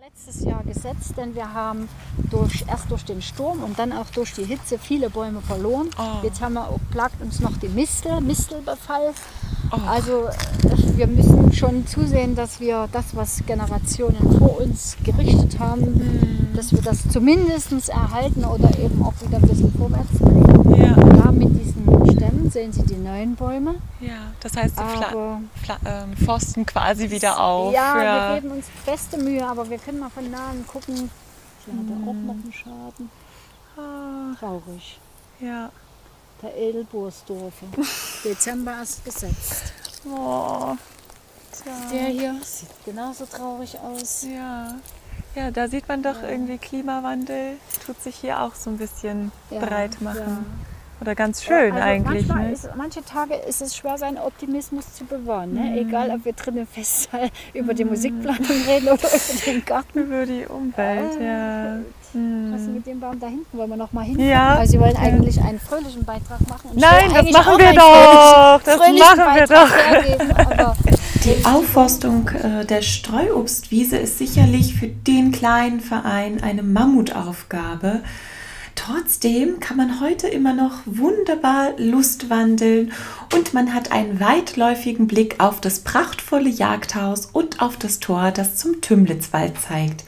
Letztes 0.00 0.44
Jahr 0.44 0.64
gesetzt, 0.64 1.11
denn 1.22 1.34
wir 1.34 1.54
haben 1.54 1.88
durch, 2.30 2.64
erst 2.68 2.90
durch 2.90 3.04
den 3.04 3.22
Sturm 3.22 3.62
und 3.62 3.78
dann 3.78 3.92
auch 3.92 4.06
durch 4.14 4.34
die 4.34 4.44
Hitze 4.44 4.78
viele 4.78 5.08
Bäume 5.08 5.40
verloren. 5.40 5.88
Oh. 5.98 6.24
Jetzt 6.24 6.40
haben 6.40 6.54
wir 6.54 6.68
auch, 6.68 6.80
plagt 6.90 7.22
uns 7.22 7.40
noch 7.40 7.56
die 7.58 7.68
Mistel, 7.68 8.20
Mistelbefall. 8.20 9.12
Oh. 9.70 9.78
Also 9.88 10.26
äh, 10.26 10.96
wir 10.96 11.06
müssen 11.06 11.52
schon 11.52 11.86
zusehen, 11.86 12.34
dass 12.34 12.60
wir 12.60 12.88
das, 12.92 13.14
was 13.14 13.42
Generationen 13.46 14.38
vor 14.38 14.60
uns 14.60 14.96
gerichtet 15.04 15.58
haben, 15.58 15.82
mm. 15.82 16.56
dass 16.56 16.72
wir 16.72 16.82
das 16.82 17.08
zumindest 17.08 17.88
erhalten 17.88 18.44
oder 18.44 18.76
eben 18.78 19.02
auch 19.02 19.14
wieder 19.24 19.38
ein 19.38 19.48
bisschen 19.48 19.72
vorwärts 19.72 20.18
bringen. 20.18 20.82
Ja. 20.82 20.94
Da 20.94 21.30
mit 21.30 21.54
sehen 22.52 22.72
Sie 22.72 22.82
die 22.82 22.96
neuen 22.96 23.34
Bäume. 23.34 23.76
Ja, 24.00 24.32
das 24.40 24.56
heißt, 24.56 24.76
Sie 24.76 24.82
aber, 24.82 25.40
ähm, 25.86 26.16
forsten 26.24 26.66
quasi 26.66 27.10
wieder 27.10 27.40
auf. 27.40 27.72
Ja, 27.72 28.02
ja, 28.02 28.34
wir 28.34 28.40
geben 28.40 28.54
uns 28.54 28.66
beste 28.84 29.18
Mühe, 29.18 29.46
aber 29.46 29.68
wir 29.68 29.78
können 29.78 30.00
mal 30.00 30.10
von 30.10 30.30
nahen 30.30 30.66
gucken, 30.66 31.10
hier 31.64 31.74
hat 31.74 31.90
er 31.90 32.08
auch 32.08 32.14
noch 32.14 32.34
einen 32.34 32.52
Schaden. 32.52 33.10
Ah. 33.76 34.36
Traurig. 34.38 34.98
Ja. 35.40 35.70
Der 36.42 36.56
Edelbursdorfer. 36.56 37.66
Dezember 38.24 38.72
erst 38.72 39.04
gesetzt. 39.04 39.72
Oh. 40.04 40.76
Tja. 41.52 41.72
Der 41.92 42.06
hier 42.06 42.40
sieht 42.42 42.68
genauso 42.84 43.26
traurig 43.26 43.78
aus. 43.78 44.24
Ja. 44.24 44.74
Ja, 45.34 45.50
da 45.50 45.68
sieht 45.68 45.88
man 45.88 46.02
doch 46.02 46.20
ja. 46.22 46.28
irgendwie 46.28 46.58
Klimawandel 46.58 47.56
tut 47.86 48.02
sich 48.02 48.16
hier 48.16 48.42
auch 48.42 48.54
so 48.54 48.70
ein 48.70 48.76
bisschen 48.76 49.32
ja, 49.50 49.60
breit 49.60 50.00
machen. 50.02 50.18
Ja. 50.18 50.71
Oder 51.02 51.16
ganz 51.16 51.42
schön 51.42 51.72
also 51.72 51.84
eigentlich. 51.84 52.28
Manchmal 52.28 52.46
ne? 52.46 52.52
ist, 52.52 52.68
manche 52.76 53.04
Tage 53.04 53.34
ist 53.34 53.60
es 53.60 53.76
schwer, 53.76 53.98
seinen 53.98 54.18
Optimismus 54.18 54.94
zu 54.94 55.04
bewahren. 55.04 55.52
Ne? 55.52 55.60
Mhm. 55.60 55.88
Egal, 55.88 56.10
ob 56.10 56.24
wir 56.24 56.32
drinnen 56.32 56.64
fest 56.64 57.08
über 57.54 57.74
die 57.74 57.82
mhm. 57.82 57.90
Musikplanung 57.90 58.46
reden 58.68 58.86
oder 58.86 59.08
über 59.08 59.44
den 59.44 59.64
Garten. 59.64 59.98
Über 59.98 60.24
die 60.24 60.46
Umwelt, 60.46 61.20
äh, 61.20 61.26
ja. 61.26 61.78
Was 62.14 62.60
ist 62.62 62.70
mit 62.70 62.86
dem 62.86 63.00
Baum 63.00 63.18
da 63.18 63.26
hinten? 63.26 63.56
Wollen 63.56 63.70
wir 63.70 63.76
noch 63.76 63.92
mal 63.92 64.04
hin? 64.04 64.20
Ja. 64.20 64.56
Also 64.56 64.72
Sie 64.72 64.80
wollen 64.80 64.96
eigentlich 64.96 65.40
einen 65.40 65.58
fröhlichen 65.58 66.04
Beitrag 66.04 66.40
machen. 66.48 66.70
Nein, 66.74 67.10
das 67.12 67.30
machen 67.30 67.58
wir 67.58 67.72
doch. 67.72 68.60
Das 68.64 68.78
machen 68.78 69.34
wir 69.34 69.46
doch. 69.46 69.70
Hergeben, 69.70 70.32
die 71.24 71.44
Aufforstung 71.44 72.28
äh, 72.28 72.64
der 72.64 72.82
Streuobstwiese 72.82 73.96
ist 73.96 74.18
sicherlich 74.18 74.74
für 74.74 74.88
den 74.88 75.32
kleinen 75.32 75.80
Verein 75.80 76.42
eine 76.42 76.62
Mammutaufgabe. 76.62 78.02
Trotzdem 78.74 79.60
kann 79.60 79.76
man 79.76 80.00
heute 80.00 80.28
immer 80.28 80.54
noch 80.54 80.80
wunderbar 80.86 81.72
Lustwandeln 81.78 82.92
und 83.34 83.54
man 83.54 83.74
hat 83.74 83.92
einen 83.92 84.18
weitläufigen 84.18 85.06
Blick 85.06 85.36
auf 85.38 85.60
das 85.60 85.80
prachtvolle 85.80 86.48
Jagdhaus 86.48 87.26
und 87.32 87.60
auf 87.62 87.76
das 87.76 88.00
Tor, 88.00 88.30
das 88.30 88.56
zum 88.56 88.80
Tümlitzwald 88.80 89.60
zeigt. 89.60 90.04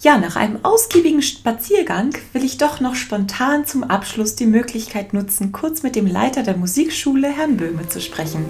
Ja, 0.00 0.18
nach 0.18 0.36
einem 0.36 0.62
ausgiebigen 0.64 1.22
Spaziergang 1.22 2.14
will 2.34 2.44
ich 2.44 2.58
doch 2.58 2.78
noch 2.78 2.94
spontan 2.94 3.64
zum 3.66 3.84
Abschluss 3.84 4.36
die 4.36 4.44
Möglichkeit 4.44 5.14
nutzen, 5.14 5.50
kurz 5.50 5.82
mit 5.82 5.96
dem 5.96 6.06
Leiter 6.06 6.42
der 6.42 6.58
Musikschule, 6.58 7.28
Herrn 7.28 7.56
Böhme, 7.56 7.88
zu 7.88 8.02
sprechen. 8.02 8.44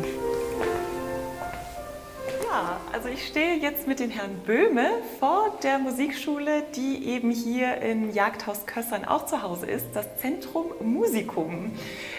Ich 3.15 3.29
stehe 3.29 3.59
jetzt 3.59 3.87
mit 3.87 4.01
dem 4.01 4.11
Herrn 4.11 4.41
Böhme 4.45 4.89
vor 5.21 5.57
der 5.63 5.79
Musikschule, 5.79 6.65
die 6.75 7.07
eben 7.07 7.31
hier 7.31 7.77
im 7.81 8.13
Jagdhaus 8.13 8.67
Kössern 8.67 9.05
auch 9.05 9.25
zu 9.25 9.41
Hause 9.41 9.67
ist, 9.67 9.87
das 9.95 10.17
Zentrum 10.17 10.73
Musikum. 10.81 11.71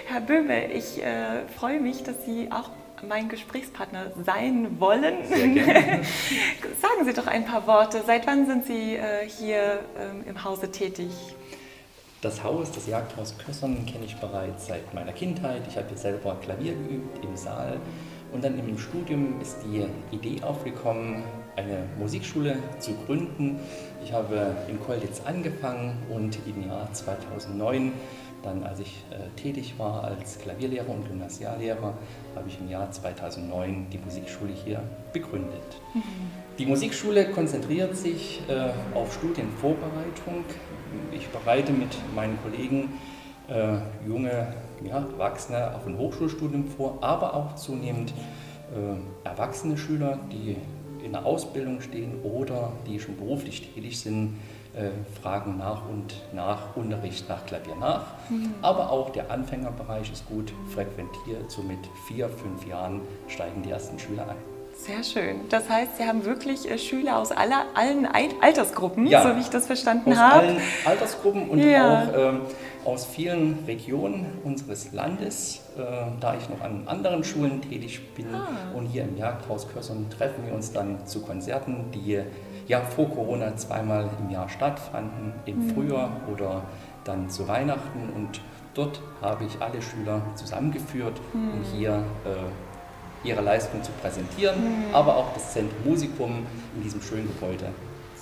Herr 0.08 0.22
Böhme, 0.22 0.72
ich 0.72 1.04
äh, 1.04 1.46
freue 1.60 1.82
mich, 1.82 2.04
dass 2.04 2.24
Sie 2.26 2.50
auch 2.50 2.70
mein 3.06 3.28
Gesprächspartner 3.28 4.12
sein 4.26 4.80
wollen. 4.80 5.16
Sagen 5.28 7.04
Sie 7.04 7.12
doch 7.12 7.28
ein 7.28 7.43
paar 7.43 7.68
Worte. 7.68 8.02
Seit 8.08 8.26
wann 8.26 8.46
sind 8.46 8.66
Sie 8.66 8.96
äh, 8.96 9.28
hier 9.28 9.82
ähm, 10.00 10.24
im 10.26 10.46
Hause 10.46 10.72
tätig? 10.72 11.10
Das 12.22 12.41
Haus, 12.41 12.72
das 12.72 12.88
Jagdhaus 12.88 13.38
Kössern, 13.38 13.86
kenne 13.86 14.06
ich 14.06 14.16
bereits 14.16 14.68
seit 14.68 14.93
meiner 14.93 15.12
Kindheit. 15.12 15.64
Ich 15.68 15.76
habe 15.76 15.89
hier 15.89 15.98
selber 15.98 16.38
Klavier 16.41 16.74
geübt 16.74 17.22
im 17.22 17.36
Saal. 17.36 17.82
Und 18.36 18.44
dann 18.44 18.60
im 18.60 18.78
Studium 18.78 19.40
ist 19.42 19.60
die 19.64 19.86
Idee 20.14 20.44
aufgekommen, 20.44 21.24
eine 21.56 21.84
Musikschule 21.98 22.58
zu 22.80 22.92
gründen. 23.06 23.62
Ich 24.04 24.12
habe 24.12 24.54
in 24.68 24.78
Kolditz 24.82 25.22
angefangen 25.24 25.98
und 26.14 26.38
im 26.46 26.68
Jahr 26.68 26.92
2009 26.92 27.94
dann, 28.44 28.66
als 28.66 28.82
ich 28.82 29.06
äh, 29.10 29.42
tätig 29.42 29.76
war 29.78 30.04
als 30.04 30.38
Klavierlehrer 30.38 30.90
und 30.90 31.08
Gymnasiallehrer, 31.08 31.94
habe 32.36 32.48
ich 32.50 32.60
im 32.60 32.70
Jahr 32.70 32.92
2009 32.92 33.88
die 33.90 34.00
Musikschule 34.00 34.52
hier 34.52 34.84
begründet. 35.14 35.82
Mhm. 35.94 36.04
Die 36.60 36.66
Musikschule 36.66 37.32
konzentriert 37.32 37.96
sich 37.96 38.42
äh, 38.50 38.98
auf 38.98 39.14
Studienvorbereitung. 39.14 40.44
Ich 41.14 41.30
bereite 41.30 41.72
mit 41.72 41.96
meinen 42.14 42.38
Kollegen 42.44 42.90
äh, 43.48 43.78
junge 44.06 44.54
ja, 44.88 45.00
Erwachsene 45.00 45.76
auf 45.76 45.86
ein 45.86 45.98
Hochschulstudium 45.98 46.66
vor, 46.66 46.98
aber 47.02 47.34
auch 47.34 47.56
zunehmend 47.56 48.14
äh, 48.74 49.28
erwachsene 49.28 49.78
Schüler, 49.78 50.20
die 50.32 50.58
in 51.04 51.12
der 51.12 51.26
Ausbildung 51.26 51.82
stehen 51.82 52.22
oder 52.24 52.72
die 52.88 53.00
schon 53.00 53.16
beruflich 53.16 53.74
tätig 53.74 54.00
sind 54.00 54.38
äh, 54.76 54.92
fragen 55.22 55.58
nach 55.58 55.88
und 55.88 56.16
nach 56.34 56.76
Unterricht 56.76 57.30
nach 57.30 57.46
Klavier 57.46 57.76
nach. 57.76 58.08
Mhm. 58.30 58.54
Aber 58.62 58.92
auch 58.92 59.10
der 59.10 59.32
Anfängerbereich 59.32 60.12
ist 60.12 60.28
gut 60.28 60.52
frequentiert. 60.74 61.50
So 61.50 61.62
mit 61.62 61.80
vier, 62.08 62.28
fünf 62.30 62.68
Jahren 62.68 63.02
steigen 63.28 63.62
die 63.64 63.70
ersten 63.70 63.98
Schüler 63.98 64.28
ein. 64.28 64.55
Sehr 64.76 65.03
schön. 65.03 65.41
Das 65.49 65.69
heißt, 65.69 65.97
Sie 65.97 66.03
haben 66.05 66.26
wirklich 66.26 66.69
äh, 66.69 66.78
Schüler 66.78 67.17
aus 67.17 67.32
aller, 67.32 67.65
allen 67.73 68.07
Altersgruppen, 68.41 69.07
ja, 69.07 69.23
so 69.23 69.36
wie 69.36 69.41
ich 69.41 69.49
das 69.49 69.65
verstanden 69.65 70.11
aus 70.11 70.17
habe. 70.17 70.36
Aus 70.36 70.43
allen 70.43 70.61
Altersgruppen 70.86 71.49
und 71.49 71.59
ja. 71.59 72.03
auch 72.03 72.17
ähm, 72.17 72.41
aus 72.84 73.05
vielen 73.05 73.63
Regionen 73.65 74.39
unseres 74.43 74.91
Landes. 74.93 75.61
Äh, 75.78 75.82
da 76.19 76.36
ich 76.36 76.47
noch 76.49 76.61
an 76.61 76.84
anderen 76.88 77.23
Schulen 77.23 77.61
tätig 77.61 78.13
bin 78.13 78.28
ah. 78.34 78.47
und 78.76 78.86
hier 78.86 79.03
im 79.03 79.17
Jagdhaus 79.17 79.67
Kössern 79.67 80.07
treffen 80.09 80.45
wir 80.45 80.53
uns 80.53 80.71
dann 80.71 81.05
zu 81.07 81.21
Konzerten, 81.21 81.91
die 81.91 82.21
ja 82.67 82.82
vor 82.82 83.09
Corona 83.09 83.55
zweimal 83.55 84.09
im 84.19 84.30
Jahr 84.30 84.49
stattfanden, 84.49 85.34
im 85.45 85.65
mhm. 85.65 85.69
Frühjahr 85.73 86.11
oder 86.32 86.63
dann 87.03 87.30
zu 87.30 87.47
Weihnachten. 87.47 88.09
Und 88.15 88.41
dort 88.73 89.01
habe 89.21 89.45
ich 89.45 89.61
alle 89.61 89.82
Schüler 89.82 90.21
zusammengeführt, 90.36 91.19
mhm. 91.34 91.53
um 91.53 91.63
hier 91.73 92.03
äh, 92.26 92.74
ihre 93.26 93.41
Leistung 93.41 93.84
zu 93.84 93.91
präsentieren, 94.01 94.88
mhm. 94.88 94.95
aber 94.95 95.17
auch 95.17 95.34
das 95.34 95.53
Zentrum 95.53 95.76
Musikum 95.84 96.45
in 96.76 96.84
diesem 96.84 97.01
schönen 97.01 97.28
Gebäude 97.28 97.67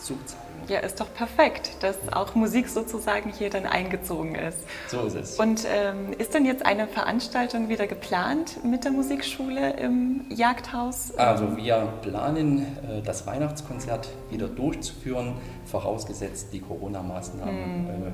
zu 0.01 0.15
zeigen. 0.25 0.43
Ja, 0.67 0.79
ist 0.79 0.99
doch 1.01 1.13
perfekt, 1.13 1.71
dass 1.81 1.97
auch 2.13 2.35
Musik 2.35 2.69
sozusagen 2.69 3.31
hier 3.37 3.49
dann 3.49 3.65
eingezogen 3.65 4.35
ist. 4.35 4.59
So 4.87 5.01
ist 5.01 5.15
es. 5.15 5.39
Und 5.39 5.65
ähm, 5.69 6.13
ist 6.17 6.33
denn 6.33 6.45
jetzt 6.45 6.65
eine 6.65 6.87
Veranstaltung 6.87 7.67
wieder 7.67 7.85
geplant 7.85 8.63
mit 8.63 8.85
der 8.85 8.91
Musikschule 8.91 9.71
im 9.73 10.25
Jagdhaus? 10.29 11.17
Also 11.17 11.57
wir 11.57 11.89
planen, 12.01 12.59
äh, 12.59 13.01
das 13.01 13.27
Weihnachtskonzert 13.27 14.07
wieder 14.29 14.47
durchzuführen, 14.47 15.35
vorausgesetzt 15.65 16.53
die 16.53 16.61
Corona-Maßnahmen 16.61 17.87
hm. 17.87 18.13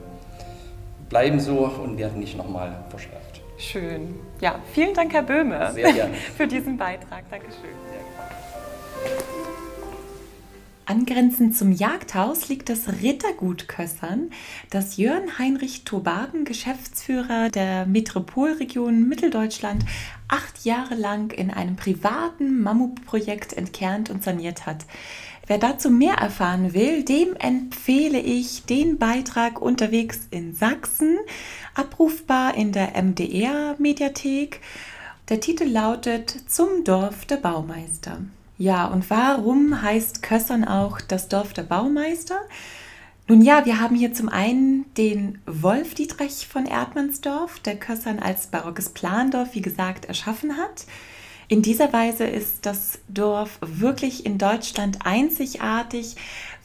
bleiben 1.07 1.39
so 1.39 1.69
und 1.83 1.97
werden 1.99 2.19
nicht 2.19 2.35
nochmal 2.35 2.83
verschärft. 2.89 3.28
Schön. 3.59 4.15
Ja, 4.39 4.59
vielen 4.73 4.93
Dank, 4.93 5.11
Herr 5.11 5.23
Böhme, 5.23 5.71
Sehr 5.73 5.91
gerne. 5.91 6.13
für 6.37 6.47
diesen 6.47 6.77
Beitrag. 6.77 7.29
Dankeschön. 7.29 7.69
Angrenzend 10.85 11.55
zum 11.55 11.71
Jagdhaus 11.71 12.49
liegt 12.49 12.67
das 12.67 12.87
Rittergut 13.03 13.67
Kössern, 13.67 14.31
das 14.71 14.97
Jörn 14.97 15.37
Heinrich 15.37 15.83
Tobaben, 15.83 16.45
Geschäftsführer 16.45 17.49
der 17.49 17.85
Metropolregion 17.85 19.07
Mitteldeutschland, 19.07 19.85
acht 20.27 20.65
Jahre 20.65 20.95
lang 20.95 21.29
in 21.31 21.51
einem 21.51 21.75
privaten 21.75 22.63
Mammutprojekt 22.63 23.53
entkernt 23.53 24.09
und 24.09 24.23
saniert 24.23 24.65
hat. 24.65 24.85
Wer 25.49 25.57
dazu 25.57 25.89
mehr 25.89 26.13
erfahren 26.13 26.75
will, 26.75 27.03
dem 27.03 27.35
empfehle 27.35 28.19
ich 28.19 28.65
den 28.65 28.99
Beitrag 28.99 29.59
unterwegs 29.59 30.27
in 30.29 30.53
Sachsen, 30.53 31.17
abrufbar 31.73 32.53
in 32.53 32.71
der 32.71 32.91
MDR 33.01 33.75
Mediathek. 33.79 34.61
Der 35.27 35.39
Titel 35.39 35.63
lautet 35.63 36.29
Zum 36.47 36.83
Dorf 36.83 37.25
der 37.25 37.37
Baumeister. 37.37 38.19
Ja, 38.59 38.85
und 38.85 39.09
warum 39.09 39.81
heißt 39.81 40.21
Kössern 40.21 40.65
auch 40.65 41.01
das 41.01 41.29
Dorf 41.29 41.51
der 41.53 41.63
Baumeister? 41.63 42.37
Nun 43.27 43.41
ja, 43.41 43.65
wir 43.65 43.79
haben 43.79 43.95
hier 43.95 44.13
zum 44.13 44.29
einen 44.29 44.85
den 44.97 45.41
Wolf 45.47 45.95
Dietrich 45.95 46.47
von 46.47 46.67
Erdmannsdorf, 46.67 47.57
der 47.61 47.75
Kössern 47.75 48.19
als 48.19 48.45
barockes 48.45 48.89
Plandorf, 48.89 49.55
wie 49.55 49.63
gesagt, 49.63 50.05
erschaffen 50.05 50.57
hat. 50.57 50.85
In 51.49 51.63
dieser 51.63 51.91
Weise 51.91 52.25
ist 52.25 52.67
das 52.67 52.99
Dorf 53.07 53.57
wirklich 53.61 54.23
in 54.23 54.37
Deutschland 54.37 54.99
einzigartig, 55.03 56.15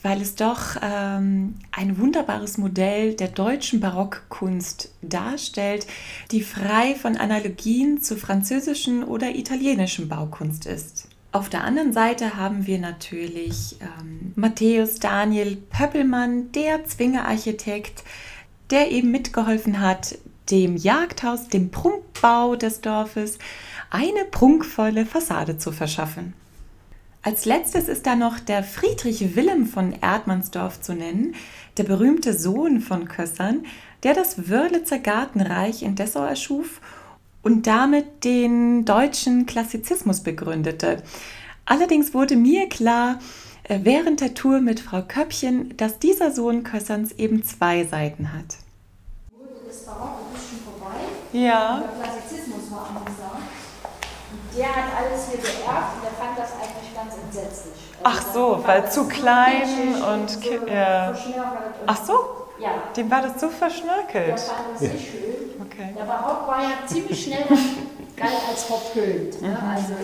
weil 0.02 0.20
es 0.20 0.34
doch 0.34 0.76
ähm, 0.82 1.54
ein 1.72 1.96
wunderbares 1.96 2.58
Modell 2.58 3.14
der 3.14 3.28
deutschen 3.28 3.80
Barockkunst 3.80 4.92
darstellt, 5.00 5.86
die 6.32 6.42
frei 6.42 6.94
von 6.96 7.16
Analogien 7.16 8.02
zu 8.02 8.18
französischen 8.18 9.02
oder 9.04 9.34
italienischen 9.34 10.10
Baukunst 10.10 10.66
ist. 10.66 11.08
Auf 11.32 11.48
der 11.48 11.64
anderen 11.64 11.94
Seite 11.94 12.36
haben 12.36 12.66
wir 12.66 12.78
natürlich 12.78 13.76
ähm, 13.80 14.32
Matthäus 14.36 14.96
Daniel 14.96 15.56
Pöppelmann, 15.56 16.52
der 16.52 16.84
Zwingerarchitekt, 16.84 18.04
der 18.70 18.90
eben 18.90 19.10
mitgeholfen 19.10 19.80
hat, 19.80 20.18
dem 20.50 20.76
Jagdhaus, 20.76 21.48
dem 21.48 21.70
Prunkbau 21.70 22.54
des 22.54 22.82
Dorfes, 22.82 23.38
eine 23.94 24.24
prunkvolle 24.24 25.06
Fassade 25.06 25.56
zu 25.56 25.70
verschaffen. 25.70 26.34
Als 27.22 27.44
letztes 27.44 27.86
ist 27.86 28.06
da 28.06 28.16
noch 28.16 28.40
der 28.40 28.64
Friedrich 28.64 29.36
Wilhelm 29.36 29.66
von 29.66 29.94
Erdmannsdorf 30.00 30.80
zu 30.80 30.94
nennen, 30.94 31.36
der 31.76 31.84
berühmte 31.84 32.36
Sohn 32.36 32.80
von 32.80 33.06
Kössern, 33.06 33.64
der 34.02 34.14
das 34.14 34.50
Wörlitzer 34.50 34.98
Gartenreich 34.98 35.84
in 35.84 35.94
Dessau 35.94 36.24
erschuf 36.24 36.80
und 37.42 37.68
damit 37.68 38.24
den 38.24 38.84
deutschen 38.84 39.46
Klassizismus 39.46 40.20
begründete. 40.24 41.04
Allerdings 41.64 42.14
wurde 42.14 42.34
mir 42.34 42.68
klar, 42.68 43.20
äh, 43.62 43.78
während 43.84 44.20
der 44.20 44.34
Tour 44.34 44.60
mit 44.60 44.80
Frau 44.80 45.02
Köppchen, 45.02 45.76
dass 45.76 46.00
dieser 46.00 46.32
Sohn 46.32 46.64
Kösserns 46.64 47.12
eben 47.12 47.44
zwei 47.44 47.84
Seiten 47.84 48.32
hat. 48.32 48.56
Wurde 49.30 49.68
das 49.68 49.86
Barock 49.86 50.18
ein 50.18 50.34
bisschen 50.34 50.58
vorbei? 50.58 50.96
Ja. 51.32 51.80
Der 51.80 52.02
Klassizismus 52.02 52.72
war 52.72 52.88
angesagt. 52.88 53.43
Der 54.56 54.68
hat 54.68 54.84
alles 54.98 55.28
hier 55.28 55.38
geerbt 55.38 55.96
und 55.96 56.02
der 56.04 56.12
fand 56.12 56.38
das 56.38 56.50
eigentlich 56.52 56.94
ganz 56.94 57.14
entsetzlich. 57.14 57.74
Also 58.02 58.04
Ach 58.04 58.22
so, 58.32 58.64
weil 58.66 58.90
zu 58.90 59.08
klein 59.08 59.94
und, 59.94 60.30
so 60.30 60.66
ja. 60.66 61.14
Ach 61.86 62.04
so? 62.04 62.12
Ja. 62.58 62.70
Dem 62.96 63.10
war 63.10 63.22
das 63.22 63.36
zu 63.38 63.50
verschnörkelt. 63.50 64.28
Der 64.28 64.38
fand 64.38 64.74
das 64.74 64.80
nicht 64.80 65.10
schön. 65.10 65.60
Okay. 65.60 65.94
Der 65.98 66.04
Barock 66.04 66.46
war 66.46 66.62
ja 66.62 66.86
ziemlich 66.86 67.24
schnell 67.24 67.44
galt 68.16 68.32
als 68.48 68.64
verpönt. 68.64 69.42
Ne? 69.42 69.48
Mhm. 69.48 69.70
Also 69.74 69.94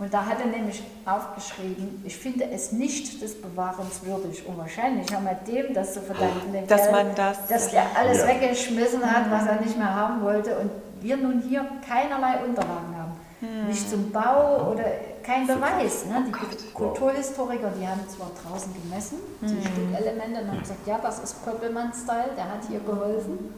und 0.00 0.14
da 0.14 0.24
hat 0.24 0.40
er 0.40 0.46
nämlich 0.46 0.82
aufgeschrieben, 1.04 2.02
ich 2.06 2.16
finde 2.16 2.50
es 2.50 2.72
nicht 2.72 3.20
des 3.20 3.40
Bewahrens 3.40 4.00
würdig. 4.02 4.46
Und 4.46 4.56
wahrscheinlich 4.56 5.14
haben 5.14 5.26
wir 5.26 5.34
dem 5.34 5.74
das 5.74 5.92
zu 5.92 6.00
verdanken, 6.00 6.66
dass 6.66 6.82
Kerl, 6.82 6.92
man 6.92 7.14
das, 7.14 7.46
dass 7.48 7.70
der 7.70 7.84
alles 7.94 8.18
ja. 8.18 8.28
weggeschmissen 8.28 9.04
hat, 9.04 9.30
was 9.30 9.46
er 9.46 9.60
nicht 9.60 9.76
mehr 9.76 9.94
haben 9.94 10.22
wollte. 10.22 10.58
Und 10.58 10.70
wir 11.02 11.18
nun 11.18 11.42
hier 11.46 11.66
keinerlei 11.86 12.42
Unterlagen 12.44 12.96
haben. 12.96 13.12
hm. 13.40 13.68
nicht 13.68 13.90
zum 13.90 14.10
Bau 14.10 14.70
oder 14.70 14.84
kein 15.22 15.46
Beweis. 15.46 16.06
Ne? 16.06 16.24
Die 16.28 16.32
oh 16.32 16.78
Kulturhistoriker, 16.78 17.70
die 17.78 17.86
haben 17.86 18.00
zwar 18.08 18.30
draußen 18.42 18.72
gemessen, 18.82 19.18
die 19.42 19.48
hm. 19.48 19.62
Stückelemente, 19.62 20.40
und 20.40 20.50
haben 20.50 20.60
gesagt, 20.60 20.86
ja, 20.86 20.98
das 21.02 21.18
ist 21.20 21.44
Pöppelmann-Style, 21.44 22.30
der 22.36 22.44
hat 22.44 22.60
hier 22.68 22.80
geholfen. 22.80 23.54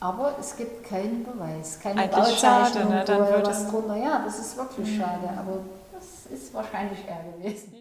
Aber 0.00 0.36
es 0.38 0.56
gibt 0.56 0.84
keinen 0.84 1.24
Beweis, 1.24 1.80
keine 1.80 2.02
Eigentlich 2.02 2.16
Bauzeichnung, 2.16 2.92
schade, 2.92 3.12
ne? 3.12 3.28
oder 3.28 3.46
was 3.46 3.68
drunter. 3.68 3.96
Ja, 3.96 4.22
das 4.24 4.38
ist 4.38 4.56
wirklich 4.56 4.92
mhm. 4.92 5.00
schade, 5.00 5.28
aber 5.36 5.60
das 5.92 6.32
ist 6.32 6.54
wahrscheinlich 6.54 7.00
eher 7.06 7.24
gewesen. 7.32 7.72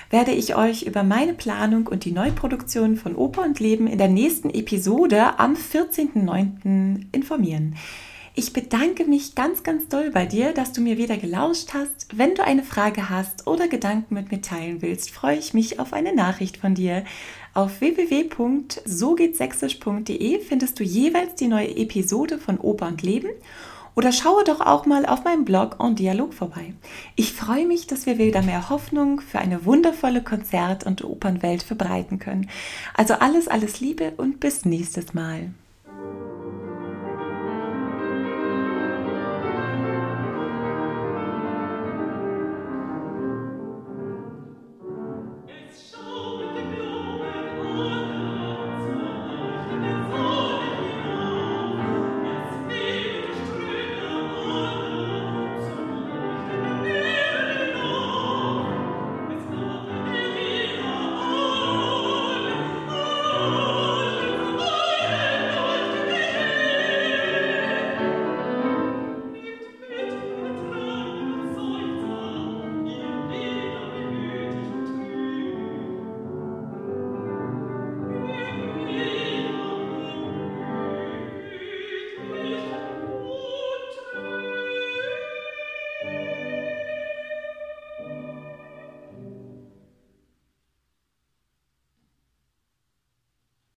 werde 0.10 0.32
ich 0.32 0.56
euch 0.56 0.84
über 0.84 1.04
meine 1.04 1.34
Planung 1.34 1.88
und 1.88 2.06
die 2.06 2.12
Neuproduktion 2.12 2.98
von 2.98 3.16
Oper 3.16 3.44
und 3.44 3.60
Leben 3.60 3.88
in 3.88 3.98
der 3.98 4.10
nächsten 4.10 4.50
Episode 4.50 5.40
am 5.40 5.56
14.09. 5.56 7.06
informieren. 7.12 7.76
Ich 8.38 8.52
bedanke 8.52 9.06
mich 9.06 9.34
ganz, 9.34 9.64
ganz 9.64 9.88
doll 9.88 10.12
bei 10.12 10.26
dir, 10.26 10.52
dass 10.52 10.74
du 10.74 10.82
mir 10.82 10.98
wieder 10.98 11.16
gelauscht 11.16 11.74
hast. 11.74 12.18
Wenn 12.18 12.36
du 12.36 12.44
eine 12.44 12.64
Frage 12.64 13.10
hast 13.10 13.48
oder 13.48 13.70
Gedanken 13.70 14.14
mit 14.14 14.30
mir 14.30 14.42
teilen 14.42 14.82
willst, 14.82 15.10
freue 15.10 15.38
ich 15.38 15.54
mich 15.54 15.80
auf 15.80 15.94
eine 15.94 16.14
Nachricht 16.14 16.58
von 16.58 16.76
dir. 16.76 17.06
Auf 17.54 17.80
www.sogehtsächsisch.de 17.80 20.42
findest 20.42 20.78
du 20.78 20.84
jeweils 20.84 21.36
die 21.36 21.48
neue 21.48 21.78
Episode 21.78 22.38
von 22.38 22.60
Oper 22.60 22.88
und 22.88 23.02
Leben 23.02 23.30
oder 23.96 24.12
schaue 24.12 24.44
doch 24.44 24.62
auch 24.62 24.86
mal 24.86 25.06
auf 25.06 25.24
meinem 25.24 25.46
Blog 25.46 25.78
En 25.80 25.96
Dialog 25.96 26.34
vorbei. 26.34 26.74
Ich 27.16 27.34
freue 27.34 27.66
mich, 27.66 27.88
dass 27.88 28.06
wir 28.06 28.18
wieder 28.18 28.42
mehr 28.42 28.70
Hoffnung 28.70 29.22
für 29.22 29.40
eine 29.40 29.66
wundervolle 29.66 30.22
Konzert- 30.22 30.86
und 30.86 31.04
Opernwelt 31.04 31.64
verbreiten 31.64 32.20
können. 32.20 32.50
Also 32.94 33.16
alles, 33.16 33.48
alles 33.48 33.80
Liebe 33.80 34.14
und 34.18 34.40
bis 34.40 34.66
nächstes 34.66 35.14
Mal. 35.14 35.52